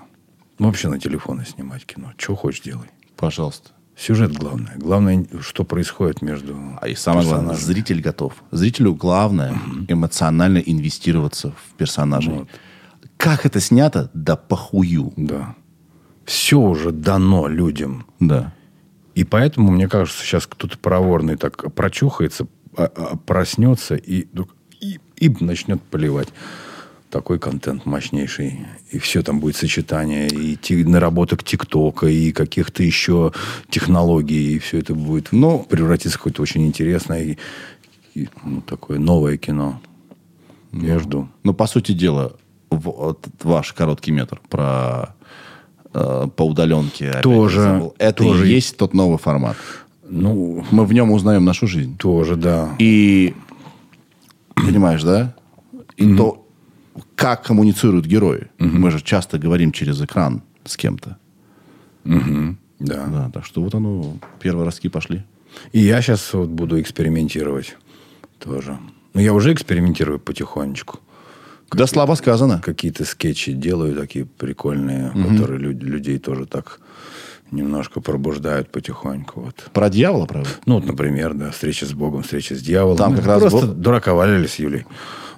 [0.58, 2.12] Вообще на телефоны снимать кино.
[2.16, 2.88] Что хочешь делай.
[3.16, 3.70] Пожалуйста.
[3.96, 4.72] Сюжет главное.
[4.76, 8.32] Главное, что происходит между А и самое главное, зритель готов.
[8.50, 9.54] Зрителю главное
[9.88, 12.32] эмоционально инвестироваться в персонажей.
[12.32, 12.48] Вот.
[13.20, 14.10] Как это снято?
[14.14, 15.12] Да похую.
[15.16, 15.54] Да.
[16.24, 18.06] Все уже дано людям.
[18.18, 18.54] Да.
[19.14, 24.26] И поэтому, мне кажется, сейчас кто-то проворный так прочухается, а- а- проснется и,
[24.80, 26.28] и, и начнет поливать.
[27.10, 28.60] Такой контент мощнейший.
[28.90, 33.32] И все там будет сочетание и ти- наработок ТикТока, и каких-то еще
[33.68, 34.54] технологий.
[34.54, 37.38] И все это будет ну, превратиться в какое-то очень интересное и,
[38.14, 39.78] и, ну, такое новое кино.
[40.72, 41.28] Я жду.
[41.44, 42.36] Ну, по сути дела,
[42.70, 45.14] вот ваш короткий метр про
[45.92, 47.20] э, по удаленке.
[47.22, 47.90] Тоже-.
[47.98, 48.48] Это тоже.
[48.48, 49.56] и есть тот новый формат.
[50.08, 51.96] Ну, Мы в нем узнаем нашу жизнь.
[51.96, 52.74] тоже, да.
[52.78, 53.34] И
[54.54, 55.34] понимаешь, да?
[55.96, 56.46] И то,
[57.14, 58.48] как коммуницируют герои.
[58.58, 61.16] Мы же часто говорим через экран с кем-то.
[62.04, 62.58] Мгм.
[62.78, 63.06] да.
[63.06, 65.22] Да, так что вот оно, первые ростки пошли.
[65.72, 67.76] И я сейчас вот буду экспериментировать
[68.38, 68.78] тоже.
[69.12, 71.00] Ну, я уже экспериментирую потихонечку.
[71.72, 72.60] Да, слабо сказано.
[72.64, 76.80] Какие-то скетчи делаю такие прикольные, которые люд- людей тоже так
[77.50, 79.40] немножко пробуждают потихоньку.
[79.40, 79.70] Вот.
[79.72, 80.48] Про дьявола, правда?
[80.66, 82.96] Ну, вот, например, да, встреча с Богом, встреча с дьяволом.
[82.98, 84.84] Там Мы как раз просто Бог- дурака валяли с Юлей.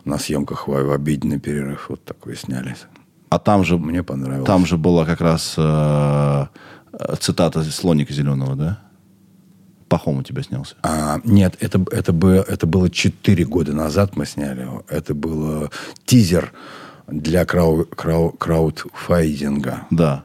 [0.04, 2.76] На съемках в, в обеденный перерыв вот такой сняли.
[3.30, 4.46] А там же, Мне понравилось.
[4.46, 6.46] там же была как раз э,
[7.20, 8.78] цитата слоника зеленого, да?
[9.92, 10.74] Пахом у тебя снялся.
[10.82, 14.66] А, нет, это, это, бы, это было 4 года назад мы сняли.
[14.88, 15.68] Это был
[16.06, 16.54] тизер
[17.06, 19.86] для крау, крау, краудфайдинга.
[19.90, 20.24] Да.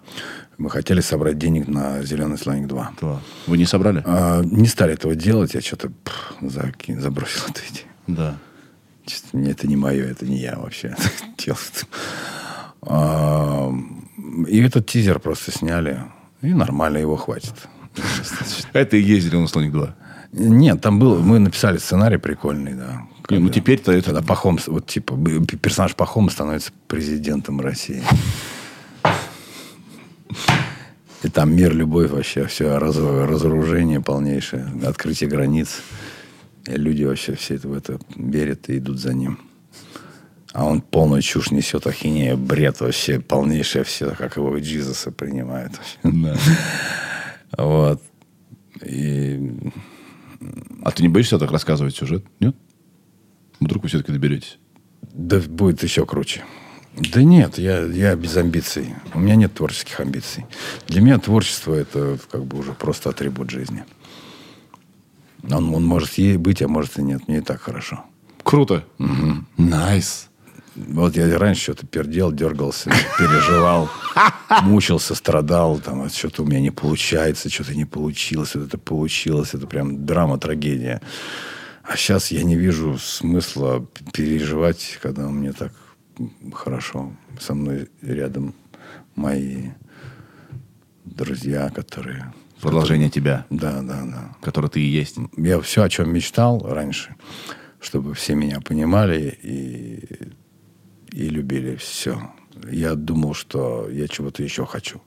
[0.57, 2.85] Мы хотели собрать денег на «Зеленый слоник 2».
[3.01, 3.19] Да.
[3.45, 4.01] Вы не собрали?
[4.05, 5.91] А, не стали этого делать, я что-то
[6.41, 7.87] заки- забросил эту идею.
[8.07, 8.37] Да.
[9.05, 10.95] Чисто мне это не мое, это не я вообще
[11.37, 11.59] делал.
[12.83, 13.69] А,
[14.47, 16.01] И этот тизер просто сняли,
[16.41, 17.53] и нормально его хватит.
[18.73, 19.93] Это и есть «Зеленый слоник 2».
[20.33, 23.01] Нет, там был, мы написали сценарий прикольный, да.
[23.29, 24.11] Не, ну теперь-то это...
[24.11, 25.17] Когда Пахом, вот типа
[25.61, 28.01] персонаж Пахома становится президентом России.
[31.23, 35.81] И там мир, любовь вообще, все разоружение полнейшее, открытие границ.
[36.67, 39.39] И люди вообще все это в это верят и идут за ним.
[40.53, 45.73] А он полную чушь несет, ахинея, бред вообще, полнейшее все, как его Джизуса принимают.
[45.77, 46.39] вообще.
[47.55, 48.01] Вот.
[48.83, 49.71] И
[50.83, 52.25] А ты не боишься так рассказывать сюжет?
[52.39, 52.55] Нет?
[53.59, 54.59] Вдруг вы все-таки доберетесь?
[55.01, 56.43] Да будет еще круче.
[56.95, 58.95] Да нет, я, я без амбиций.
[59.13, 60.45] У меня нет творческих амбиций.
[60.87, 63.83] Для меня творчество это как бы уже просто атрибут жизни.
[65.43, 67.27] Он, он может ей быть, а может и нет.
[67.27, 68.03] Мне и так хорошо.
[68.43, 68.83] Круто.
[69.57, 70.29] Nice.
[70.77, 73.89] Вот я раньше что-то пердел, дергался, переживал,
[74.61, 79.53] мучился, страдал, там, а что-то у меня не получается, что-то не получилось, вот это получилось,
[79.53, 81.01] это прям драма, трагедия.
[81.83, 85.71] А сейчас я не вижу смысла переживать, когда мне так
[86.53, 87.13] хорошо.
[87.39, 88.53] Со мной рядом
[89.15, 89.69] мои
[91.05, 92.33] друзья, которые...
[92.61, 94.35] Продолжение тебя, Да, да, да.
[94.41, 95.15] который ты и есть.
[95.37, 97.15] Я все, о чем мечтал раньше,
[97.79, 100.33] чтобы все меня понимали и,
[101.11, 101.75] и любили.
[101.75, 102.31] Все.
[102.69, 105.01] Я думал, что я чего-то еще хочу.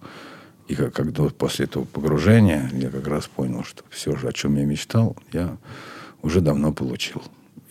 [0.69, 4.65] И как, когда после этого погружения я как раз понял, что все, о чем я
[4.65, 5.57] мечтал, я
[6.23, 7.23] уже давно получил.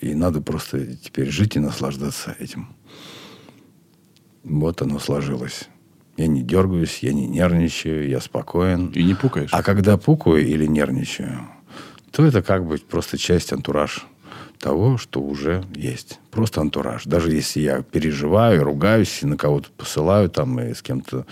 [0.02, 2.68] И надо просто теперь жить и наслаждаться этим.
[4.44, 5.70] Вот оно сложилось.
[6.18, 8.88] Я не дергаюсь, я не нервничаю, я спокоен.
[8.88, 9.50] И не пукаешь.
[9.54, 11.48] А когда пукаю или нервничаю,
[12.12, 14.06] то это как бы просто часть антураж
[14.60, 16.20] того, что уже есть.
[16.32, 17.06] Просто антураж.
[17.06, 21.26] Даже если я переживаю, ругаюсь, и на кого-то посылаю там, и с кем-то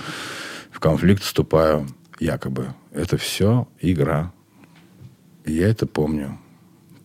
[0.72, 1.88] в конфликт вступаю,
[2.20, 4.32] якобы, это все игра.
[5.46, 6.40] И я это помню.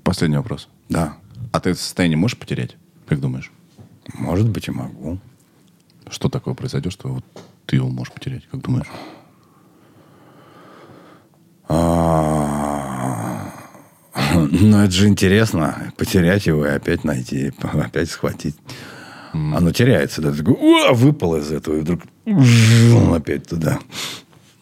[0.04, 0.68] Последний вопрос.
[0.88, 1.16] Да,
[1.52, 2.76] А ты это состояние можешь потерять?
[3.06, 3.50] Как думаешь?
[4.14, 5.18] может быть, и могу.
[6.10, 7.24] Что такое произойдет, что вот
[7.66, 8.46] ты его можешь потерять?
[8.50, 8.88] Как думаешь?
[14.50, 15.92] Ну, это же интересно.
[15.96, 18.56] Потерять его и опять найти, опять схватить.
[19.32, 20.20] Оно теряется.
[20.20, 23.78] Да, «Уа!» выпал из этого, и вдруг он опять туда.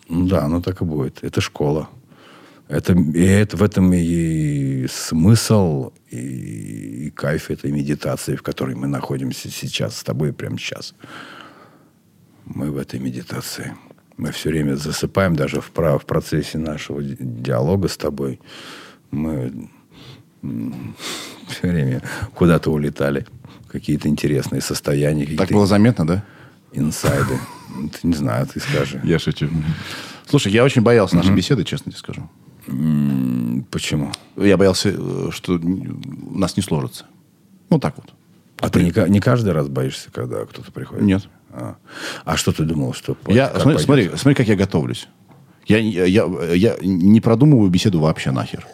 [0.08, 1.18] Ну да, оно так и будет.
[1.22, 1.88] Это школа.
[2.68, 8.86] Это, и это, в этом и смысл, и, и кайф этой медитации, в которой мы
[8.86, 10.94] находимся сейчас с тобой прямо сейчас.
[12.44, 13.74] Мы в этой медитации.
[14.16, 18.40] Мы все время засыпаем, даже в, в процессе нашего диалога с тобой.
[19.10, 19.68] Мы
[21.48, 22.02] все время
[22.34, 23.26] куда-то улетали.
[23.68, 25.26] Какие-то интересные состояния.
[25.36, 26.24] Так было заметно, да?
[26.72, 27.38] Инсайды.
[27.92, 29.00] Ты не знаю, ты скажи.
[29.04, 29.48] Я шучу.
[30.28, 32.28] Слушай, я очень боялся нашей беседы, честно тебе скажу.
[33.70, 34.12] Почему?
[34.36, 37.06] Я боялся, э, что у нас не сложится.
[37.68, 38.12] Ну, так вот.
[38.60, 41.02] А ты не, не каждый раз боишься, когда кто-то приходит?
[41.02, 41.28] Нет.
[41.52, 41.76] А,
[42.24, 43.16] а что ты думал, что...
[43.26, 45.08] Я, смотри, смотри, смотри, как я готовлюсь.
[45.66, 48.66] Я, я, я, я не продумываю беседу вообще нахер.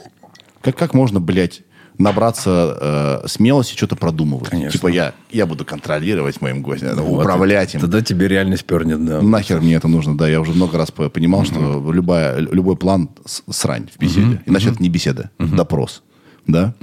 [0.66, 1.62] Как, как можно, блядь,
[1.96, 4.48] набраться э, смелости что-то продумывать?
[4.48, 4.72] Конечно.
[4.72, 7.80] Типа я, я буду контролировать моим гостем, Вот управлять им.
[7.80, 9.22] Тогда тебе реальность пернет, да.
[9.22, 10.28] Нахер мне это нужно, да.
[10.28, 14.42] Я уже много раз по- понимал, что любая, любой план срань в беседе.
[14.44, 16.02] Иначе это не беседа, допрос.
[16.48, 16.74] Да?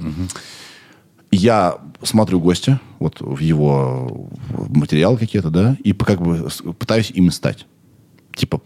[1.30, 4.30] Я смотрю гостя, вот в его
[4.68, 6.48] материалы какие-то, да, и как бы
[6.78, 7.66] пытаюсь им стать.
[8.34, 8.60] Типа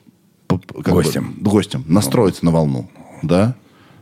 [0.49, 1.35] как бы Гостем.
[1.41, 1.85] гостем.
[1.89, 2.89] Настроиться на волну.
[3.23, 3.55] Да?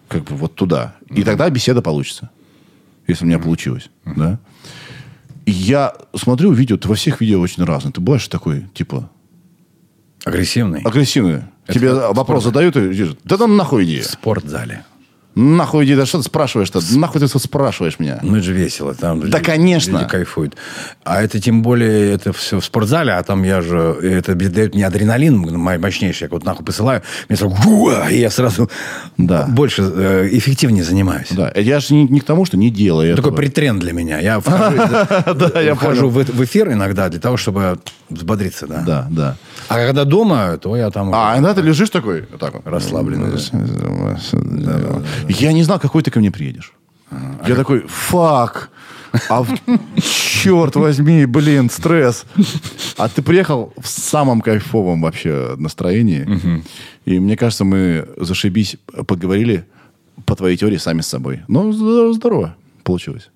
[0.08, 0.96] Как бы вот туда.
[1.10, 2.30] И тогда беседа получится.
[3.06, 3.90] Если у меня получилось.
[4.04, 4.38] Да?
[5.44, 7.92] И я смотрю видео, ты во всех видео очень разные.
[7.92, 9.08] Ты бываешь такой, типа,
[10.24, 10.80] Агрессивный.
[10.82, 11.48] агрессивные.
[11.68, 13.16] Тебе как вопрос задают и.
[13.24, 14.00] Да там нахуй иди.
[14.00, 14.84] В спортзале.
[15.36, 15.94] Нахуй иди.
[15.94, 16.80] Да что ты спрашиваешь-то?
[16.96, 18.18] Нахуй ты спрашиваешь меня?
[18.22, 18.94] Ну, это же весело.
[18.94, 19.98] Там Да, люди- конечно.
[19.98, 20.56] Люди кайфуют.
[21.04, 24.86] А это тем более, это все в спортзале, а там я же, это дает мне
[24.86, 26.24] адреналин мо- мощнейший.
[26.24, 28.70] Я вот нахуй посылаю, мне сразу, «Гуа!» и я сразу
[29.18, 29.44] Да.
[29.46, 31.28] больше, э, эффективнее занимаюсь.
[31.30, 31.52] Да.
[31.54, 32.70] Я же не, не к тому, что не
[33.12, 33.16] этого.
[33.30, 34.18] Такой притрен для меня.
[34.20, 34.78] Я вхожу,
[35.74, 38.82] вхожу в, эфир иногда для того, чтобы взбодриться, да.
[38.86, 39.36] Да, да.
[39.68, 43.36] А когда дома, то я там А, иногда ты лежишь такой, так расслабленный.
[45.28, 46.72] Я не знал, какой ты ко мне приедешь.
[47.46, 48.70] Я такой, фак.
[49.30, 49.48] А в-
[50.02, 52.24] черт возьми, блин, стресс.
[52.98, 56.62] А ты приехал в самом кайфовом вообще настроении.
[57.04, 58.76] И мне кажется, мы зашибись,
[59.06, 59.64] поговорили
[60.26, 61.42] по твоей теории сами с собой.
[61.48, 63.30] Ну, здорово, здорово получилось.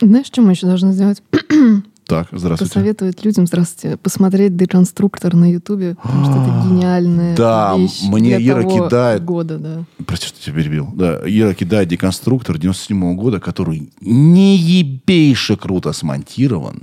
[0.00, 1.22] Знаешь, что мы еще должны сделать?
[2.10, 2.74] Так, здравствуйте.
[2.74, 8.48] Посоветовать людям, здравствуйте, посмотреть «Деконструктор» на Ютубе, потому что это гениальная Да, вещь мне для
[8.54, 9.24] Ира того кидает.
[9.24, 9.84] года, да.
[10.06, 10.88] Прости, что тебя перебил.
[10.92, 16.82] Да, Ира кидает деконструктор 97 года, который не ебейше круто смонтирован.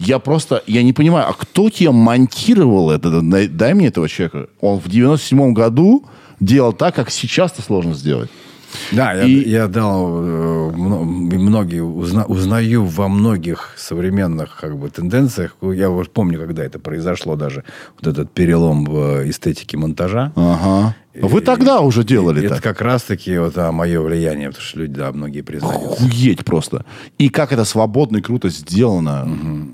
[0.00, 3.22] Я просто, я не понимаю, а кто тебе монтировал это?
[3.22, 4.48] Дай дай мне этого человека.
[4.60, 6.04] Он в 97 году
[6.40, 8.28] делал так, как сейчас-то сложно сделать.
[8.92, 14.88] Да, я, И- я дал э, мно- многие узна- узнаю во многих современных как бы
[14.90, 15.56] тенденциях.
[15.62, 17.64] Я вот помню, когда это произошло даже
[18.00, 20.32] вот этот перелом в э, эстетике монтажа.
[20.36, 20.94] Ага.
[21.14, 22.58] Вы тогда уже делали так.
[22.58, 25.92] Это как раз-таки вот а, мое влияние, потому что люди, да, многие признают.
[25.92, 26.84] Охуеть просто.
[27.18, 29.26] И как это свободно и круто сделано.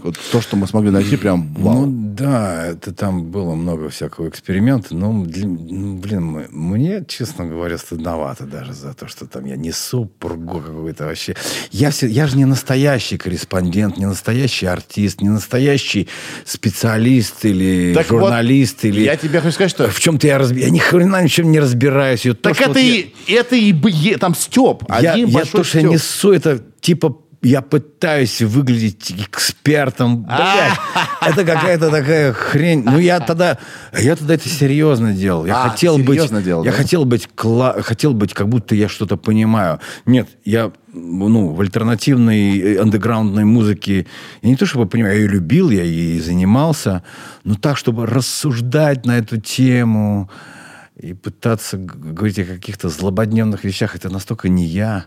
[0.04, 1.86] Вот то, что мы смогли найти, прям вау.
[1.86, 7.46] Ну да, это там было много всякого эксперимента, но, для- ну, блин, мы- мне, честно
[7.46, 11.34] говоря, стыдновато даже за то, что там я несу пургу какой-то вообще.
[11.70, 16.08] Я, все, я же не настоящий корреспондент, не настоящий артист, не настоящий
[16.44, 18.84] специалист или Так вот, журналист.
[18.84, 19.00] или...
[19.02, 19.88] Я тебе хочу сказать, что...
[19.88, 20.66] В чем-то я разбираюсь.
[20.66, 22.26] Я ни хрена чем не разбираюсь.
[22.26, 22.96] И то, Так что это вот я-
[23.26, 24.84] и, это и е- там Степ.
[25.00, 30.24] я, Один я большой то, что я несу, это типа я пытаюсь выглядеть экспертом.
[30.24, 30.78] Блядь,
[31.22, 32.82] это какая-то такая хрень.
[32.84, 33.56] Ну, я тогда,
[33.98, 35.46] я тогда это серьезно делал.
[35.46, 36.76] Я А, хотел быть, делал, я да?
[36.76, 39.80] хотел быть, кла- хотел быть, как будто я что-то понимаю.
[40.04, 44.06] Нет, я, ну, в альтернативной э, андеграундной музыке,
[44.42, 47.02] я не то чтобы понимаю, я ее любил, я ей занимался,
[47.44, 50.28] но так, чтобы рассуждать на эту тему
[51.00, 55.06] и пытаться говорить о каких-то злободневных вещах, это настолько не я.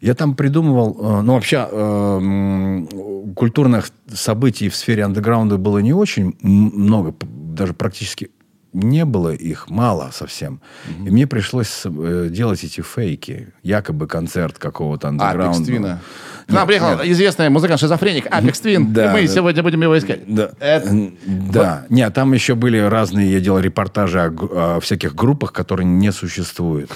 [0.00, 6.36] Я там придумывал, э, ну вообще э, культурных событий в сфере андеграунда было не очень
[6.40, 8.30] много, даже практически
[8.72, 10.60] не было их, мало совсем.
[11.04, 15.64] И мне пришлось э, делать эти фейки, якобы концерт какого-то Апекс андеграунда.
[15.64, 16.00] Твина.
[16.48, 18.92] К нам приехал известный музыкант-шизофреник Апекс Твин.
[18.92, 19.32] Да, и мы да.
[19.34, 20.20] сегодня будем его искать.
[20.26, 20.50] Да.
[20.58, 21.86] Это- Да.
[21.88, 26.90] Нет, там еще были разные, я делал репортажи о, о всяких группах, которые не существуют.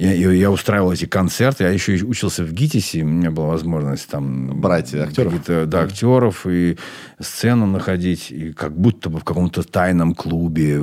[0.00, 4.58] Я, я- устраивал эти концерты, я еще учился в ГИТИСе, у меня была возможность там...
[4.58, 5.34] Брать актеров?
[5.34, 6.78] какие-то, Да, актеров, и
[7.20, 10.82] сцену находить, и как будто бы в каком-то тайном клубе,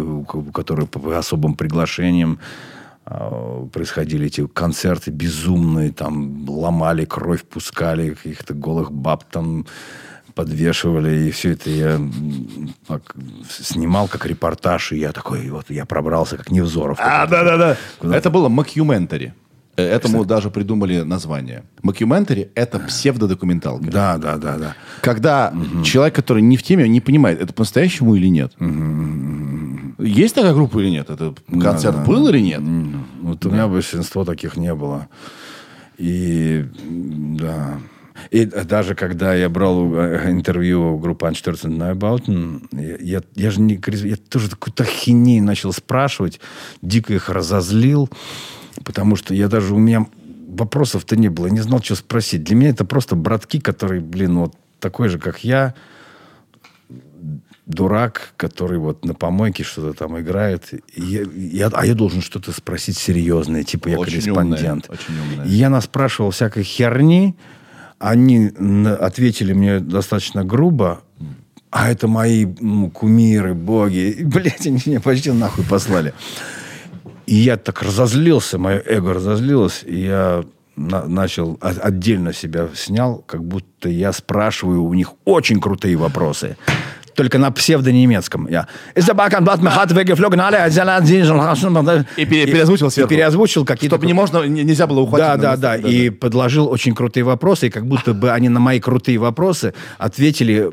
[0.53, 2.37] который по по особым приглашениям
[3.05, 9.65] а, происходили эти концерты безумные, там ломали, кровь пускали, каких-то голых баб там
[10.37, 11.99] подвешивали, и все это я
[12.87, 13.15] так
[13.49, 16.99] снимал как репортаж, и я такой, вот я пробрался как Невзоров.
[17.01, 17.75] А, да-да-да.
[18.15, 19.33] Это было мокюментари.
[19.77, 21.63] Э, Этому даже придумали название.
[21.81, 23.89] Мокюментари— это псевдодокументалка.
[23.89, 24.75] Да, да, да, да.
[25.01, 25.53] Когда
[25.83, 28.53] человек, который не в теме, не понимает, это по-настоящему или нет.
[29.99, 31.09] Есть такая группа или нет?
[31.09, 32.61] Это концерт да, был или нет?
[33.21, 35.07] Вот у меня большинство таких не было.
[35.97, 36.63] И
[37.39, 37.79] да.
[38.31, 42.67] И даже когда я брал э, интервью у группы Einstürzende Neubauten,
[43.01, 43.79] я, я, же не...
[43.87, 46.39] Я тоже какую-то хуйню начал спрашивать,
[46.81, 48.09] дико их разозлил,
[48.83, 49.73] потому что я даже...
[49.73, 50.05] У меня
[50.47, 52.43] вопросов-то не было, я не знал, что спросить.
[52.43, 55.73] Для меня это просто братки, которые, блин, вот такой же, как я,
[57.65, 60.73] дурак, который вот на помойке что-то там играет.
[60.73, 64.85] И я, я- а я должен что-то спросить серьезное, типа я Очень корреспондент.
[64.89, 65.45] умное, очень умное.
[65.45, 67.35] И я наспрашивал всякой херни,
[67.99, 68.51] они
[68.99, 71.01] ответили мне достаточно грубо,
[71.69, 74.11] а это мои ну, кумиры, боги.
[74.11, 76.13] И, блядь, они меня почти нахуй послали.
[77.25, 80.45] И я так разозлился, мое эго разозлилось, и я
[80.77, 86.55] на- начал, отдельно себя снял, как будто я спрашиваю у них очень крутые вопросы.
[87.17, 88.47] Только на псевдонемецком.
[88.47, 88.67] Я...
[88.93, 93.09] «Ist der Balkanblatt mit Hart weggeflogen, alle Einzelnen, И пере- переозвучил И сверху.
[93.09, 93.95] переозвучил какие-то...
[93.95, 95.25] Чтобы не можно, не- нельзя было ухватить.
[95.41, 95.81] Да, да, мысли.
[95.81, 95.89] да.
[95.89, 100.69] И подложил очень крутые вопросы, и как будто бы они на мои крутые вопросы ответили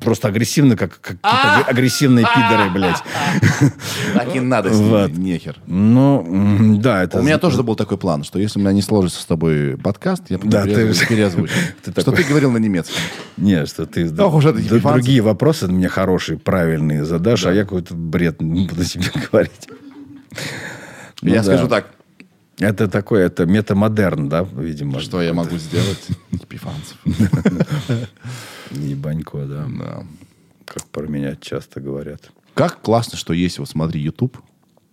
[0.00, 3.02] просто агрессивно, как, как какие-то аг- агрессивные пидоры, блядь.
[4.14, 5.56] Так и надо с ними, нехер.
[5.66, 7.20] Ну, да, это...
[7.20, 10.24] У меня тоже был такой план, что если у меня не сложится с тобой подкаст,
[10.28, 11.52] я Да, ты- переозвучу.
[11.96, 12.96] Что ты говорил на немецком.
[13.36, 14.94] Не, что ты Ох уж это д- епифанцы.
[14.94, 19.68] другие вопросы мне хорошие, правильные задашь, а я какой-то бред буду тебе говорить.
[21.22, 21.42] Ну Я да.
[21.44, 21.86] скажу так,
[22.58, 25.00] Это такой, это метамодерн, да, видимо.
[25.00, 26.06] что я могу сделать?
[26.30, 26.96] Епифанцев.
[28.70, 29.66] Ебанько, да.
[29.78, 30.06] Да.
[30.64, 32.30] Как про меня часто говорят.
[32.54, 34.38] Как классно, что есть, вот смотри, YouTube,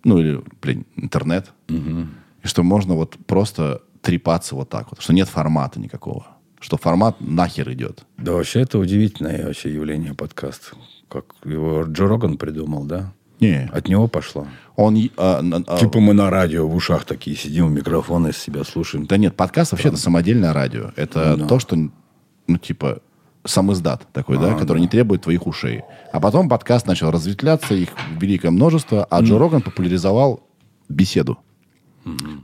[0.04, 5.28] ну или, блин, интернет, и что можно вот просто трепаться вот так вот, что нет
[5.28, 6.26] формата никакого,
[6.60, 8.04] что формат нахер идет.
[8.16, 10.72] Да, вообще это удивительное вообще явление подкаст.
[11.08, 13.12] Как его Джо Роган придумал, да?
[13.40, 14.46] Не, От него пошло.
[14.74, 14.96] он...
[15.16, 19.06] а, на- а, Типа мы на радио в ушах такие сидим, микрофоны из себя слушаем.
[19.06, 20.90] Да нет, подкаст вообще это самодельное радио.
[20.96, 21.46] Это Да.
[21.46, 23.00] то, что, ну, типа,
[23.48, 25.82] сам издат такой, да, который не требует твоих ушей.
[26.12, 30.46] А потом подкаст начал разветвляться, их великое множество, а Джо Роган популяризовал
[30.88, 31.38] беседу.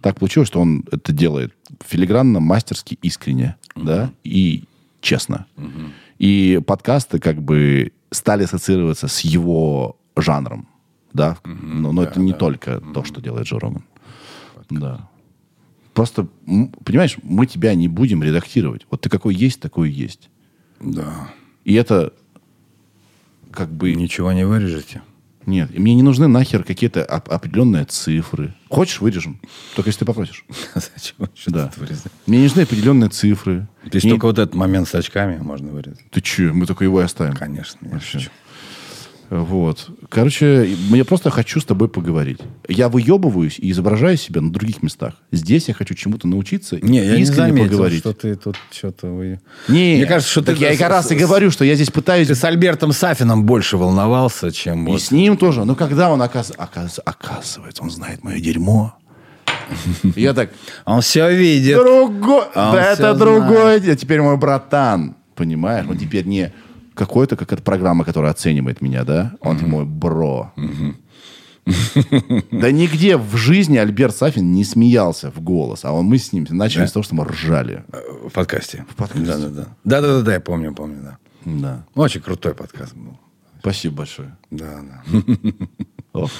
[0.02, 1.54] Так получилось, что он это делает
[1.84, 4.64] филигранно, мастерски, искренне, да, и
[5.00, 5.46] честно.
[6.18, 10.68] И подкасты как бы стали ассоциироваться с его жанром,
[11.12, 13.84] да, но, но это не только то, что делает Джо Роган.
[14.70, 15.08] Да.
[15.94, 16.26] Просто,
[16.84, 18.86] понимаешь, мы тебя не будем редактировать.
[18.90, 20.28] Вот ты какой есть, такой и есть.
[20.84, 21.30] Да.
[21.64, 22.12] И это
[23.50, 23.94] как бы...
[23.94, 25.02] Ничего не вырежете.
[25.46, 28.54] Нет, и мне не нужны нахер какие-то оп- определенные цифры.
[28.70, 29.40] Хочешь, вырежем.
[29.76, 30.44] Только если ты попросишь.
[30.74, 31.72] Зачем что Да.
[32.26, 33.66] Мне не нужны определенные цифры.
[33.90, 36.04] То есть только вот этот момент с очками можно вырезать?
[36.10, 37.34] Ты че, мы только его и оставим.
[37.34, 37.78] Конечно.
[37.86, 38.30] я Вообще.
[39.30, 39.88] Вот.
[40.10, 42.38] Короче, мне просто хочу с тобой поговорить.
[42.68, 45.14] Я выебываюсь и изображаю себя на других местах.
[45.32, 47.98] Здесь я хочу чему-то научиться Не, я и не искренне заметил, поговорить.
[48.00, 49.08] что ты тут что-то...
[49.08, 49.40] Вы...
[49.68, 52.28] Не, Мне кажется, что так ты я и раз и говорю, что я здесь пытаюсь...
[52.28, 55.00] Ты с Альбертом Сафином больше волновался, чем И вот...
[55.02, 55.64] с ним тоже.
[55.64, 56.52] Ну, когда он оказ...
[56.56, 58.94] оказ- оказывается, он знает мое дерьмо.
[60.16, 60.50] Я так,
[60.84, 61.76] Он все видит.
[61.78, 65.86] другой, он да это другой, дел- теперь мой братан, понимаешь?
[65.88, 66.52] Он теперь не
[66.94, 69.34] какой-то, как эта программа, которая оценивает меня, да?
[69.40, 70.52] Он мой бро.
[72.50, 76.46] Да нигде в жизни Альберт Сафин не смеялся в голос, а он, мы с ним
[76.50, 77.84] начали с того, что мы ржали.
[78.26, 78.84] В подкасте.
[78.90, 79.26] В подкасте.
[79.26, 79.68] Да-да-да.
[79.84, 81.18] Да-да-да, я помню, помню, да.
[81.44, 81.84] Да.
[81.94, 83.18] Ну, Очень крутой подкаст был.
[83.60, 84.36] Спасибо большое.
[84.50, 85.22] Да, да.
[86.12, 86.30] Ох,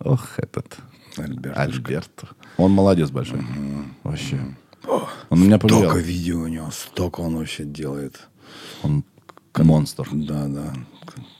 [0.00, 0.76] ох этот
[1.16, 1.56] Альберт.
[1.56, 2.22] Альберт.
[2.58, 3.40] Он молодец большой.
[4.02, 4.38] Вообще.
[5.30, 5.82] Он на меня повлиял.
[5.84, 8.28] Столько видео у него, столько он вообще делает.
[8.82, 9.04] Он
[9.64, 10.08] монстр.
[10.12, 10.74] Да, да.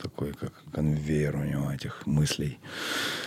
[0.03, 2.59] Такой, как конвейер у него этих мыслей.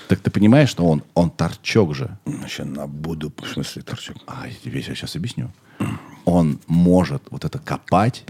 [0.08, 2.18] Так ты понимаешь, что он, он торчок же.
[2.46, 4.18] Еще на буду, в смысле, торчок.
[4.26, 5.52] А, я тебе сейчас объясню.
[6.26, 8.24] Он может вот это копать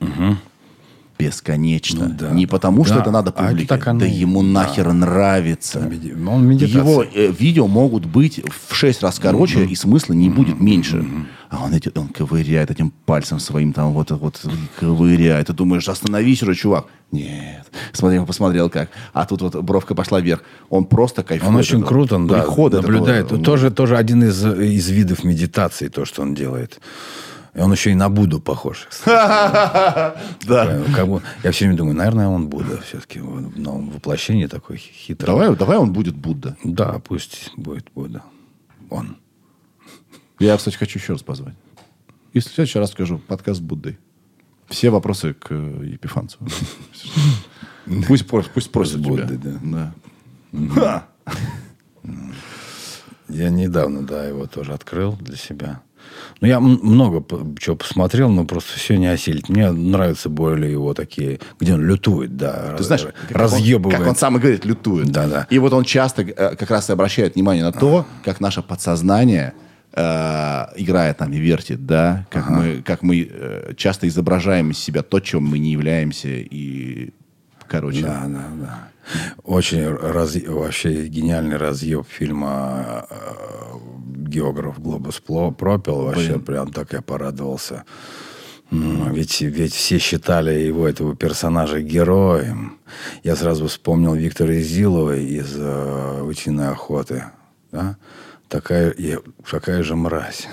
[1.20, 2.08] бесконечно.
[2.08, 2.30] Ну да.
[2.32, 3.90] Не потому, что Да, это надо а это публике.
[3.90, 4.48] оно да ему да.
[4.48, 5.80] нахер нравится.
[5.82, 6.80] Меди- Он медитация.
[6.82, 11.06] Его э, видео могут быть в шесть раз короче, и смысла не будет меньше.
[11.50, 14.40] А он, эти, он ковыряет этим пальцем своим, там вот, вот
[14.80, 15.48] ковыряет.
[15.48, 16.86] Ты думаешь, остановись уже, чувак.
[17.12, 17.66] Нет.
[17.92, 18.90] Смотри, посмотрел как.
[19.14, 20.44] А тут вот бровка пошла вверх.
[20.70, 21.50] Он просто кайфует.
[21.50, 23.32] Он очень этого крут, он да, этого, наблюдает.
[23.32, 26.80] м, Тоже, тоже один из, из видов медитации, то, что он делает.
[27.54, 28.88] И он еще и на Будду похож.
[29.06, 30.84] Да.
[30.96, 35.28] Как бы, я все время думаю, наверное, он Будда все-таки в новом воплощении такой хитрый.
[35.28, 36.58] Давай, давай он будет Будда.
[36.64, 38.24] Да, пусть будет Будда.
[38.90, 39.18] Он.
[40.40, 41.56] Я, кстати, хочу еще раз позвать.
[42.34, 43.98] И в следующий раз скажу, подкаст с Буддой.
[44.68, 46.38] Все вопросы к э, Епифанцу.
[48.08, 49.28] Пусть, пусть просит тебя.
[49.64, 49.94] Да.
[50.52, 51.08] Да.
[53.28, 55.82] Я недавно, да, его тоже открыл для себя.
[56.42, 57.24] Ну, я много
[57.60, 59.50] чего посмотрел, но просто все не осилить.
[59.50, 62.76] Мне нравятся более его такие, где он лютует, да.
[62.78, 64.00] Ты знаешь, как он- разъебывает.
[64.00, 65.12] Как он сам и говорит, лютует.
[65.12, 65.48] Да-да.
[65.50, 69.54] И вот он часто э, как раз и обращает внимание на то, как наше подсознание
[69.94, 70.02] э,
[70.78, 75.44] играет нами, вертит, да, как мы, как мы э, часто изображаем из себя то, чем
[75.44, 77.10] мы не являемся, и,
[77.68, 78.89] короче, Да, да, да.
[79.44, 80.36] Очень раз...
[80.48, 83.16] вообще гениальный разъеб фильма э,
[84.28, 86.02] «Географ Глобус пропил».
[86.04, 86.42] Вообще Блин.
[86.42, 87.84] прям так я порадовался.
[88.72, 92.78] Ведь, ведь все считали его, этого персонажа, героем.
[93.24, 97.24] Я сразу вспомнил Виктора Изилова из э, «Утиной охоты».
[97.72, 97.98] Да?
[98.48, 100.48] Такая, я- такая же мразь.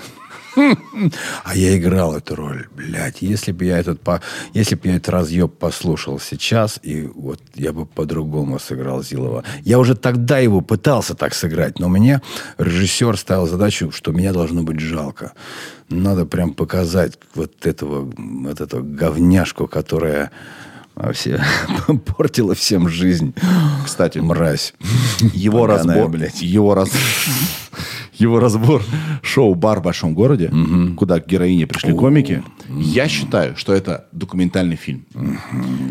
[1.43, 2.67] А я играл эту роль.
[2.75, 4.21] Блядь, если бы я этот, по...
[4.53, 9.43] если бы я этот разъеб послушал сейчас, и вот я бы по-другому сыграл Зилова.
[9.63, 12.21] Я уже тогда его пытался так сыграть, но мне
[12.57, 15.33] режиссер ставил задачу, что меня должно быть жалко.
[15.89, 20.31] Надо прям показать вот этого, вот эту говняшку, которая
[20.95, 21.41] вообще
[22.05, 23.33] портила всем жизнь.
[23.85, 24.73] Кстати, Мразь.
[25.33, 26.41] его Поганая, разбор, блядь.
[26.41, 26.89] его раз,
[28.13, 28.83] его разбор
[29.21, 30.51] шоу «Бар в большом городе»,
[30.95, 35.05] куда к героине пришли комики, я считаю, что это документальный фильм.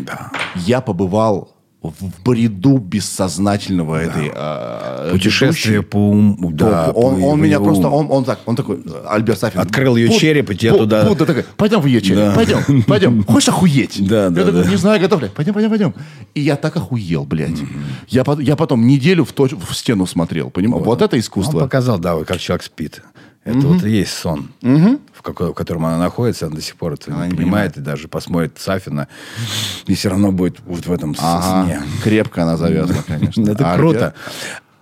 [0.05, 0.31] Да.
[0.55, 5.89] Я побывал в бреду бессознательного этой а, Путешествие ведущей.
[5.89, 6.51] по уму.
[6.51, 7.65] Да, он, по- он меня ум.
[7.65, 9.61] просто, он, он так, он такой, э, Альберт Сафин.
[9.61, 12.33] Открыл ее Буд- череп, и тебя Бу- туда- Будда такой, пойдем в ее череп, Да.
[12.35, 13.23] пойдем, пойдем.
[13.27, 14.05] Хочешь охуеть?
[14.07, 14.69] Да, я да, такой, да.
[14.69, 15.29] не знаю, готов ли?
[15.29, 15.93] Пойдем, пойдем, пойдем.
[16.33, 17.59] И я так охуел, блядь.
[18.09, 20.83] Я, пот- я потом неделю в, точ- в стену смотрел, понимаешь?
[20.83, 21.59] Вот, это Он искусство.
[21.59, 23.01] показал, да, вот как человек спит.
[23.47, 26.93] Это вот и есть сон, в, какой- в котором она находится, она до сих пор
[26.93, 29.07] это Она не не понимает, и даже посмотрит Сафина,
[29.85, 31.81] и все равно будет вот в этом Ага, сне.
[32.03, 33.41] крепко она завязана, конечно.
[33.51, 34.13] Это А круто.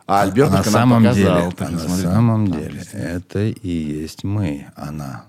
[0.08, 5.26] А Альберт на самом показал, деле, на самом деле, это и есть мы, она.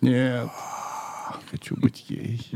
[0.00, 0.48] Нет.
[1.56, 2.46] Хочу быть ей.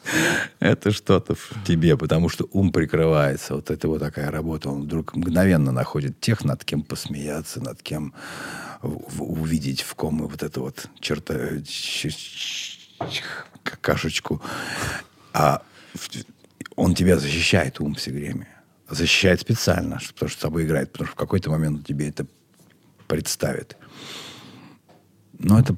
[0.60, 3.54] Это что-то в тебе, потому что ум прикрывается.
[3.54, 4.70] Вот это вот такая работа.
[4.70, 8.14] Он вдруг мгновенно находит тех, над кем посмеяться, над кем
[9.18, 11.34] увидеть в ком вот эту вот черта,
[13.62, 14.40] какашечку.
[15.34, 15.62] А
[16.76, 18.48] он тебя защищает, ум все время.
[18.88, 20.92] Защищает специально, потому что с тобой играет.
[20.92, 22.26] Потому что в какой-то момент он тебе это
[23.06, 23.76] представит.
[25.38, 25.76] Но это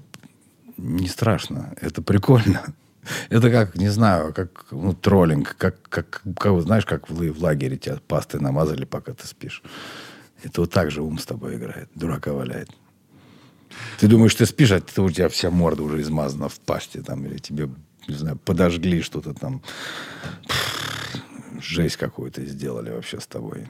[0.79, 2.63] не страшно, это прикольно.
[3.31, 7.79] Это как, не знаю, как ну, троллинг, как, как, как, знаешь, как в, в лагере
[7.79, 9.63] тебя пастой намазали, пока ты спишь.
[10.43, 12.71] Это вот так же ум с тобой играет, дурака валяет.
[13.99, 17.25] Ты думаешь, ты спишь, а ты, у тебя вся морда уже измазана в пасте, там,
[17.25, 17.71] или тебе,
[18.07, 19.63] не знаю, подожгли что-то там.
[21.61, 23.67] Жесть какую-то сделали вообще с тобой.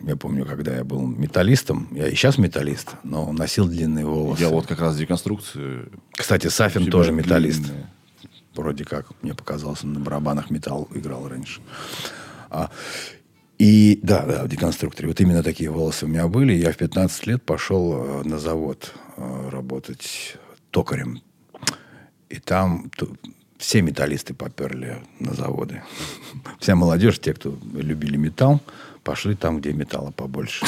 [0.00, 4.42] Я помню, когда я был металлистом, я и сейчас металлист, но носил длинные волосы.
[4.42, 5.92] Я вот как раз деконструкцию.
[6.12, 7.62] Кстати, Сафин тоже металлист.
[7.62, 7.90] длинные.
[8.54, 11.60] Вроде как, мне показалось, он на барабанах металл играл раньше.
[12.50, 12.70] А,
[13.58, 15.08] и да, да, в деконструкторе.
[15.08, 16.52] Вот именно такие волосы у меня были.
[16.52, 20.36] Я в 15 лет пошел э, на завод э, работать
[20.70, 21.22] токарем.
[22.28, 22.90] И там
[23.58, 25.82] все металлисты поперли на заводы.
[26.60, 28.60] Вся молодежь, те, кто любили металл,
[29.04, 30.66] пошли там, где металла побольше.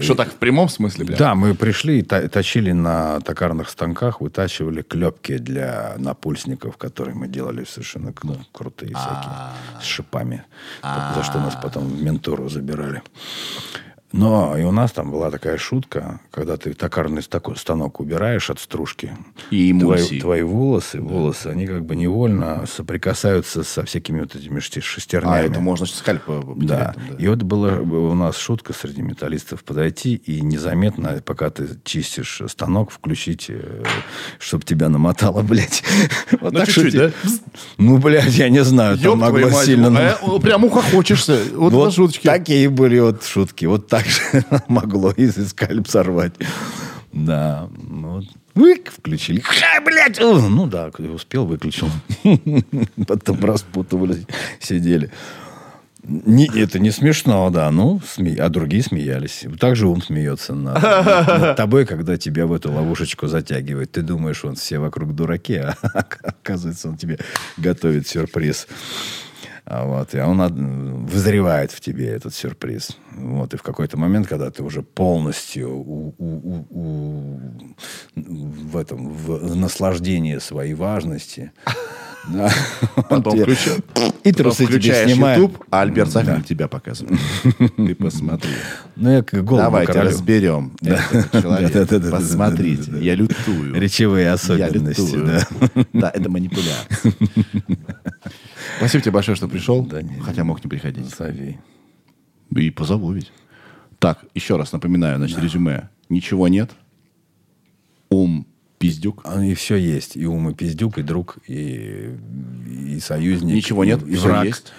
[0.00, 1.16] Что так в прямом смысле, бля?
[1.16, 7.64] Да, мы пришли и точили на токарных станках, вытачивали клепки для напульсников, которые мы делали
[7.64, 9.32] совершенно ну, крутые всякие,
[9.80, 10.44] с шипами,
[10.82, 13.02] за что нас потом в ментуру забирали.
[14.12, 19.12] Но и у нас там была такая шутка, когда ты токарный станок убираешь от стружки,
[19.50, 20.20] И твои, эмульсии.
[20.20, 25.46] твои волосы, волосы, они как бы невольно соприкасаются со всякими вот этими А, шестернями.
[25.50, 26.94] это можно скальп э, Да.
[26.94, 32.42] там, И вот была у нас шутка среди металлистов подойти и незаметно, пока ты чистишь
[32.48, 33.50] станок, включить,
[34.38, 35.82] чтобы тебя намотало, блядь.
[36.40, 37.42] Вот Ну, так чуть-чуть, шутить.
[37.78, 40.16] Ну, блядь, я не знаю, там могло сильно...
[40.20, 41.38] а прям ухохочешься.
[41.54, 43.64] Вот, Вот такие были вот шутки.
[43.66, 46.34] Вот так же могло и скальп сорвать.
[47.12, 47.68] Да.
[47.88, 48.24] ну Вот.
[48.54, 49.40] Вык, включили.
[49.40, 50.18] Ха, блядь!
[50.20, 51.88] Ну да, успел, выключил.
[53.06, 54.24] Потом распутывались,
[54.60, 55.10] сидели.
[56.04, 57.70] Не, это не смешно, да.
[57.70, 59.44] Ну, сме- а другие смеялись.
[59.60, 63.92] Также ум смеется над, над тобой, когда тебя в эту ловушечку затягивает.
[63.92, 65.76] Ты думаешь, он все вокруг дураки, а
[66.24, 67.18] оказывается, он тебе
[67.56, 68.66] готовит сюрприз.
[69.64, 72.96] А Вот, и он вызревает в тебе этот сюрприз.
[73.16, 77.40] Вот, и в какой-то момент, когда ты уже полностью у- у- у-
[78.16, 81.52] в этом в наслаждении своей важности,
[82.28, 82.50] да,
[83.08, 83.34] Потом
[84.24, 85.38] и трусы тебе Включаешь снимает.
[85.38, 87.18] YouTube, а Альберт Сафин тебя показывает.
[87.76, 88.50] Ты посмотри.
[88.96, 90.10] Ну, я как голову Давайте королю.
[90.10, 90.76] разберем
[91.32, 92.10] человека.
[92.10, 93.74] Посмотрите, я лютую.
[93.80, 95.18] Речевые особенности.
[95.92, 97.12] Да, это манипуляция.
[98.82, 99.84] Спасибо тебе большое, что пришел.
[99.84, 101.06] Да не- Хотя мог не приходить.
[101.08, 101.58] Зови.
[102.54, 103.32] И позову ведь.
[103.98, 105.88] Так, еще раз напоминаю, значит, резюме.
[106.08, 106.70] Ничего нет.
[108.10, 108.46] Ум
[108.78, 109.22] пиздюк.
[109.24, 110.16] А, И все есть.
[110.16, 112.10] И ум, и пиздюк, и друг, и,
[112.88, 113.54] и союзник.
[113.54, 114.44] Ничего и- нет, и всё враг.
[114.46, 114.72] есть.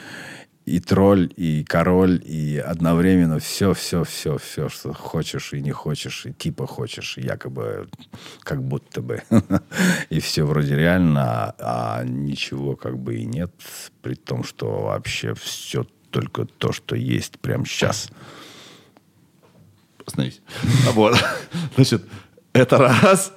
[0.65, 6.25] И тролль, и король, и одновременно все, все, все, все, что хочешь и не хочешь,
[6.25, 7.89] и типа хочешь, якобы
[8.43, 9.21] как будто бы.
[10.09, 13.51] И все вроде реально, а ничего как бы и нет,
[14.01, 18.09] при том, что вообще все только то, что есть прямо сейчас.
[20.05, 20.41] Остановись.
[20.87, 21.17] А Вот.
[21.75, 22.05] Значит,
[22.53, 23.33] это раз.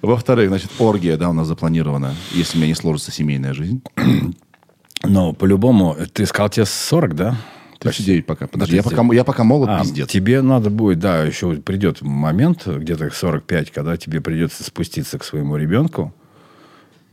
[0.00, 3.82] Во-вторых, значит, оргия, да, у нас запланирована, если у меня не сложится семейная жизнь.
[5.04, 7.36] Но по-любому, ты сказал, тебе 40, да?
[7.80, 8.46] 39 пока.
[8.46, 10.08] Подожди, я пока, я пока молод, А, пиздец.
[10.08, 15.56] Тебе надо будет, да, еще придет момент, где-то 45, когда тебе придется спуститься к своему
[15.56, 16.14] ребенку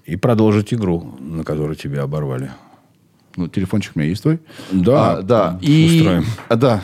[0.06, 2.52] и продолжить игру, на которую тебя оборвали.
[3.36, 4.40] Ну, телефончик у меня есть твой?
[4.72, 5.60] Да, А, да.
[5.62, 6.00] И...
[6.00, 6.26] устроим.
[6.48, 6.82] А, да.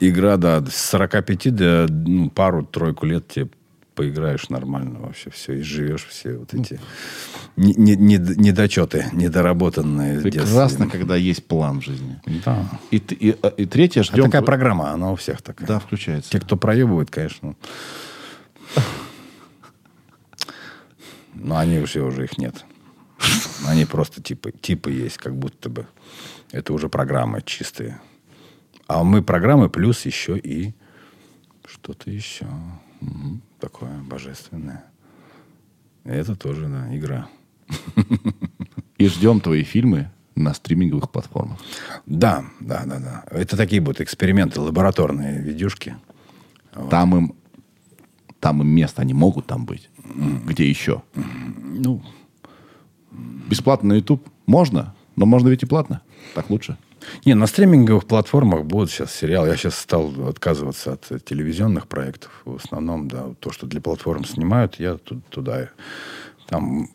[0.00, 3.48] Игра, да, с 45 до ну, пару-тройку лет тебе
[3.94, 6.80] поиграешь нормально вообще, все, и живешь все вот эти
[7.56, 10.20] не- не- не- недочеты, недоработанные.
[10.20, 12.20] Прекрасно, когда есть план в жизни.
[12.44, 12.68] Да.
[12.90, 14.24] И, и, а, и третье, А ждем...
[14.26, 15.66] такая программа, она у всех такая.
[15.68, 16.30] Да, включается.
[16.30, 17.54] Те, кто проебывает, конечно.
[21.34, 22.64] Но они уже, уже их нет.
[23.66, 25.86] Они просто типа, типа есть, как будто бы.
[26.50, 28.00] Это уже программы чистые.
[28.86, 30.74] А мы программы плюс еще и
[31.66, 32.46] что-то еще.
[33.00, 33.42] Мгм.
[33.62, 34.84] Такое божественное.
[36.04, 37.28] И Это тоже, да, игра.
[38.98, 41.60] И ждем твои фильмы на стриминговых платформах.
[42.04, 43.24] Да, да, да, да.
[43.30, 45.94] Это такие будут эксперименты, лабораторные видюшки.
[46.90, 47.34] Там им
[48.40, 49.90] там им место, они могут там быть.
[50.44, 51.04] Где еще?
[51.14, 52.02] Ну,
[53.48, 56.02] Бесплатно на YouTube можно, но можно ведь и платно.
[56.34, 56.76] Так лучше.
[57.24, 59.48] Не, на стриминговых платформах будут сейчас сериалы.
[59.48, 62.30] Я сейчас стал отказываться от телевизионных проектов.
[62.44, 65.70] В основном, да, то, что для платформ снимают, я ту- туда.
[66.48, 66.88] Там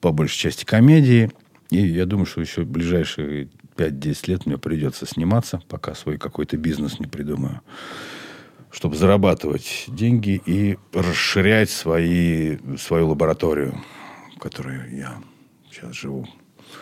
[0.00, 1.30] по большей части комедии.
[1.70, 6.98] И я думаю, что еще ближайшие 5-10 лет мне придется сниматься, пока свой какой-то бизнес
[6.98, 7.60] не придумаю.
[8.70, 13.80] Чтобы зарабатывать деньги и расширять свои, свою лабораторию,
[14.36, 15.18] в которой я
[15.70, 16.26] сейчас живу.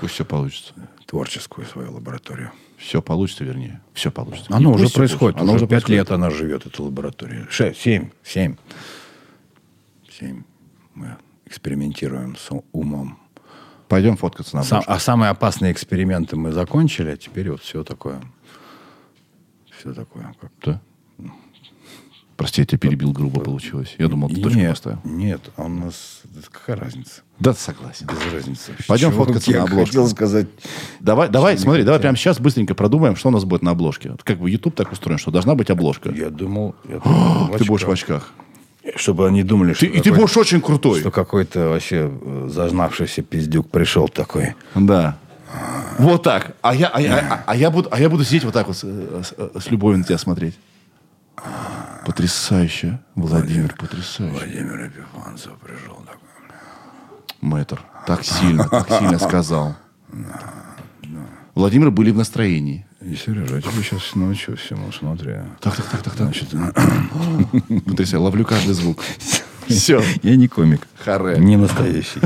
[0.05, 0.74] Пусть все получится.
[1.06, 2.52] Творческую свою лабораторию.
[2.76, 3.81] Все получится, вернее.
[3.94, 4.55] Все получится.
[4.55, 5.40] Оно Не уже происходит.
[5.40, 7.47] Оно уже пять лет она живет, эта лаборатория.
[7.48, 8.56] Шесть, семь, семь.
[10.10, 10.43] Семь.
[10.93, 11.16] Мы
[11.47, 13.18] экспериментируем с умом.
[13.89, 18.20] Пойдем фоткаться на Сам- а самые опасные эксперименты мы закончили, а теперь вот все такое.
[19.78, 20.35] Все такое.
[20.39, 20.51] Как...
[20.62, 20.82] Да?
[22.36, 23.94] Прости, я тебя перебил грубо получилось.
[23.97, 25.01] Я думал, ты точку нет, поставил.
[25.05, 26.20] нет, а у нас...
[26.52, 27.22] Какая разница?
[27.40, 28.06] Да, согласен.
[28.06, 28.73] Без разницы.
[28.86, 29.86] Пойдем Чего фоткаться я на обложке.
[29.86, 30.47] хотел сказать...
[31.01, 34.12] Давай, давай, смотри, давай прямо сейчас быстренько продумаем, что у нас будет на обложке.
[34.23, 36.11] Как бы YouTube так устроен, что должна быть обложка.
[36.11, 36.77] Я думал...
[36.89, 38.31] я думал, в Ты будешь в очках.
[38.97, 39.86] Чтобы они думали, что...
[39.86, 41.01] Ты- и ты будешь очень крутой.
[41.01, 44.55] Что какой-то вообще э, зазнавшийся пиздюк пришел такой.
[44.74, 45.16] Да.
[45.98, 46.55] Вот так.
[46.62, 48.77] А я, а, я, а- а я буду, а я буду сидеть вот так вот
[48.77, 50.55] с, с- с любовью на тебя смотреть.
[52.06, 54.36] Потрясающе, Владимир, потрясающе.
[54.39, 56.24] Владимир Епифанцев пришел такой.
[57.45, 59.77] Мэтр, так сильно, так сильно сказал.
[61.55, 62.87] Владимир были в настроении.
[63.03, 65.35] И, Сережа, я тебе сейчас научу всему, смотри.
[65.61, 66.27] Так, так, так, так, так.
[66.29, 66.49] Значит,
[67.85, 69.05] Потрясающе, ловлю каждый звук.
[69.69, 70.89] Все, я не комик.
[70.99, 71.37] харе.
[71.39, 72.21] Не настоящий.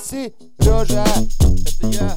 [0.00, 1.04] Сережа,
[1.40, 2.16] это я.